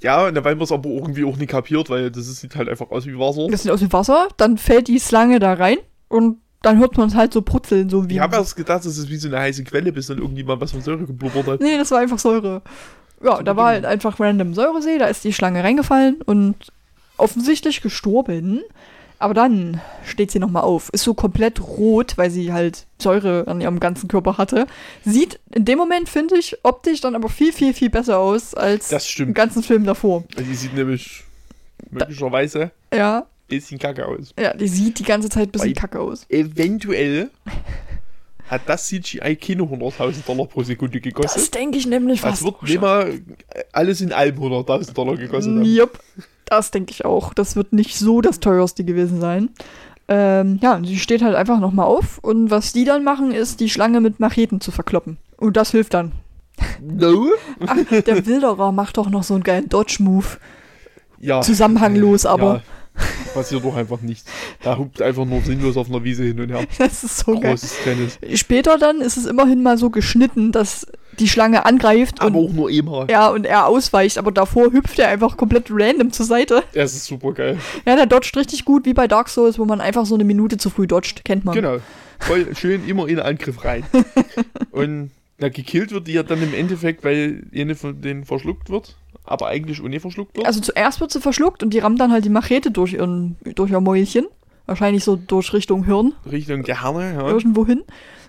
ja 0.00 0.26
und 0.26 0.34
dabei 0.34 0.50
haben 0.50 0.58
wir 0.60 0.64
es 0.64 0.72
aber 0.72 0.88
irgendwie 0.90 1.24
auch 1.24 1.36
nicht 1.36 1.50
kapiert, 1.50 1.88
weil 1.90 2.10
das 2.10 2.24
sieht 2.40 2.56
halt 2.56 2.68
einfach 2.68 2.90
aus 2.90 3.06
wie 3.06 3.18
Wasser. 3.18 3.46
Das 3.50 3.62
sieht 3.62 3.72
aus 3.72 3.80
wie 3.82 3.92
Wasser, 3.92 4.28
dann 4.36 4.58
fällt 4.58 4.88
die 4.88 5.00
Schlange 5.00 5.38
da 5.38 5.54
rein 5.54 5.78
und 6.08 6.38
dann 6.62 6.78
hört 6.78 6.96
man 6.96 7.08
es 7.08 7.14
halt 7.14 7.32
so 7.32 7.42
prutzeln, 7.42 7.90
so 7.90 8.08
wie. 8.08 8.14
Ich 8.14 8.20
habe 8.20 8.36
erst 8.36 8.56
gedacht, 8.56 8.84
das 8.86 8.96
ist 8.96 9.10
wie 9.10 9.16
so 9.16 9.28
eine 9.28 9.38
heiße 9.38 9.64
Quelle, 9.64 9.92
bis 9.92 10.06
dann 10.06 10.16
irgendjemand 10.18 10.62
was 10.62 10.72
von 10.72 10.80
Säure 10.80 11.04
geblubbert 11.04 11.46
hat. 11.46 11.60
Nee, 11.60 11.76
das 11.76 11.90
war 11.90 11.98
einfach 11.98 12.18
Säure. 12.18 12.62
Ja, 13.22 13.42
da 13.42 13.54
war 13.56 13.66
halt 13.68 13.84
einfach 13.84 14.18
random 14.18 14.54
Säuresee, 14.54 14.98
da 14.98 15.06
ist 15.06 15.24
die 15.24 15.32
Schlange 15.32 15.62
reingefallen 15.62 16.22
und 16.24 16.56
offensichtlich 17.16 17.80
gestorben. 17.80 18.62
Aber 19.20 19.32
dann 19.32 19.80
steht 20.04 20.30
sie 20.32 20.38
nochmal 20.38 20.64
auf. 20.64 20.90
Ist 20.90 21.04
so 21.04 21.14
komplett 21.14 21.60
rot, 21.60 22.18
weil 22.18 22.30
sie 22.30 22.52
halt 22.52 22.84
Säure 23.00 23.44
an 23.46 23.60
ihrem 23.60 23.80
ganzen 23.80 24.08
Körper 24.08 24.36
hatte. 24.38 24.66
Sieht 25.04 25.38
in 25.54 25.64
dem 25.64 25.78
Moment, 25.78 26.08
finde 26.08 26.36
ich, 26.36 26.58
optisch 26.62 27.00
dann 27.00 27.14
aber 27.14 27.28
viel, 27.28 27.52
viel, 27.52 27.72
viel 27.72 27.90
besser 27.90 28.18
aus 28.18 28.54
als 28.54 28.88
Das 28.88 29.08
im 29.18 29.32
ganzen 29.32 29.62
Film 29.62 29.84
davor. 29.84 30.24
Die 30.38 30.54
sieht 30.54 30.74
nämlich 30.74 31.22
möglicherweise 31.90 32.72
Ja, 32.92 33.18
ein 33.20 33.24
bisschen 33.48 33.78
kacke 33.78 34.04
aus. 34.06 34.34
ja, 34.38 34.52
die 34.54 34.68
sieht 34.68 34.98
die 34.98 35.04
ganze 35.04 35.28
Zeit 35.30 35.48
ein 35.48 35.52
bisschen 35.52 35.68
Weil- 35.68 35.74
kacke 35.74 36.00
aus. 36.00 36.26
Eventuell 36.28 37.30
hat 38.48 38.62
das 38.66 38.86
CGI 38.88 39.36
keine 39.36 39.62
100.000 39.62 40.26
Dollar 40.26 40.46
pro 40.46 40.62
Sekunde 40.62 41.00
gekostet. 41.00 41.36
Das 41.42 41.50
denke 41.50 41.78
ich 41.78 41.86
nämlich 41.86 42.20
Das 42.20 42.30
fast. 42.40 42.44
wird 42.44 42.54
auch 42.56 42.66
schon. 42.66 42.76
immer 42.76 43.06
alles 43.72 44.00
in 44.00 44.12
allem 44.12 44.36
100.000 44.36 44.92
Dollar 44.92 45.16
gekostet 45.16 45.52
haben. 45.54 45.64
Jupp, 45.64 45.98
das 46.44 46.70
denke 46.70 46.92
ich 46.92 47.04
auch. 47.04 47.32
Das 47.34 47.56
wird 47.56 47.72
nicht 47.72 47.96
so 47.98 48.20
das 48.20 48.40
teuerste 48.40 48.84
gewesen 48.84 49.20
sein. 49.20 49.48
Ähm, 50.06 50.58
ja, 50.62 50.74
und 50.76 50.84
sie 50.86 50.98
steht 50.98 51.22
halt 51.22 51.34
einfach 51.34 51.58
nochmal 51.60 51.86
auf 51.86 52.18
und 52.18 52.50
was 52.50 52.74
die 52.74 52.84
dann 52.84 53.04
machen, 53.04 53.32
ist, 53.32 53.60
die 53.60 53.70
Schlange 53.70 54.02
mit 54.02 54.20
Macheten 54.20 54.60
zu 54.60 54.70
verkloppen. 54.70 55.16
Und 55.38 55.56
das 55.56 55.70
hilft 55.70 55.94
dann. 55.94 56.12
No? 56.82 57.28
Ach, 57.66 57.76
der 57.90 58.26
Wilderer 58.26 58.70
macht 58.70 58.98
doch 58.98 59.08
noch 59.08 59.22
so 59.22 59.32
einen 59.34 59.42
geilen 59.42 59.68
Dodge-Move. 59.70 60.26
Ja. 61.18 61.40
Zusammenhanglos, 61.40 62.26
aber 62.26 62.56
Ja, 62.56 62.62
passiert 63.34 63.64
doch 63.64 63.76
einfach 63.76 64.00
nichts. 64.00 64.30
Da 64.62 64.78
hupt 64.78 65.02
einfach 65.02 65.24
nur 65.24 65.40
sinnlos 65.42 65.76
auf 65.76 65.88
einer 65.88 66.04
Wiese 66.04 66.24
hin 66.24 66.40
und 66.40 66.50
her. 66.50 66.64
das 66.78 67.04
ist 67.04 67.18
so 67.18 67.38
geil. 67.38 67.50
Großes 67.50 67.78
Tennis. 67.82 68.18
Später 68.34 68.78
dann 68.78 69.00
ist 69.00 69.16
es 69.16 69.26
immerhin 69.26 69.62
mal 69.62 69.76
so 69.76 69.90
geschnitten, 69.90 70.52
dass 70.52 70.86
die 71.18 71.28
Schlange 71.28 71.64
angreift 71.64 72.20
Aber 72.20 72.38
und, 72.38 72.50
auch 72.50 72.52
nur 72.52 72.70
immer. 72.70 73.06
ja, 73.10 73.28
und 73.28 73.46
er 73.46 73.66
ausweicht, 73.66 74.18
aber 74.18 74.32
davor 74.32 74.72
hüpft 74.72 74.98
er 74.98 75.08
einfach 75.08 75.36
komplett 75.36 75.66
random 75.70 76.12
zur 76.12 76.26
Seite. 76.26 76.62
Das 76.72 76.94
ist 76.94 77.06
super 77.06 77.32
geil. 77.32 77.58
Ja, 77.86 77.96
der 77.96 78.06
dodgt 78.06 78.36
richtig 78.36 78.64
gut, 78.64 78.84
wie 78.84 78.94
bei 78.94 79.06
Dark 79.06 79.28
Souls, 79.28 79.58
wo 79.58 79.64
man 79.64 79.80
einfach 79.80 80.06
so 80.06 80.14
eine 80.14 80.24
Minute 80.24 80.56
zu 80.56 80.70
früh 80.70 80.86
dodgt, 80.86 81.24
kennt 81.24 81.44
man. 81.44 81.54
Genau. 81.54 81.78
Voll 82.18 82.54
schön 82.56 82.86
immer 82.88 83.02
in 83.08 83.16
den 83.16 83.24
Angriff 83.24 83.64
rein. 83.64 83.84
Und 84.70 85.10
na, 85.38 85.48
gekillt 85.48 85.90
wird 85.92 86.06
die 86.06 86.12
ja 86.12 86.22
dann 86.22 86.42
im 86.42 86.54
Endeffekt, 86.54 87.04
weil 87.04 87.44
eine 87.54 87.74
von 87.74 88.00
denen 88.00 88.24
verschluckt 88.24 88.70
wird, 88.70 88.96
aber 89.24 89.46
eigentlich 89.48 89.82
ohne 89.82 90.00
verschluckt 90.00 90.36
wird. 90.36 90.46
Also 90.46 90.60
zuerst 90.60 91.00
wird 91.00 91.10
sie 91.10 91.20
verschluckt 91.20 91.62
und 91.62 91.70
die 91.70 91.78
rammt 91.78 92.00
dann 92.00 92.12
halt 92.12 92.24
die 92.24 92.30
Machete 92.30 92.70
durch, 92.70 92.92
ihren, 92.94 93.36
durch 93.54 93.70
ihr 93.70 93.80
Mäulchen. 93.80 94.26
Wahrscheinlich 94.66 95.04
so 95.04 95.16
durch 95.16 95.52
Richtung 95.52 95.84
Hirn, 95.84 96.14
Richtung 96.30 96.62
der 96.62 96.82
Herne, 96.82 97.12
ja. 97.14 97.28
irgendwo 97.28 97.66
hin. 97.66 97.82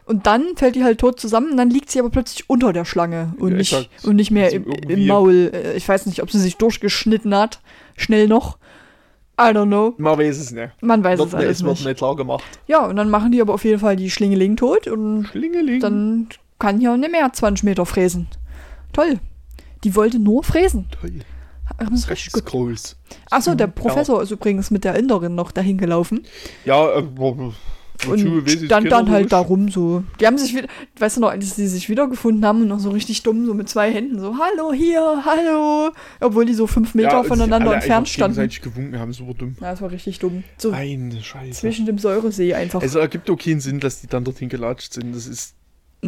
Und 0.05 0.27
dann 0.27 0.43
fällt 0.57 0.75
die 0.75 0.83
halt 0.83 0.99
tot 0.99 1.17
zusammen 1.19 1.51
und 1.51 1.57
dann 1.57 1.69
liegt 1.69 1.89
sie 1.89 1.99
aber 1.99 2.09
plötzlich 2.09 2.49
unter 2.49 2.73
der 2.73 2.83
Schlange 2.85 3.33
und, 3.39 3.51
Ja, 3.51 3.57
nicht, 3.57 3.71
exakt. 3.73 4.05
und 4.05 4.17
nicht 4.17 4.31
mehr 4.31 4.51
im, 4.51 4.65
im 4.65 5.07
Maul. 5.07 5.49
Äh, 5.53 5.77
Ich 5.77 5.87
weiß 5.87 6.05
nicht, 6.07 6.21
ob 6.21 6.29
sie 6.29 6.39
sich 6.39 6.57
durchgeschnitten 6.57 7.33
hat. 7.33 7.61
Schnell 7.95 8.27
noch. 8.27 8.57
I 9.39 9.45
don't 9.45 9.67
know. 9.67 9.93
Man 9.97 10.17
weiß 10.19 10.37
es 10.37 10.51
nicht. 10.51 10.71
Man 10.81 11.03
weiß 11.03 11.19
Wird, 11.19 11.29
es 11.29 11.33
alles 11.35 11.49
es 11.59 11.63
wird 11.63 11.73
nicht. 11.77 11.85
nicht 11.87 11.97
klar 11.97 12.15
gemacht. 12.17 12.43
Ja, 12.67 12.85
und 12.85 12.97
dann 12.97 13.09
machen 13.09 13.31
die 13.31 13.39
aber 13.41 13.53
auf 13.53 13.63
jeden 13.65 13.79
Fall 13.79 13.95
die 13.95 14.09
Schlingeling 14.11 14.57
tot 14.57 14.87
und 14.87 15.25
Schlingeling. 15.27 15.79
dann 15.79 16.27
kann 16.59 16.79
hier 16.79 16.95
nicht 16.97 17.11
mehr 17.11 17.31
20 17.31 17.63
Meter 17.63 17.85
fräsen. 17.85 18.27
Toll. 18.93 19.19
Die 19.83 19.95
wollte 19.95 20.19
nur 20.19 20.43
fräsen. 20.43 20.87
Toll. 21.01 21.19
Haben 21.79 21.97
sie 21.97 22.09
richtig 22.09 22.33
gut. 22.33 22.45
groß. 22.45 22.95
Achso, 23.31 23.55
der 23.55 23.67
Professor 23.67 24.21
ist 24.21 24.31
übrigens 24.31 24.71
mit 24.71 24.83
der 24.83 24.95
Inderin 24.95 25.35
noch 25.35 25.51
dahin 25.51 25.77
gelaufen. 25.77 26.23
Ja, 26.63 26.99
äh, 26.99 27.03
Und 28.07 28.49
stand 28.49 28.91
dann 28.91 29.09
halt 29.09 29.31
da 29.31 29.39
rum 29.39 29.69
so. 29.69 30.03
Die 30.19 30.27
haben 30.27 30.37
sich 30.37 30.55
wieder, 30.55 30.67
weißt 30.99 31.17
du 31.17 31.21
noch, 31.21 31.29
als 31.29 31.55
sie 31.55 31.67
sich 31.67 31.89
wiedergefunden 31.89 32.45
haben 32.45 32.61
und 32.61 32.67
noch 32.67 32.79
so 32.79 32.91
richtig 32.91 33.23
dumm, 33.23 33.45
so 33.45 33.53
mit 33.53 33.67
zwei 33.67 33.91
Händen 33.91 34.19
so, 34.19 34.35
hallo 34.37 34.73
hier, 34.73 35.23
hallo. 35.25 35.91
Obwohl 36.21 36.45
die 36.45 36.53
so 36.53 36.67
fünf 36.67 36.93
Meter 36.93 37.09
Ja, 37.11 37.23
voneinander 37.23 37.67
alle 37.69 37.75
entfernt 37.77 38.09
standen. 38.09 38.35
gegenseitig 38.35 38.61
gewunken 38.61 38.99
haben, 38.99 39.11
super 39.13 39.33
dumm. 39.33 39.55
Ja, 39.59 39.71
das 39.71 39.81
war 39.81 39.91
richtig 39.91 40.19
dumm. 40.19 40.43
So 40.57 40.71
Eine 40.71 41.21
Scheiße. 41.21 41.61
zwischen 41.61 41.85
dem 41.85 41.97
Säuresee 41.97 42.53
einfach. 42.53 42.81
Also 42.81 42.99
ergibt 42.99 43.29
auch 43.29 43.37
keinen 43.37 43.59
Sinn, 43.59 43.79
dass 43.79 44.01
die 44.01 44.07
dann 44.07 44.23
dorthin 44.23 44.49
gelatscht 44.49 44.93
sind. 44.93 45.15
Das 45.15 45.25
ist. 45.27 45.55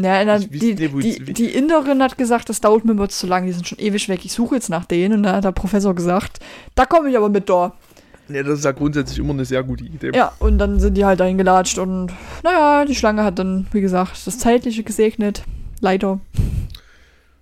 Ja, 0.03 0.23
na, 0.23 0.37
die, 0.37 0.75
die, 0.75 1.33
die 1.33 1.45
Inderin 1.49 2.03
hat 2.03 2.17
gesagt, 2.17 2.49
das 2.49 2.61
dauert 2.61 2.85
mir 2.85 2.91
immer 2.91 3.09
zu 3.09 3.25
lang, 3.25 3.47
die 3.47 3.51
sind 3.51 3.67
schon 3.67 3.79
ewig 3.79 4.07
weg, 4.09 4.23
ich 4.25 4.31
suche 4.33 4.55
jetzt 4.55 4.69
nach 4.69 4.85
denen. 4.85 5.15
Und 5.15 5.23
dann 5.23 5.37
hat 5.37 5.43
der 5.43 5.51
Professor 5.51 5.95
gesagt, 5.95 6.39
da 6.75 6.85
komme 6.85 7.09
ich 7.09 7.17
aber 7.17 7.29
mit 7.29 7.49
da. 7.49 7.73
Ja, 8.29 8.43
das 8.43 8.59
ist 8.59 8.65
ja 8.65 8.73
grundsätzlich 8.73 9.17
immer 9.19 9.33
eine 9.33 9.45
sehr 9.45 9.63
gute 9.63 9.85
Idee. 9.85 10.11
Ja, 10.13 10.33
und 10.39 10.59
dann 10.59 10.79
sind 10.79 10.95
die 10.95 11.05
halt 11.05 11.19
dahin 11.19 11.37
gelatscht 11.37 11.77
und 11.79 12.11
naja, 12.43 12.85
die 12.85 12.93
Schlange 12.93 13.23
hat 13.23 13.39
dann, 13.39 13.67
wie 13.71 13.81
gesagt, 13.81 14.27
das 14.27 14.37
Zeitliche 14.37 14.83
gesegnet. 14.83 15.43
Leider. 15.79 16.19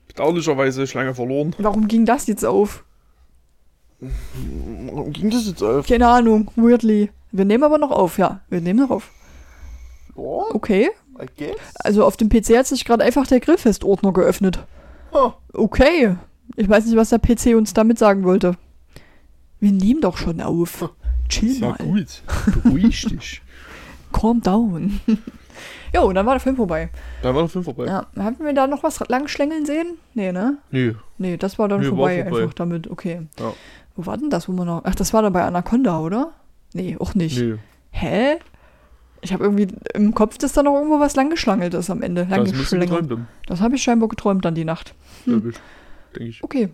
Bedauerlicherweise 0.07 0.87
Schlange 0.87 1.13
verloren. 1.15 1.55
Warum 1.57 1.87
ging 1.87 2.05
das 2.05 2.27
jetzt 2.27 2.45
auf? 2.45 2.83
Warum 3.99 5.11
ging 5.11 5.29
das 5.29 5.47
jetzt 5.47 5.63
auf? 5.63 5.87
Keine 5.87 6.07
Ahnung, 6.07 6.51
weirdly. 6.55 7.09
Wir 7.31 7.45
nehmen 7.45 7.63
aber 7.63 7.79
noch 7.79 7.91
auf, 7.91 8.17
ja. 8.17 8.41
Wir 8.49 8.61
nehmen 8.61 8.79
noch 8.79 8.91
auf. 8.91 9.11
Ja, 10.15 10.23
Okay. 10.53 10.89
Also 11.83 12.03
auf 12.05 12.17
dem 12.17 12.29
PC 12.29 12.57
hat 12.57 12.67
sich 12.67 12.85
gerade 12.85 13.03
einfach 13.03 13.27
der 13.27 13.39
Grillfest-Ordner 13.39 14.13
geöffnet. 14.13 14.59
Huh. 15.13 15.31
Okay. 15.53 16.15
Ich 16.55 16.69
weiß 16.69 16.85
nicht, 16.85 16.95
was 16.95 17.09
der 17.09 17.19
PC 17.19 17.55
uns 17.55 17.73
damit 17.73 17.97
sagen 17.99 18.23
wollte. 18.23 18.55
Wir 19.59 19.71
nehmen 19.71 20.01
doch 20.01 20.17
schon 20.17 20.41
auf. 20.41 20.89
Chill 21.29 21.49
Ist 21.51 21.59
ja 21.61 21.69
mal. 21.69 21.77
gut. 21.77 22.21
Beruhig 22.63 23.05
dich. 23.05 23.41
Calm 24.13 24.41
down. 24.41 24.99
jo, 25.93 26.03
und 26.03 26.15
dann 26.15 26.25
war 26.25 26.33
der 26.35 26.39
Film 26.41 26.55
vorbei. 26.55 26.89
Da 27.21 27.33
war 27.33 27.41
der 27.41 27.49
Film 27.49 27.63
vorbei. 27.63 27.85
Ja, 27.85 28.05
hatten 28.17 28.43
wir 28.45 28.53
da 28.53 28.67
noch 28.67 28.83
was 28.83 28.99
langschlängeln 29.07 29.65
sehen? 29.65 29.97
Nee, 30.13 30.31
ne? 30.31 30.57
Nö. 30.71 30.93
Nee, 31.17 31.37
das 31.37 31.57
war 31.57 31.67
dann 31.67 31.79
Nee, 31.79 31.87
war 31.87 31.95
vorbei, 31.95 32.23
vorbei. 32.23 32.41
einfach 32.41 32.53
damit. 32.53 32.89
Okay. 32.89 33.21
Ja. 33.39 33.53
Wo 33.95 34.05
war 34.05 34.17
denn 34.17 34.29
das, 34.29 34.47
wo 34.47 34.51
man 34.51 34.67
noch... 34.67 34.81
Ach, 34.83 34.95
das 34.95 35.13
war 35.13 35.21
dann 35.21 35.33
bei 35.33 35.43
Anaconda, 35.43 35.99
oder? 35.99 36.31
Nee, 36.73 36.97
auch 36.99 37.15
nicht. 37.15 37.37
Nö. 37.39 37.57
Hä? 37.91 38.37
Ich 39.25 39.33
habe 39.33 39.43
irgendwie 39.43 39.67
im 39.95 40.13
Kopf, 40.13 40.37
dass 40.37 40.53
da 40.53 40.61
noch 40.61 40.75
irgendwo 40.75 40.99
was 40.99 41.15
langgeschlangelt 41.15 41.73
ist 41.73 41.89
am 41.89 42.03
Ende. 42.03 42.27
Das 42.29 42.37
Langgeschlängelt. 42.37 43.09
haben, 43.09 43.27
Das 43.47 43.59
habe 43.59 43.75
ich 43.75 43.81
scheinbar 43.81 44.07
geträumt 44.07 44.45
dann 44.45 44.53
die 44.53 44.65
Nacht. 44.65 44.93
Hm. 45.23 45.33
glaube 45.33 45.49
ich. 45.49 45.55
Denke 46.15 46.29
ich. 46.29 46.43
Okay. 46.43 46.69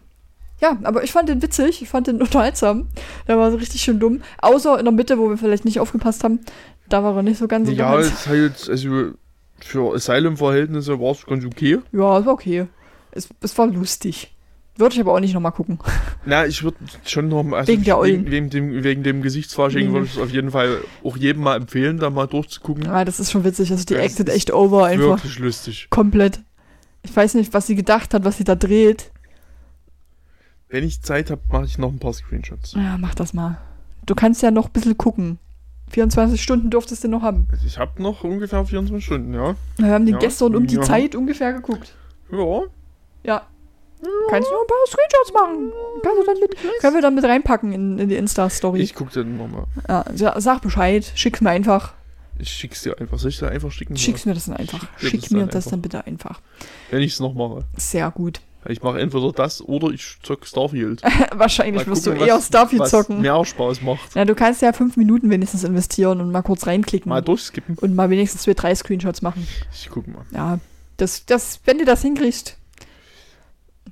Ja, 0.59 0.77
aber 0.83 1.03
ich 1.03 1.13
fand 1.13 1.29
den 1.29 1.41
witzig, 1.41 1.81
ich 1.81 1.87
fand 1.87 2.07
den 2.07 2.21
unterhaltsam. 2.21 2.89
Der 3.27 3.37
war 3.37 3.51
so 3.51 3.57
richtig 3.57 3.81
schön 3.81 3.99
dumm. 4.01 4.21
Außer 4.41 4.77
in 4.77 4.83
der 4.83 4.91
Mitte, 4.91 5.17
wo 5.17 5.29
wir 5.29 5.37
vielleicht 5.37 5.63
nicht 5.63 5.79
aufgepasst 5.79 6.25
haben. 6.25 6.39
Da 6.89 7.03
war 7.03 7.15
er 7.15 7.23
nicht 7.23 7.37
so 7.37 7.47
ganz 7.47 7.69
so 7.69 7.73
Ja, 7.73 7.97
ist 7.99 8.27
halt, 8.27 8.69
also 8.69 9.11
für 9.59 9.95
Asylum-Verhältnisse 9.95 10.99
war 10.99 11.11
es 11.11 11.25
ganz 11.25 11.45
okay. 11.45 11.79
Ja, 11.93 12.19
es 12.19 12.25
war 12.25 12.33
okay. 12.33 12.67
Es, 13.11 13.29
es 13.41 13.57
war 13.57 13.67
lustig. 13.67 14.33
Würde 14.81 14.95
ich 14.95 14.99
aber 14.99 15.13
auch 15.13 15.19
nicht 15.19 15.33
nochmal 15.33 15.51
gucken. 15.51 15.79
Na, 16.25 16.45
ich 16.45 16.63
würde 16.63 16.77
schon 17.05 17.27
noch 17.29 17.43
mal, 17.43 17.59
also 17.59 17.71
Wegen 17.71 17.83
der 17.83 17.97
Eulen. 17.99 18.29
wegen 18.29 18.49
dem, 18.49 18.83
wegen 18.83 19.03
dem 19.03 19.21
Gesichtsfasching 19.21 19.81
Wegen 19.83 19.93
würde 19.93 20.05
ich 20.07 20.13
es 20.13 20.17
auf 20.17 20.31
jeden 20.31 20.51
Fall 20.51 20.79
auch 21.03 21.15
jedem 21.15 21.43
mal 21.43 21.55
empfehlen, 21.55 21.99
da 21.99 22.09
mal 22.09 22.27
durchzugucken. 22.27 22.85
Ja, 22.85 23.05
das 23.05 23.19
ist 23.19 23.31
schon 23.31 23.43
witzig. 23.43 23.71
Also 23.71 23.85
die 23.85 23.93
Das 23.93 24.03
acted 24.03 24.27
ist 24.27 24.35
echt 24.35 24.51
over 24.51 24.85
einfach. 24.85 25.17
Wirklich 25.23 25.39
lustig. 25.39 25.87
Komplett. 25.89 26.41
Ich 27.03 27.15
weiß 27.15 27.35
nicht, 27.35 27.53
was 27.53 27.67
sie 27.67 27.75
gedacht 27.75 28.13
hat, 28.13 28.25
was 28.25 28.37
sie 28.37 28.43
da 28.43 28.55
dreht. 28.55 29.11
Wenn 30.69 30.83
ich 30.83 31.01
Zeit 31.01 31.29
habe, 31.31 31.41
mache 31.51 31.65
ich 31.65 31.77
noch 31.77 31.89
ein 31.91 31.99
paar 31.99 32.13
Screenshots. 32.13 32.73
Ja, 32.73 32.97
mach 32.97 33.13
das 33.15 33.33
mal. 33.33 33.57
Du 34.05 34.15
kannst 34.15 34.41
ja 34.41 34.51
noch 34.51 34.67
ein 34.67 34.71
bisschen 34.71 34.97
gucken. 34.97 35.37
24 35.91 36.41
Stunden 36.41 36.69
dürftest 36.69 37.03
du 37.03 37.07
noch 37.09 37.21
haben. 37.21 37.47
Also 37.51 37.67
ich 37.67 37.77
habe 37.77 38.01
noch 38.01 38.23
ungefähr 38.23 38.65
24 38.65 39.05
Stunden, 39.05 39.33
ja. 39.33 39.55
Wir 39.77 39.87
haben 39.93 40.05
den 40.05 40.13
Ja, 40.13 40.19
gestern 40.19 40.55
um 40.55 40.65
die 40.65 40.75
ja. 40.75 40.81
Zeit 40.81 41.15
ungefähr 41.15 41.53
geguckt. 41.53 41.93
Ja. 42.31 42.61
Ja. 43.23 43.41
Kannst 44.29 44.49
du 44.49 44.53
noch 44.53 44.61
ein 44.61 44.67
paar 44.67 44.87
Screenshots 44.87 45.33
machen? 45.33 45.71
Kannst 46.03 46.21
du 46.21 46.25
dann 46.25 46.39
mit, 46.39 46.55
können 46.81 46.95
wir 46.95 47.01
dann 47.01 47.15
mit 47.15 47.23
reinpacken 47.23 47.71
in, 47.73 47.99
in 47.99 48.09
die 48.09 48.15
Insta-Story. 48.15 48.79
Ich 48.81 48.95
guck 48.95 49.11
dann 49.11 49.37
nochmal. 49.37 49.65
Ja, 49.87 50.05
sa- 50.15 50.39
sag 50.41 50.61
Bescheid, 50.61 51.11
schick's 51.15 51.41
mir 51.41 51.49
einfach. 51.51 51.93
Ich 52.39 52.49
schick's 52.49 52.81
dir 52.81 52.97
einfach. 52.99 53.19
Soll 53.19 53.29
ich 53.29 53.37
dir 53.39 53.49
einfach 53.49 53.71
schicken? 53.71 53.95
Schick's 53.97 54.25
mir 54.25 54.33
das 54.33 54.45
dann 54.45 54.55
einfach. 54.57 54.81
Schick 54.97 55.09
Schick 55.11 55.21
das 55.21 55.29
mir 55.31 55.45
das 55.45 55.55
einfach. 55.55 55.71
dann 55.71 55.81
bitte 55.81 56.07
einfach. 56.07 56.41
Wenn 56.89 57.01
ich's 57.01 57.19
noch 57.19 57.33
mache. 57.33 57.65
Sehr 57.77 58.09
gut. 58.09 58.41
Ich 58.67 58.81
mache 58.83 58.99
entweder 58.99 59.31
das 59.31 59.61
oder 59.63 59.89
ich 59.89 60.17
zock 60.23 60.45
Starfield. 60.45 61.01
Wahrscheinlich 61.35 61.85
Mal 61.85 61.91
wirst 61.91 62.03
gucken, 62.05 62.19
du 62.19 62.25
eher 62.25 62.35
was- 62.35 62.47
Starfield 62.47 62.87
zocken. 62.87 63.21
mehr 63.21 63.43
Spaß 63.43 63.81
macht. 63.81 64.15
Ja, 64.15 64.23
du 64.25 64.33
kannst 64.35 64.61
ja 64.61 64.71
fünf 64.73 64.97
Minuten 64.97 65.29
wenigstens 65.31 65.63
investieren 65.63 66.21
und 66.21 66.31
mal 66.31 66.41
kurz 66.43 66.65
reinklicken. 66.67 67.09
Mal 67.09 67.21
durchskippen. 67.21 67.75
und 67.79 67.95
mal 67.95 68.09
wenigstens 68.11 68.43
zwei, 68.43 68.53
drei 68.53 68.73
Screenshots 68.75 69.21
machen. 69.23 69.47
Ich 69.73 69.89
guck 69.91 70.07
mal. 70.07 70.25
Ja, 70.31 70.59
das, 70.97 71.25
das, 71.25 71.59
wenn 71.65 71.79
du 71.79 71.85
das 71.85 72.01
hinkriegst. 72.03 72.57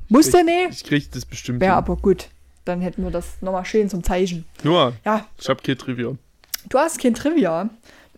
Musst 0.10 0.34
du 0.34 0.44
nicht? 0.44 0.72
Ich 0.72 0.84
krieg 0.84 1.12
das 1.12 1.26
bestimmt. 1.26 1.62
Wäre 1.62 1.74
aber 1.76 1.96
gut. 1.96 2.30
Dann 2.66 2.82
hätten 2.82 3.04
wir 3.04 3.12
das 3.12 3.42
nochmal 3.42 3.66
schön 3.66 3.90
zum 3.90 4.04
Zeichen. 4.04 4.46
Noah, 4.64 4.94
Ja, 5.06 5.26
ich 5.40 5.48
hab 5.50 5.64
kein 5.64 5.78
Trivia. 5.78 6.14
du 6.70 6.78
hast 6.78 7.00
kein 7.00 7.14
Trivia. 7.14 7.70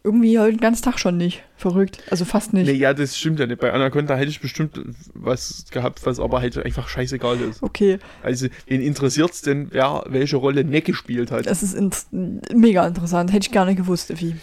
Irgendwie 0.03 0.39
heute 0.39 0.53
den 0.53 0.59
ganzen 0.61 0.81
Tag 0.83 0.97
schon 0.97 1.17
nicht. 1.17 1.43
Verrückt. 1.57 2.01
Also 2.09 2.25
fast 2.25 2.53
nicht. 2.53 2.65
Nee, 2.65 2.73
ja, 2.73 2.91
das 2.91 3.15
stimmt 3.15 3.39
ja 3.39 3.45
nicht. 3.45 3.61
Bei 3.61 3.71
Anaconda 3.71 4.15
hätte 4.15 4.31
ich 4.31 4.41
bestimmt 4.41 4.79
was 5.13 5.65
gehabt, 5.69 6.03
was 6.07 6.19
aber 6.19 6.41
halt 6.41 6.57
einfach 6.57 6.87
scheißegal 6.87 7.39
ist. 7.41 7.61
Okay, 7.61 7.99
Also, 8.23 8.47
wen 8.65 8.81
interessiert's 8.81 9.43
denn, 9.43 9.67
wer 9.69 10.03
welche 10.07 10.37
Rolle 10.37 10.63
Nick 10.63 10.85
gespielt 10.85 11.29
hat? 11.29 11.45
das 11.45 11.61
ist 11.61 11.75
int 11.75 11.97
mega 12.11 12.87
interessant. 12.87 13.31
Hätte 13.31 13.45
ich 13.47 13.51
gar 13.51 13.65
nicht 13.65 13.77
gewusst, 13.77 14.09
Effi. 14.09 14.35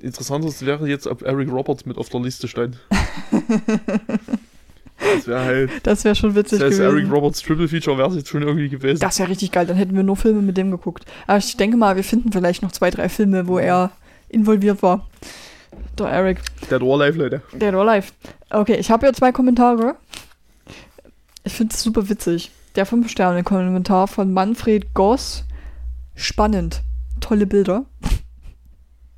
Interessantes 0.00 0.66
wäre 0.66 0.88
jetzt, 0.88 1.06
ob 1.06 1.22
Eric 1.22 1.48
Roberts 1.48 1.86
mit 1.86 1.96
auf 1.96 2.08
der 2.08 2.20
Liste 2.20 2.48
stand. 2.48 2.76
das 4.98 5.26
wäre 5.26 5.44
halt. 5.44 5.70
Das 5.82 6.04
wäre 6.04 6.14
schon 6.14 6.34
witzig 6.34 6.60
Das 6.60 6.70
heißt, 6.70 6.80
Eric. 6.80 7.10
Roberts 7.10 7.42
Triple 7.42 7.68
Feature 7.68 7.98
wäre 7.98 8.08
es 8.08 8.16
jetzt 8.16 8.28
schon 8.28 8.42
irgendwie 8.42 8.68
gewesen. 8.68 9.00
Das 9.00 9.18
wäre 9.18 9.28
richtig 9.28 9.52
geil. 9.52 9.66
Dann 9.66 9.76
hätten 9.76 9.96
wir 9.96 10.02
nur 10.02 10.16
Filme 10.16 10.42
mit 10.42 10.56
dem 10.56 10.70
geguckt. 10.70 11.04
Aber 11.26 11.38
ich 11.38 11.56
denke 11.56 11.76
mal, 11.76 11.96
wir 11.96 12.04
finden 12.04 12.32
vielleicht 12.32 12.62
noch 12.62 12.72
zwei, 12.72 12.90
drei 12.90 13.08
Filme, 13.08 13.46
wo 13.46 13.58
er 13.58 13.90
involviert 14.28 14.82
war. 14.82 15.08
Der 15.98 16.06
Eric. 16.06 16.40
Dead 16.70 16.80
or 16.80 17.00
Alive, 17.00 17.18
Leute. 17.18 17.42
Dead 17.52 17.74
or 17.74 17.88
Alive. 17.88 18.08
Okay, 18.50 18.76
ich 18.76 18.90
habe 18.90 19.06
hier 19.06 19.12
zwei 19.12 19.32
Kommentare. 19.32 19.96
Ich 21.44 21.52
finde 21.52 21.74
es 21.74 21.82
super 21.82 22.08
witzig. 22.08 22.50
Der 22.76 22.86
5-Sterne-Kommentar 22.86 24.08
von 24.08 24.32
Manfred 24.32 24.94
Goss. 24.94 25.44
Spannend. 26.14 26.82
Tolle 27.20 27.46
Bilder. 27.46 27.84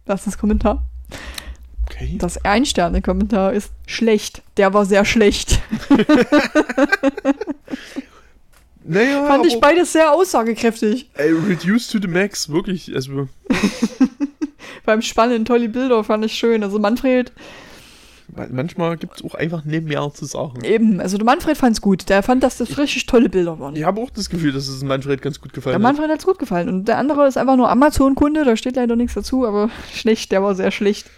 Das 0.04 0.20
ist 0.20 0.26
das 0.28 0.38
Kommentar. 0.38 0.85
Okay. 1.96 2.16
Das 2.18 2.44
Ein-Sterne-Kommentar 2.44 3.52
ist 3.54 3.70
schlecht. 3.86 4.42
Der 4.58 4.72
war 4.74 4.84
sehr 4.84 5.04
schlecht. 5.04 5.60
Naja, 8.88 9.26
Fand 9.26 9.44
ich 9.46 9.60
beides 9.60 9.92
sehr 9.92 10.12
aussagekräftig. 10.12 11.10
ey, 11.14 11.32
Reduced 11.32 11.90
to 11.90 11.98
the 12.00 12.06
Max, 12.06 12.48
wirklich. 12.48 12.94
Also, 12.94 13.26
Beim 14.84 15.02
Spannend, 15.02 15.48
tolle 15.48 15.68
Bilder 15.68 16.04
fand 16.04 16.24
ich 16.24 16.34
schön. 16.34 16.62
Also 16.62 16.78
Manfred, 16.78 17.32
man- 18.32 18.54
manchmal 18.54 18.96
gibt 18.96 19.16
es 19.16 19.24
auch 19.24 19.34
einfach 19.34 19.64
mehr 19.64 20.08
zu 20.14 20.24
sagen. 20.24 20.62
eben, 20.64 21.00
also 21.00 21.16
der 21.16 21.24
Manfred 21.24 21.56
fand's 21.56 21.80
gut. 21.80 22.08
Der 22.08 22.22
fand, 22.22 22.44
dass 22.44 22.58
das 22.58 22.78
richtig 22.78 23.06
tolle 23.06 23.28
Bilder 23.28 23.58
waren. 23.58 23.74
Ich 23.74 23.82
habe 23.82 24.00
auch 24.00 24.10
das 24.10 24.30
Gefühl, 24.30 24.52
dass 24.52 24.68
es 24.68 24.84
Manfred 24.84 25.20
ganz 25.20 25.40
gut 25.40 25.50
Der 25.50 25.54
gefallen 25.56 25.74
hat. 25.74 25.82
Manfred 25.82 26.08
hat's 26.08 26.24
gut 26.24 26.38
gefallen. 26.38 26.68
Und 26.68 26.84
der 26.86 26.98
andere 26.98 27.26
ist 27.26 27.36
einfach 27.36 27.56
nur 27.56 27.68
Amazon-Kunde, 27.68 28.44
da 28.44 28.56
steht 28.56 28.76
leider 28.76 28.94
nichts 28.94 29.14
dazu, 29.14 29.44
aber 29.44 29.68
schlecht, 29.92 30.30
der 30.30 30.44
war 30.44 30.54
sehr 30.54 30.70
schlecht. 30.70 31.10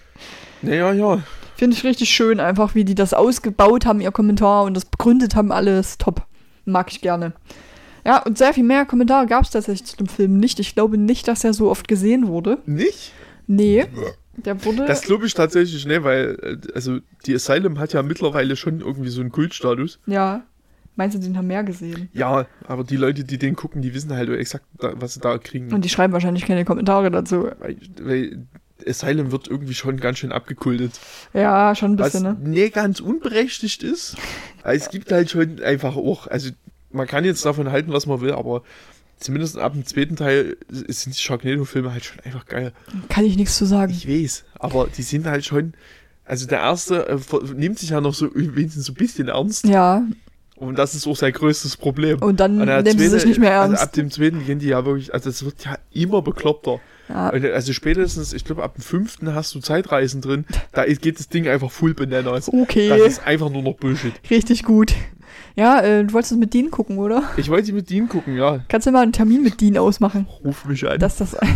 Naja, 0.62 0.92
ja. 0.92 1.22
Finde 1.56 1.76
ich 1.76 1.84
richtig 1.84 2.11
schön, 2.11 2.40
einfach 2.40 2.74
wie 2.74 2.84
die 2.84 2.94
das 2.94 3.14
ausgebaut 3.14 3.84
haben, 3.84 4.00
ihr 4.00 4.12
Kommentar 4.12 4.64
und 4.64 4.74
das 4.74 4.84
begründet 4.84 5.34
haben, 5.34 5.50
alles 5.50 5.98
top. 5.98 6.26
Mag 6.64 6.90
ich 6.92 7.00
gerne. 7.00 7.32
Ja, 8.04 8.22
und 8.22 8.38
sehr 8.38 8.54
viel 8.54 8.64
mehr 8.64 8.86
Kommentare 8.86 9.26
gab 9.26 9.44
es 9.44 9.50
tatsächlich 9.50 9.86
zu 9.86 9.96
dem 9.96 10.06
Film 10.06 10.38
nicht. 10.38 10.61
Ich 10.61 10.74
glaube 10.74 10.96
nicht, 10.98 11.26
dass 11.26 11.44
er 11.44 11.52
so 11.52 11.70
oft 11.70 11.88
gesehen 11.88 12.28
wurde. 12.28 12.59
Nicht? 12.64 13.12
Nee, 13.46 13.86
der 14.36 14.64
wurde. 14.64 14.86
Das 14.86 15.02
glaube 15.02 15.26
ich 15.26 15.34
tatsächlich 15.34 15.84
nicht, 15.84 16.04
weil, 16.04 16.38
äh, 16.42 16.72
also, 16.74 16.98
die 17.26 17.34
Asylum 17.34 17.78
hat 17.78 17.92
ja 17.92 18.02
mittlerweile 18.02 18.56
schon 18.56 18.80
irgendwie 18.80 19.11
so 19.11 19.20
einen 19.20 19.32
Kultstatus. 19.32 19.98
ja. 20.06 20.44
Meinst 20.96 21.16
du, 21.16 21.20
den 21.20 21.38
haben 21.38 21.46
mehr 21.46 21.62
gesehen? 21.62 22.09
Ja, 22.12 22.46
aber 22.66 22.82
die 22.82 22.96
Leute, 22.96 23.22
die 23.22 23.38
den 23.38 23.54
gucken, 23.54 23.82
die 23.82 23.94
wissen 23.94 24.12
halt 24.12 24.30
exakt, 24.30 24.64
was 24.80 25.14
sie 25.14 25.20
da 25.20 25.38
kriegen. 25.38 25.72
Und 25.72 25.84
die 25.84 25.88
schreiben 25.88 26.12
wahrscheinlich 26.12 26.44
keine 26.44 26.64
Kommentare 26.64 27.12
dazu. 27.12 27.50
weil, 27.61 27.76
weil 28.02 28.46
Asylum 28.89 29.30
wird 29.32 29.49
irgendwie 29.49 29.74
schon 29.74 29.99
ganz 29.99 30.18
schön 30.18 30.32
abgekultet. 30.32 30.99
Ja, 31.32 31.74
schon 31.74 31.93
ein 31.93 31.99
Was 31.99 32.12
bisschen, 32.12 32.41
ne? 32.43 32.49
nie 32.49 32.70
ganz 32.70 33.01
unberechtigt 33.01 33.82
ist. 33.82 34.16
Es 34.64 34.91
gibt 34.91 35.12
halt 35.12 35.30
schon 35.30 35.61
einfach 35.62 35.97
auch, 35.97 36.26
also 36.26 36.51
man 36.91 37.07
kann 37.07 37.24
jetzt 37.24 37.45
davon 37.45 37.70
halten, 37.70 37.93
was 37.93 38.07
man 38.07 38.20
will, 38.20 38.32
aber 38.32 38.62
zumindest 39.18 39.59
ab 39.59 39.72
dem 39.74 39.84
zweiten 39.86 40.16
Teil 40.16 40.57
sind 40.68 41.16
die 41.16 41.20
Sharknado-Filme 41.20 41.93
halt 41.93 42.05
schon 42.05 42.20
einfach 42.20 42.47
geil. 42.47 42.72
Kann 43.09 43.24
ich 43.24 43.36
nichts 43.36 43.57
zu 43.57 43.66
sagen. 43.66 43.93
Ich 43.93 44.09
weiß, 44.09 44.45
aber 44.59 44.89
die 44.89 45.03
sind 45.03 45.26
halt 45.26 45.45
schon, 45.45 45.74
also 46.24 46.47
der 46.47 46.59
erste 46.61 47.09
äh, 47.09 47.18
nimmt 47.55 47.78
sich 47.78 47.91
ja 47.91 48.01
noch 48.01 48.14
so 48.14 48.30
wenigstens 48.34 48.86
so 48.86 48.93
ein 48.93 48.97
bisschen 48.97 49.28
ernst 49.28 49.66
Ja, 49.66 50.03
und 50.59 50.78
das 50.78 50.94
ist 50.94 51.06
auch 51.06 51.16
sein 51.16 51.32
größtes 51.32 51.76
Problem. 51.76 52.20
und 52.22 52.40
dann 52.40 52.56
nehmen 52.59 52.98
sie 52.98 53.09
sich 53.09 53.24
nicht 53.24 53.38
mehr 53.40 53.61
Also 53.61 53.72
ernst. 53.72 53.82
ab 53.84 53.92
dem 53.92 54.11
zweiten 54.11 54.44
gehen 54.44 54.59
die 54.59 54.68
ja 54.68 54.84
wirklich, 54.84 55.12
also 55.14 55.30
es 55.30 55.44
wird 55.44 55.64
ja 55.64 55.78
immer 55.92 56.22
bekloppter. 56.22 56.80
ja, 57.09 57.30
Also 57.30 57.72
spätestens, 57.72 58.32
ich 58.32 58.44
glaube, 58.44 58.62
ab 58.62 58.74
dem 58.74 58.82
fünften 58.82 59.34
hast 59.34 59.54
du 59.54 59.61
Zeitreisen 59.61 60.20
drin. 60.20 60.44
Da 60.72 60.84
geht 60.86 61.18
das 61.18 61.28
Ding 61.28 61.48
einfach 61.48 61.70
full 61.70 61.94
bananas. 61.94 62.52
okay, 62.52 62.88
Das 62.88 63.00
ist 63.00 63.26
einfach 63.26 63.50
nur 63.50 63.62
noch 63.62 63.74
Bullshit. 63.74 64.12
richtig 64.30 64.64
gut. 64.64 64.94
Ja, 65.56 65.80
äh, 65.80 66.04
du 66.04 66.12
wolltest 66.12 66.32
es 66.32 66.38
mit 66.38 66.54
Dean 66.54 66.70
gucken, 66.70 66.98
oder? 66.98 67.22
Ich 67.36 67.48
wollte 67.48 67.72
mit 67.72 67.90
Dean 67.90 68.09
gucken, 68.09 68.36
ja. 68.36 68.61
Kannst 68.68 68.86
du 68.86 68.92
mal 68.92 69.02
einen 69.02 69.12
Termin 69.12 69.42
mit 69.42 69.61
Dean 69.61 69.76
ausmachen? 69.76 70.26
Ruf 70.44 70.64
mich 70.66 70.88
an. 70.88 71.00
Dass 71.00 71.16
das 71.16 71.36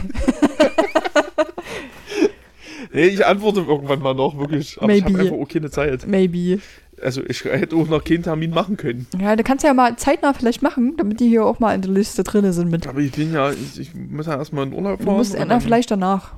nee, 2.92 3.07
ich 3.07 3.24
antworte 3.24 3.61
irgendwann 3.61 4.00
mal 4.00 4.14
noch, 4.14 4.38
wirklich. 4.38 4.76
Aber 4.80 4.92
ich 4.92 5.03
habe 5.03 5.12
Maybe. 5.12 5.24
einfach 5.30 5.40
auch 5.40 5.48
keine 5.48 5.70
Zeit. 5.70 6.07
maybe. 6.07 6.61
Also 7.03 7.22
ich 7.26 7.44
hätte 7.44 7.76
auch 7.76 7.88
noch 7.88 8.05
keinen 8.05 8.22
Termin 8.22 8.50
machen 8.50 8.76
können. 8.76 9.07
Ja, 9.20 9.34
da 9.36 9.42
kannst 9.42 9.64
du 9.64 9.68
ja 9.68 9.74
mal 9.74 9.96
zeitnah 9.96 10.32
vielleicht 10.34 10.62
machen, 10.62 10.94
damit 10.96 11.20
die 11.20 11.28
hier 11.28 11.44
auch 11.44 11.59
mal 11.59 11.74
in 11.74 11.82
der 11.82 11.90
Liste 11.90 12.22
drin 12.22 12.50
sind 12.53 12.70
mit. 12.70 12.86
Aber 12.86 13.00
ich 13.00 13.12
bin 13.12 13.32
ja, 13.32 13.50
ich, 13.50 13.80
ich 13.80 13.94
muss 13.94 14.26
ja 14.26 14.36
erstmal 14.36 14.66
in 14.66 14.72
Urlaub 14.72 14.98
Du 14.98 15.05
fahren. 15.07 15.16
musst 15.16 15.34
und 15.34 15.48
na, 15.48 15.61
vielleicht 15.61 15.90
danach. 15.90 16.32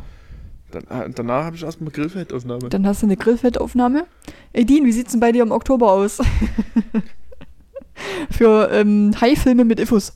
Dann, 0.70 0.84
ah, 0.88 1.06
danach 1.14 1.44
habe 1.44 1.56
ich 1.56 1.62
erstmal 1.62 1.92
Grillfettaufnahme. 1.92 2.68
Dann 2.68 2.86
hast 2.86 3.02
du 3.02 3.06
eine 3.06 3.16
Grillfettaufnahme. 3.16 4.06
Ey, 4.52 4.64
Dean, 4.64 4.84
wie 4.84 4.92
sieht's 4.92 5.12
denn 5.12 5.20
bei 5.20 5.32
dir 5.32 5.42
im 5.42 5.52
Oktober 5.52 5.92
aus? 5.92 6.20
Für 8.30 8.70
ähm, 8.72 9.12
Hai-Filme 9.20 9.64
mit 9.64 9.78
Ifus. 9.80 10.12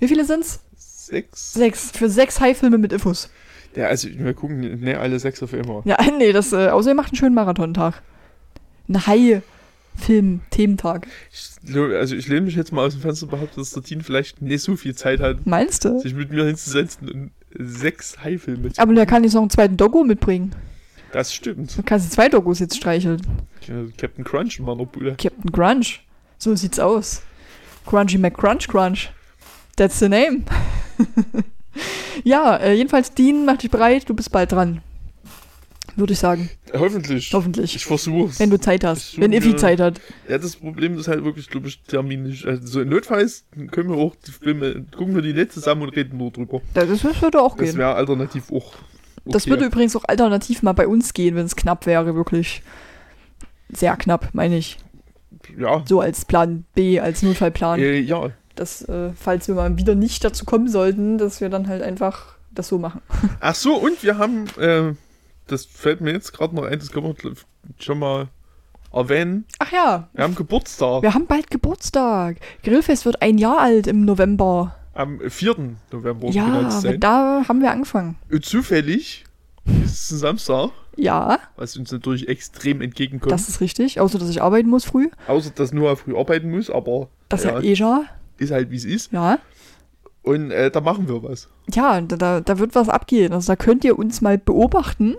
Wie 0.00 0.08
viele 0.08 0.24
sind's? 0.24 0.60
Sechs? 0.76 1.52
Sechs. 1.52 1.90
Für 1.92 2.08
sechs 2.08 2.40
Hai-Filme 2.40 2.78
mit 2.78 2.92
Ifus. 2.92 3.30
Ja, 3.76 3.86
also 3.86 4.08
wir 4.10 4.34
gucken 4.34 4.80
ne, 4.80 4.98
alle 4.98 5.18
sechs 5.20 5.42
auf 5.42 5.54
einmal. 5.54 5.82
Ja, 5.84 5.96
nee, 6.18 6.32
das, 6.32 6.52
äh, 6.52 6.68
außer 6.68 6.90
ihr 6.90 6.94
macht 6.94 7.10
einen 7.12 7.16
schönen 7.16 7.34
Marathontag. 7.34 8.02
Ein 8.88 9.06
Hai-Film-Thementag. 9.06 9.55
Glaub- 11.64 11.92
also 11.92 12.14
ich 12.14 12.28
lehne 12.28 12.42
mich 12.42 12.54
jetzt 12.56 12.72
mal 12.72 12.86
aus 12.86 12.92
dem 12.94 13.02
Fenster 13.02 13.24
und 13.24 13.30
behaupte, 13.30 13.56
dass 13.56 13.70
der 13.72 13.82
Team 13.82 14.00
vielleicht 14.00 14.40
nicht 14.42 14.62
so 14.62 14.76
viel 14.76 14.94
Zeit 14.94 15.20
hat, 15.20 15.46
Meinst 15.46 15.84
du? 15.84 15.98
sich 16.00 16.14
mit 16.14 16.30
mir 16.30 16.44
hinzusetzen 16.44 17.08
und 17.08 17.30
sechs 17.58 18.22
Hai-Filme 18.22 18.72
zu 18.72 18.80
Aber 18.80 18.94
der 18.94 19.06
kann 19.06 19.24
jetzt 19.24 19.34
noch 19.34 19.40
einen 19.40 19.50
zweiten 19.50 19.76
Dogo 19.76 20.04
mitbringen. 20.04 20.54
Das 21.12 21.32
stimmt. 21.34 21.76
Du 21.78 21.82
kannst 21.82 22.12
zwei 22.12 22.28
Dogos 22.28 22.58
jetzt 22.58 22.76
streicheln. 22.76 23.20
Captain 23.96 24.24
Crunch 24.24 24.58
in 24.58 24.64
meiner 24.66 24.84
Bude. 24.84 25.16
Captain 25.16 25.50
Crunch. 25.50 26.04
So 26.38 26.54
sieht's 26.54 26.78
aus. 26.78 27.22
Crunchy 27.86 28.18
McCrunch 28.18 28.68
Crunch. 28.68 29.10
That's 29.76 29.98
the 29.98 30.08
name. 30.08 30.42
ja, 32.24 32.56
äh, 32.56 32.74
jedenfalls 32.74 33.12
Dean, 33.14 33.44
mach 33.44 33.56
dich 33.58 33.70
bereit, 33.70 34.08
du 34.08 34.14
bist 34.14 34.32
bald 34.32 34.52
dran. 34.52 34.82
Würde 35.96 36.12
ich 36.12 36.18
sagen. 36.18 36.50
Hoffentlich. 36.74 37.32
Hoffentlich. 37.32 37.74
Ich 37.74 37.86
versuch's. 37.86 38.38
Wenn 38.38 38.50
du 38.50 38.60
Zeit 38.60 38.84
hast. 38.84 39.18
Wenn 39.18 39.32
Iffi 39.32 39.56
Zeit 39.56 39.80
hat. 39.80 39.98
Ja, 40.28 40.36
das 40.36 40.56
Problem 40.56 40.98
ist 40.98 41.08
halt 41.08 41.24
wirklich, 41.24 41.48
glaube 41.48 41.68
ich, 41.68 41.82
terminlich. 41.84 42.46
Also 42.46 42.66
so 42.66 42.84
notfalls 42.84 43.44
können 43.70 43.88
wir 43.88 43.96
auch 43.96 44.14
die 44.26 44.30
Filme, 44.32 44.84
gucken 44.94 45.14
wir 45.14 45.22
die 45.22 45.32
nicht 45.32 45.52
zusammen 45.52 45.82
und 45.82 45.88
reden 45.96 46.18
nur 46.18 46.30
drüber. 46.30 46.60
Das, 46.74 46.88
das 46.88 47.22
würde 47.22 47.40
auch 47.40 47.56
Das 47.56 47.70
gehen. 47.70 47.78
wäre 47.78 47.94
alternativ 47.94 48.52
auch. 48.52 48.74
Okay. 48.74 49.32
Das 49.32 49.46
würde 49.46 49.64
übrigens 49.64 49.96
auch 49.96 50.04
alternativ 50.06 50.62
mal 50.62 50.74
bei 50.74 50.86
uns 50.86 51.14
gehen, 51.14 51.34
wenn 51.34 51.46
es 51.46 51.56
knapp 51.56 51.86
wäre, 51.86 52.14
wirklich. 52.14 52.62
Sehr 53.70 53.96
knapp, 53.96 54.28
meine 54.34 54.58
ich. 54.58 54.78
Ja. 55.58 55.82
So 55.86 56.00
als 56.00 56.24
Plan 56.26 56.64
B, 56.74 57.00
als 57.00 57.22
Notfallplan. 57.22 57.80
Äh, 57.80 57.98
ja. 58.00 58.30
Dass, 58.54 58.82
äh, 58.82 59.10
falls 59.14 59.48
wir 59.48 59.54
mal 59.54 59.76
wieder 59.78 59.94
nicht 59.94 60.22
dazu 60.24 60.44
kommen 60.44 60.68
sollten, 60.68 61.18
dass 61.18 61.40
wir 61.40 61.48
dann 61.48 61.68
halt 61.68 61.82
einfach 61.82 62.36
das 62.52 62.68
so 62.68 62.78
machen. 62.78 63.00
Ach 63.40 63.54
so, 63.54 63.74
und 63.76 64.02
wir 64.02 64.18
haben, 64.18 64.44
äh, 64.58 64.92
das 65.46 65.64
fällt 65.64 66.00
mir 66.00 66.12
jetzt 66.12 66.32
gerade 66.32 66.54
noch 66.54 66.64
ein, 66.64 66.78
das 66.78 66.90
können 66.92 67.14
wir 67.22 67.32
schon 67.78 67.98
mal 67.98 68.28
erwähnen. 68.92 69.44
Ach 69.58 69.70
ja, 69.72 70.08
Wir 70.14 70.24
haben 70.24 70.34
Geburtstag 70.34 71.02
wir 71.02 71.12
haben 71.14 71.26
bald 71.26 71.50
Geburtstag. 71.50 72.38
Grillfest 72.62 73.04
wird 73.04 73.20
ein 73.22 73.38
Jahr 73.38 73.58
alt 73.58 73.86
im 73.86 74.04
November. 74.04 74.76
am 74.94 75.20
4. 75.20 75.76
November. 75.92 76.28
ja, 76.30 76.46
genau 76.46 76.96
da 76.98 77.44
haben 77.48 77.60
wir 77.60 77.70
angefangen. 77.70 78.16
Und 78.30 78.44
zufällig 78.44 79.24
ist 79.84 80.04
es 80.04 80.10
ein 80.12 80.18
Samstag. 80.18 80.70
Ja, 80.98 81.40
was 81.56 81.76
uns 81.76 81.92
natürlich 81.92 82.26
extrem 82.28 82.80
entgegenkommt. 82.80 83.30
das 83.30 83.50
ist 83.50 83.60
richtig. 83.60 84.00
Außer, 84.00 84.18
dass 84.18 84.30
ich 84.30 84.40
arbeiten 84.40 84.70
muss 84.70 84.86
früh. 84.86 85.10
Außer, 85.26 85.50
dass 85.50 85.72
Noah 85.72 85.96
früh 85.96 86.16
arbeiten 86.16 86.50
muss, 86.50 86.70
aber 86.70 87.08
Das 87.28 87.40
ist 87.40 87.46
ja, 87.50 87.58
ja 87.58 87.62
eh 87.62 87.72
ja. 87.74 88.04
ist 88.38 88.50
halt 88.50 88.70
wie 88.70 88.76
es 88.76 88.86
ist. 88.86 89.12
Ja. 89.12 89.38
Und 90.26 90.50
äh, 90.50 90.72
da 90.72 90.80
machen 90.80 91.08
wir 91.08 91.22
was. 91.22 91.48
Ja, 91.72 92.00
da, 92.00 92.16
da, 92.16 92.40
da 92.40 92.58
wird 92.58 92.74
was 92.74 92.88
abgehen. 92.88 93.32
Also 93.32 93.52
da 93.52 93.56
könnt 93.56 93.84
ihr 93.84 93.96
uns 93.96 94.20
mal 94.20 94.36
beobachten, 94.38 95.14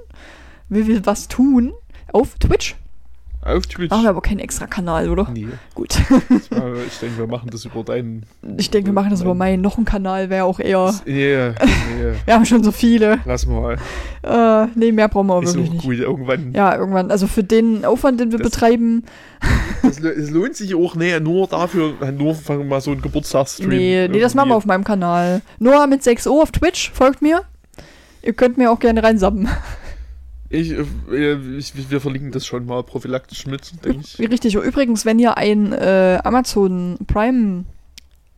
wie 0.67 0.85
wir 0.85 1.05
was 1.05 1.29
tun 1.29 1.73
auf 2.11 2.35
Twitch. 2.35 2.75
Auf 3.47 3.65
Twitch. 3.67 3.89
Machen 3.89 4.03
wir 4.03 4.09
aber 4.09 4.21
keinen 4.21 4.39
extra 4.39 4.67
Kanal, 4.67 5.09
oder? 5.09 5.29
Nee, 5.33 5.47
Gut. 5.73 5.95
ich 6.29 6.99
denke, 6.99 7.17
wir 7.17 7.27
machen 7.27 7.49
das 7.49 7.63
über 7.65 7.83
deinen. 7.83 8.25
Ich 8.57 8.69
denke, 8.69 8.87
wir 8.89 8.93
machen 8.93 9.09
das 9.09 9.21
über 9.21 9.33
meinen. 9.33 9.61
Noch 9.61 9.77
ein 9.77 9.85
Kanal 9.85 10.29
wäre 10.29 10.43
auch 10.45 10.59
eher. 10.59 10.93
Nee, 11.05 11.49
nee, 11.49 12.13
Wir 12.25 12.33
haben 12.33 12.45
schon 12.45 12.63
so 12.63 12.71
viele. 12.71 13.19
lass 13.25 13.45
mal. 13.45 13.77
Äh, 14.23 14.67
nee, 14.75 14.91
mehr 14.91 15.07
brauchen 15.07 15.27
wir 15.27 15.41
Ist 15.43 15.55
wirklich 15.55 15.69
auch 15.69 15.73
nicht. 15.73 15.83
gut. 15.85 15.97
Irgendwann. 15.97 16.53
Ja, 16.53 16.75
irgendwann. 16.75 17.09
Also 17.09 17.27
für 17.27 17.43
den 17.43 17.85
Aufwand, 17.85 18.19
den 18.19 18.31
wir 18.31 18.39
Das- 18.39 18.51
betreiben, 18.51 19.03
Es, 19.87 19.99
lo- 19.99 20.09
es 20.09 20.29
lohnt 20.29 20.55
sich 20.55 20.75
auch 20.75 20.95
nee, 20.95 21.17
nur 21.19 21.47
dafür, 21.47 21.93
nur 22.17 22.35
fangen 22.35 22.59
wir 22.59 22.65
mal 22.65 22.81
so 22.81 22.91
einen 22.91 23.01
Geburtstagsstream. 23.01 23.69
nee, 23.69 24.07
nee, 24.11 24.19
das 24.19 24.35
machen 24.35 24.49
wir 24.49 24.55
auf 24.55 24.65
meinem 24.65 24.83
Kanal. 24.83 25.41
Noah 25.59 25.87
mit 25.87 26.03
6 26.03 26.27
O 26.27 26.41
auf 26.41 26.51
Twitch, 26.51 26.91
folgt 26.91 27.21
mir. 27.21 27.43
Ihr 28.23 28.33
könnt 28.33 28.57
mir 28.57 28.71
auch 28.71 28.79
gerne 28.79 29.01
reinsabben. 29.03 29.47
Ich, 30.49 30.71
äh, 30.71 31.57
ich, 31.57 31.89
wir 31.89 31.99
verlinken 31.99 32.31
das 32.31 32.45
schon 32.45 32.65
mal 32.65 32.83
prophylaktisch 32.83 33.45
mit, 33.47 33.83
denke 33.83 33.99
ich. 34.01 34.19
Richtig. 34.19 34.57
Und 34.57 34.63
übrigens, 34.63 35.05
wenn 35.05 35.19
ihr 35.19 35.37
ein 35.37 35.73
äh, 35.73 36.19
Amazon 36.23 36.97
Prime 37.07 37.65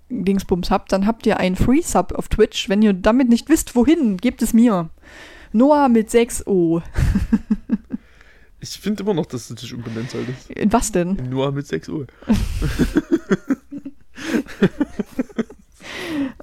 Dingsbums 0.09 0.71
habt, 0.71 0.91
dann 0.91 1.05
habt 1.05 1.25
ihr 1.27 1.39
einen 1.39 1.55
Free 1.55 1.81
Sub 1.81 2.13
auf 2.13 2.27
Twitch. 2.29 2.67
Wenn 2.67 2.81
ihr 2.81 2.93
damit 2.93 3.29
nicht 3.29 3.47
wisst, 3.49 3.75
wohin, 3.75 4.17
gebt 4.17 4.41
es 4.41 4.53
mir. 4.53 4.89
Noah 5.51 5.89
mit 5.89 6.09
6 6.09 6.47
O. 6.47 6.81
Ich 8.61 8.71
finde 8.71 9.03
immer 9.03 9.13
noch, 9.13 9.25
dass 9.25 9.47
du 9.47 9.53
dich 9.53 9.73
umbenennen 9.73 10.09
solltest. 10.09 10.49
In 10.49 10.73
was 10.73 10.91
denn? 10.91 11.17
Nur 11.29 11.51
mit 11.51 11.65
6 11.67 11.89
Uhr. 11.89 12.07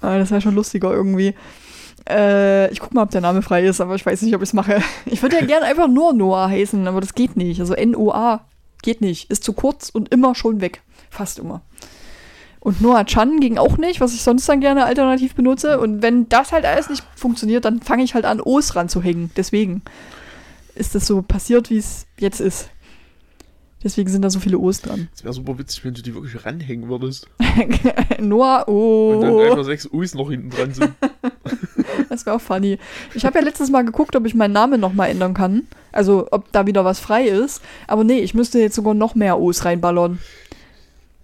Ah, 0.01 0.19
das 0.19 0.31
wäre 0.31 0.41
schon 0.41 0.55
lustiger 0.55 0.93
irgendwie. 0.93 1.35
Äh, 2.09 2.71
ich 2.71 2.81
guck 2.81 2.95
mal, 2.95 3.03
ob 3.03 3.11
der 3.11 3.21
Name 3.21 3.43
frei 3.43 3.65
ist, 3.65 3.81
aber 3.81 3.95
ich 3.95 4.07
weiß 4.07 4.23
nicht, 4.23 4.35
ob 4.35 4.43
ich 4.43 4.51
es 4.51 4.53
mache. 4.53 4.83
Ich 5.07 5.23
würde 5.23 5.37
ja 5.37 5.45
gerne 5.45 5.67
einfach 5.67 5.89
nur 5.89 6.13
Noah 6.13 6.49
heißen, 6.49 6.87
aber 6.87 7.01
das 7.01 7.15
geht 7.15 7.37
nicht. 7.37 7.61
Also 7.61 7.75
N-O-A 7.75 8.45
geht 8.83 9.01
nicht. 9.01 9.31
Ist 9.31 9.45
zu 9.45 9.53
kurz 9.53 9.89
und 9.89 10.13
immer 10.13 10.35
schon 10.35 10.61
weg. 10.61 10.83
Fast 11.11 11.39
immer. 11.39 11.63
Und 12.61 12.81
Noah 12.81 13.05
Chan 13.05 13.39
ging 13.39 13.59
auch 13.59 13.79
nicht, 13.79 14.01
was 14.01 14.13
ich 14.15 14.23
sonst 14.23 14.49
dann 14.49 14.61
gerne 14.61 14.85
alternativ 14.85 15.35
benutze. 15.35 15.79
Und 15.79 16.03
wenn 16.03 16.29
das 16.29 16.53
halt 16.53 16.65
alles 16.65 16.89
nicht 16.89 17.05
funktioniert, 17.15 17.65
dann 17.65 17.81
fange 17.81 18.03
ich 18.03 18.15
halt 18.15 18.25
an, 18.25 18.41
O's 18.41 18.75
ranzuhängen. 18.75 19.31
Deswegen 19.37 19.83
ist 20.75 20.95
das 20.95 21.07
so 21.07 21.23
passiert, 21.23 21.71
wie 21.71 21.79
es 21.79 22.07
jetzt 22.19 22.41
ist. 22.41 22.69
Deswegen 23.87 24.11
sind 24.11 24.23
da 24.23 24.31
so 24.31 24.41
viele 24.41 24.59
O's 24.59 24.81
dran. 24.81 25.07
Es 25.15 25.23
wäre 25.23 25.33
super 25.33 25.61
witzig, 25.61 25.85
wenn 25.85 25.95
du 25.95 26.03
die 26.03 26.13
wirklich 26.13 26.45
ranhängen 26.45 26.89
würdest. 26.89 27.29
Noah, 28.21 28.67
Und 28.67 29.21
dann 29.21 29.31
oh. 29.31 29.43
einfach 29.43 29.63
6 29.63 29.91
U's 29.93 30.13
noch 30.13 30.29
hinten 30.29 30.51
dran 30.51 30.75
sind. 30.75 30.93
Das 32.09 32.27
wäre 32.27 32.37
auch 32.37 32.41
funny. 32.41 32.79
Ich 33.15 33.25
habe 33.25 33.39
ja 33.39 33.45
letztes 33.45 33.71
Mal 33.71 33.85
geguckt, 33.85 34.17
ob 34.17 34.27
ich 34.27 34.35
meinen 34.35 34.53
Namen 34.53 34.81
nochmal 34.81 35.11
ändern 35.11 35.35
kann. 35.35 35.69
Also, 35.93 36.27
ob 36.31 36.51
da 36.51 36.67
wieder 36.67 36.85
was 36.85 36.99
frei 36.99 37.27
ist. 37.27 37.63
Aber 37.87 38.05
nee, 38.05 38.19
ich 38.21 38.35
müsste 38.35 38.59
jetzt 38.59 38.75
sogar 38.75 38.95
noch 38.95 39.15
mehr 39.15 39.39
O's 39.39 39.65
reinballern. 39.65 40.19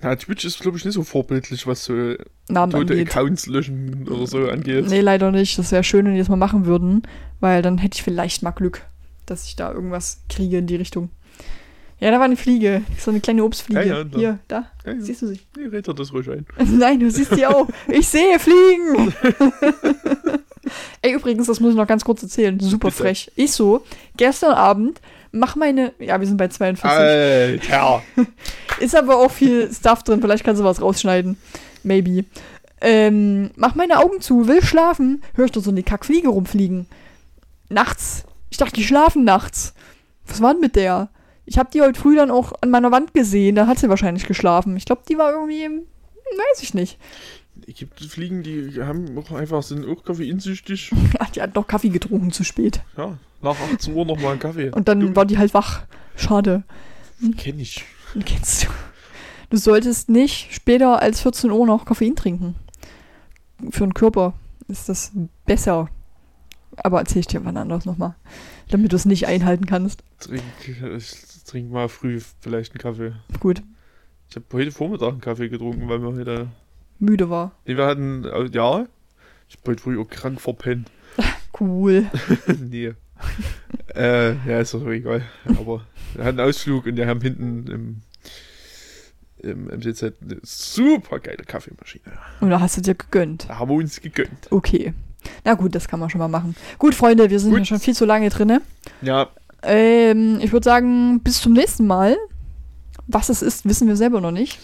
Na, 0.01 0.15
Twitch 0.15 0.45
ist, 0.45 0.61
glaube 0.61 0.79
ich, 0.79 0.85
nicht 0.85 0.95
so 0.95 1.03
vorbildlich, 1.03 1.67
was 1.67 1.85
so 1.85 2.15
Namen 2.49 2.73
tote 2.73 2.93
angeht. 2.93 3.09
Accounts 3.09 3.47
löschen 3.47 4.07
oder 4.09 4.27
so 4.27 4.49
angeht. 4.49 4.89
Nee, 4.89 5.01
leider 5.01 5.31
nicht. 5.33 5.59
Das 5.59 5.73
wäre 5.73 5.85
schön, 5.85 6.07
wenn 6.07 6.13
die 6.13 6.21
das 6.21 6.29
mal 6.29 6.37
machen 6.37 6.67
würden. 6.67 7.03
Weil 7.41 7.63
dann 7.63 7.79
hätte 7.79 7.97
ich 7.97 8.03
vielleicht 8.03 8.43
mal 8.43 8.53
Glück, 8.53 8.83
dass 9.27 9.47
ich 9.47 9.57
da 9.57 9.73
irgendwas 9.73 10.23
kriege 10.29 10.59
in 10.59 10.67
die 10.67 10.77
Richtung. 10.77 11.11
Ja, 12.03 12.11
da 12.11 12.17
war 12.17 12.25
eine 12.25 12.37
Fliege. 12.37 12.83
So 12.99 13.13
eine 13.13 13.21
kleine 13.21 13.45
Obstfliege. 13.45 13.87
Ja, 13.87 13.99
ja, 13.99 14.03
da. 14.05 14.19
Hier, 14.19 14.39
da. 14.49 14.65
Ja. 14.85 14.95
Siehst 14.99 15.23
du 15.23 15.29
sie? 15.29 15.39
Nee, 15.57 15.67
red 15.67 15.87
doch 15.87 15.95
das 15.95 16.13
ruhig 16.13 16.29
ein. 16.29 16.45
Nein, 16.77 16.99
du 16.99 17.09
siehst 17.09 17.33
sie 17.33 17.47
auch. 17.47 17.69
Ich 17.87 18.09
sehe 18.09 18.41
Fliegen. 18.41 19.15
Ey, 21.01 21.13
übrigens, 21.13 21.47
das 21.47 21.61
muss 21.61 21.71
ich 21.71 21.77
noch 21.77 21.87
ganz 21.87 22.05
kurz 22.05 22.21
erzählen. 22.25 22.59
Super 22.59 22.89
Bitte. 22.89 23.05
frech. 23.05 23.31
Ich 23.37 23.53
so, 23.53 23.85
gestern 24.17 24.55
Abend, 24.55 25.01
mach 25.31 25.55
meine. 25.55 25.93
Ja, 26.01 26.19
wir 26.19 26.27
sind 26.27 26.39
bei 26.39 26.49
42. 26.49 26.91
Alter! 26.91 28.03
Ist 28.81 28.97
aber 28.97 29.19
auch 29.19 29.31
viel 29.31 29.73
Stuff 29.73 30.03
drin. 30.03 30.21
Vielleicht 30.21 30.43
kannst 30.43 30.61
du 30.61 30.65
was 30.65 30.83
rausschneiden. 30.83 31.37
Maybe. 31.85 32.25
Ähm, 32.81 33.53
mach 33.55 33.77
meine 33.77 34.01
Augen 34.01 34.21
zu, 34.21 34.49
will 34.49 34.65
schlafen. 34.65 35.23
Hör 35.37 35.45
ich 35.45 35.53
doch 35.53 35.63
so 35.63 35.71
eine 35.71 35.85
Kackfliege 35.85 36.31
rumfliegen. 36.31 36.87
Nachts. 37.69 38.25
Ich 38.51 38.57
dachte, 38.57 38.75
die 38.75 38.85
schlafen 38.85 39.23
nachts. 39.23 39.73
Was 40.27 40.43
war 40.43 40.53
denn 40.53 40.61
mit 40.61 40.75
der? 40.75 41.09
Ich 41.45 41.59
habe 41.59 41.71
die 41.73 41.83
heute 41.83 41.99
früh 41.99 42.17
dann 42.17 42.31
auch 42.31 42.53
an 42.61 42.71
meiner 42.71 42.93
Wand 42.93 43.15
gesehen. 43.15 43.57
Da 43.57 43.67
hat 43.67 43.79
sie 43.79 43.89
wahrscheinlich 43.89 44.27
geschlafen. 44.27 44.77
Ich 44.77 44.85
glaube, 44.85 45.03
die 45.09 45.19
war 45.19 45.33
irgendwie. 45.33 45.69
Weiß 45.69 46.63
ich 46.63 46.73
nicht. 46.73 46.99
Es 47.67 47.75
gibt 47.75 48.01
Fliegen, 48.01 48.43
die 48.43 48.83
haben 48.83 49.19
auch 49.19 49.31
einfach, 49.33 49.63
sind 49.63 49.87
auch 49.87 50.03
koffeinsüchtig. 50.03 50.91
Ach, 51.19 51.31
die 51.35 51.43
hat 51.43 51.55
noch 51.55 51.67
Kaffee 51.67 51.91
getrunken 51.91 52.33
zu 52.33 52.45
spät. 52.45 52.81
Ja, 52.97 53.19
nach 53.43 53.57
18 53.75 53.95
Uhr 53.95 54.07
nochmal 54.07 54.33
einen 54.33 54.41
Kaffee. 54.41 54.71
Und 54.71 54.89
dann 54.89 55.15
war 55.15 55.27
die 55.27 55.39
halt 55.39 55.53
wach. 55.53 55.83
Schade. 56.17 56.63
Kenn 57.37 57.59
ich. 57.59 57.85
Kennst 58.25 58.65
du. 58.65 58.69
Du 59.51 59.57
solltest 59.59 60.09
nicht 60.09 60.53
später 60.55 61.01
als 61.03 61.21
14 61.21 61.51
Uhr 61.51 61.67
noch 61.67 61.85
Koffein 61.85 62.17
trinken. 62.17 62.55
Für 63.71 63.85
den 63.85 63.95
Körper 63.95 64.35
ist 64.69 64.89
das 64.89 65.13
besser. 65.45 65.89
Aber 66.77 67.01
erzähl 67.01 67.21
ich 67.21 67.27
dir 67.27 67.45
wann 67.45 67.57
anders 67.57 67.85
nochmal. 67.85 68.15
Damit 68.73 68.91
du 68.93 68.97
es 68.97 69.05
nicht 69.05 69.27
einhalten 69.27 69.67
kannst. 69.67 70.03
Trink, 70.19 70.43
ich 70.97 71.15
trink 71.45 71.71
mal 71.71 71.91
früh 71.91 72.21
vielleicht 72.41 72.73
einen 72.73 72.79
Kaffee. 72.81 73.13
Gut. 73.39 73.63
Ich 74.31 74.37
habe 74.37 74.47
heute 74.55 74.73
Vormittag 74.73 75.11
einen 75.11 75.21
Kaffee 75.21 75.51
getrunken, 75.51 75.91
weil 75.91 76.01
wir 76.01 76.15
heute. 76.15 76.49
Müde 76.99 77.29
war. 77.29 77.53
Nee, 77.67 77.77
wir 77.77 77.85
hatten. 77.87 78.25
äh, 78.25 78.47
Ja. 78.47 78.87
Ich 79.49 79.59
hab 79.59 79.69
heute 79.69 79.83
früh 79.83 80.01
auch 80.01 80.09
krank 80.09 80.41
verpennt. 80.41 80.91
Cool. 81.61 82.11
nee. 82.61 82.95
äh, 83.95 84.33
ja, 84.49 84.61
ist 84.61 84.73
doch 84.73 84.87
egal. 84.87 85.23
Aber 85.45 85.87
wir 86.15 86.25
hatten 86.25 86.41
einen 86.41 86.49
Ausflug 86.49 86.87
und 86.87 86.97
wir 86.97 87.07
haben 87.07 87.21
hinten 87.21 87.67
im, 87.67 88.01
im 89.43 89.67
MCZ 89.67 90.03
eine 90.23 90.41
super 90.43 91.19
geile 91.21 91.45
Kaffeemaschine. 91.45 92.05
Und 92.41 92.49
da 92.49 92.59
hast 92.59 92.79
du 92.79 92.81
dir 92.81 92.95
gegönnt. 92.95 93.51
Da 93.51 93.59
haben 93.59 93.71
wir 93.71 93.75
uns 93.77 94.01
gegönnt. 94.01 94.49
Okay. 94.51 94.95
Na 95.45 95.55
gut, 95.55 95.75
das 95.75 95.89
kann 95.89 96.01
man 96.01 96.11
schon 96.11 96.19
mal 96.21 96.29
machen. 96.29 96.55
Gut, 96.79 96.95
Freunde, 96.95 97.31
wir 97.31 97.39
sind 97.41 97.51
Gut. 97.51 97.61
ja 97.61 97.65
schon 97.65 97.81
viel 97.81 97.95
zu 97.95 98.05
lange 98.05 98.29
drinne. 98.31 98.61
Ja, 99.03 99.29
Ähm, 99.65 100.39
ich 100.43 100.53
würde 100.53 100.65
sagen, 100.65 101.21
bis 101.21 101.41
zum 101.41 101.53
nächsten 101.53 101.87
Mal. 101.87 102.17
Was 103.07 103.29
es 103.29 103.43
ist, 103.43 103.65
wissen 103.69 103.89
wir 103.89 103.97
selber 103.97 104.21
noch 104.21 104.31
nicht. 104.31 104.59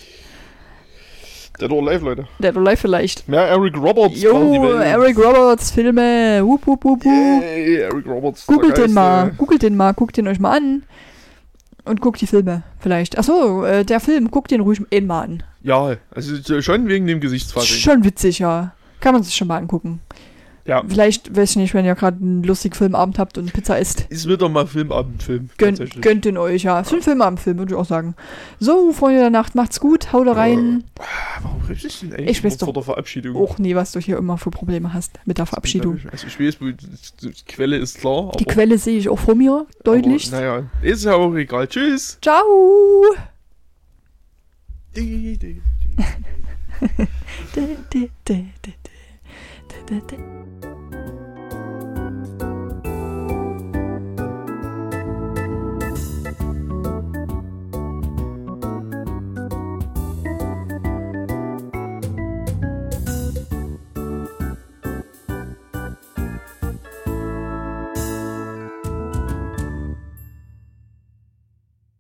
der 1.61 1.69
Door 1.69 1.85
Live, 1.85 2.03
Leute. 2.03 2.27
Dead 2.39 2.55
or 2.57 2.63
Alive 2.63 2.77
vielleicht. 2.77 3.29
Mehr 3.29 3.43
Eric 3.49 3.77
Roberts. 3.77 4.21
Jo. 4.23 4.79
Eric 4.81 5.19
Roberts 5.19 5.71
Filme. 5.73 6.41
Wup, 6.45 6.65
wup, 6.67 6.85
wup, 6.85 7.05
wup. 7.05 7.43
Yay, 7.43 7.77
Eric 7.79 8.07
Roberts. 8.07 8.47
Googelt 8.47 8.77
den 8.79 8.93
mal. 8.93 9.33
Googelt 9.37 9.63
den 9.63 9.77
mal. 9.77 9.93
Guckt 9.93 10.17
den 10.17 10.29
euch 10.29 10.39
mal 10.39 10.57
an. 10.57 10.85
Und 11.85 12.01
guckt 12.01 12.21
die 12.21 12.27
Filme 12.27 12.63
vielleicht. 12.79 13.19
Achso, 13.19 13.65
äh, 13.65 13.85
der 13.85 13.99
Film, 13.99 14.31
guckt 14.31 14.51
den 14.51 14.61
ruhig 14.61 14.81
einmal 14.93 15.25
an. 15.25 15.43
Ja, 15.63 15.97
also 16.15 16.61
schon 16.63 16.87
wegen 16.87 17.07
dem 17.07 17.21
Gesichtsfassung. 17.21 17.77
Schon 17.77 18.05
witzig, 18.05 18.39
ja. 18.41 18.73
Kann 19.01 19.15
man 19.15 19.23
sich 19.23 19.35
schon 19.35 19.49
mal 19.49 19.57
angucken. 19.57 20.01
Ja, 20.69 20.85
Vielleicht, 20.87 21.35
weiß 21.35 21.53
ich 21.53 21.57
nicht, 21.57 21.73
wenn 21.73 21.87
ihr 21.87 21.95
gerade 21.95 22.19
einen 22.23 22.43
lustigen 22.43 22.75
Filmabend 22.75 23.19
habt 23.19 23.39
und 23.39 23.51
Pizza 23.55 23.79
isst. 23.79 24.05
ist 24.11 24.29
wieder 24.29 24.51
mal 24.51 24.67
Filmabendfilm. 24.67 25.49
Gönnt, 25.57 26.03
gönnt 26.03 26.27
den 26.27 26.37
euch, 26.37 26.65
ja. 26.65 26.81
Ist 26.81 26.93
ein 26.93 27.01
Filmabendfilm, 27.01 27.57
würde 27.57 27.73
ich 27.73 27.79
auch 27.81 27.87
sagen. 27.87 28.15
So, 28.61 28.93
Freunde 28.93 29.21
der 29.21 29.31
Nacht, 29.31 29.55
macht's 29.55 29.81
gut. 29.81 30.13
Haut 30.13 30.27
rein. 30.27 30.85
Ah, 30.99 31.05
Warum 31.41 31.63
redest 31.63 32.03
du 32.03 32.07
denn 32.09 32.17
eigentlich 32.19 32.37
Ich 32.37 32.45
weiß 32.45 32.57
vor 32.57 32.67
doch. 32.67 32.75
der 32.75 32.83
Verabschiedung? 32.83 33.35
Och 33.35 33.59
nee, 33.59 33.75
was 33.75 33.93
du 33.93 33.99
hier 34.01 34.19
immer 34.19 34.37
für 34.37 34.51
Probleme 34.51 34.93
hast 34.93 35.19
mit 35.25 35.39
der 35.39 35.47
Verabschiedung. 35.47 36.01
Also 36.13 36.27
ich 36.27 36.39
weiß, 36.39 36.59
die 36.61 37.33
Quelle 37.47 37.79
ist 37.79 38.01
klar. 38.01 38.33
Die 38.39 38.45
Quelle 38.45 38.77
sehe 38.77 38.99
ich 38.99 39.09
auch 39.09 39.19
vor 39.19 39.35
mir, 39.35 39.67
deutlich. 39.85 40.29
Aber, 40.29 40.37
naja, 40.43 40.63
ist 40.83 41.03
ja 41.03 41.15
auch 41.15 41.35
egal. 41.35 41.67
Tschüss. 41.67 42.19
Ciao. 42.21 42.45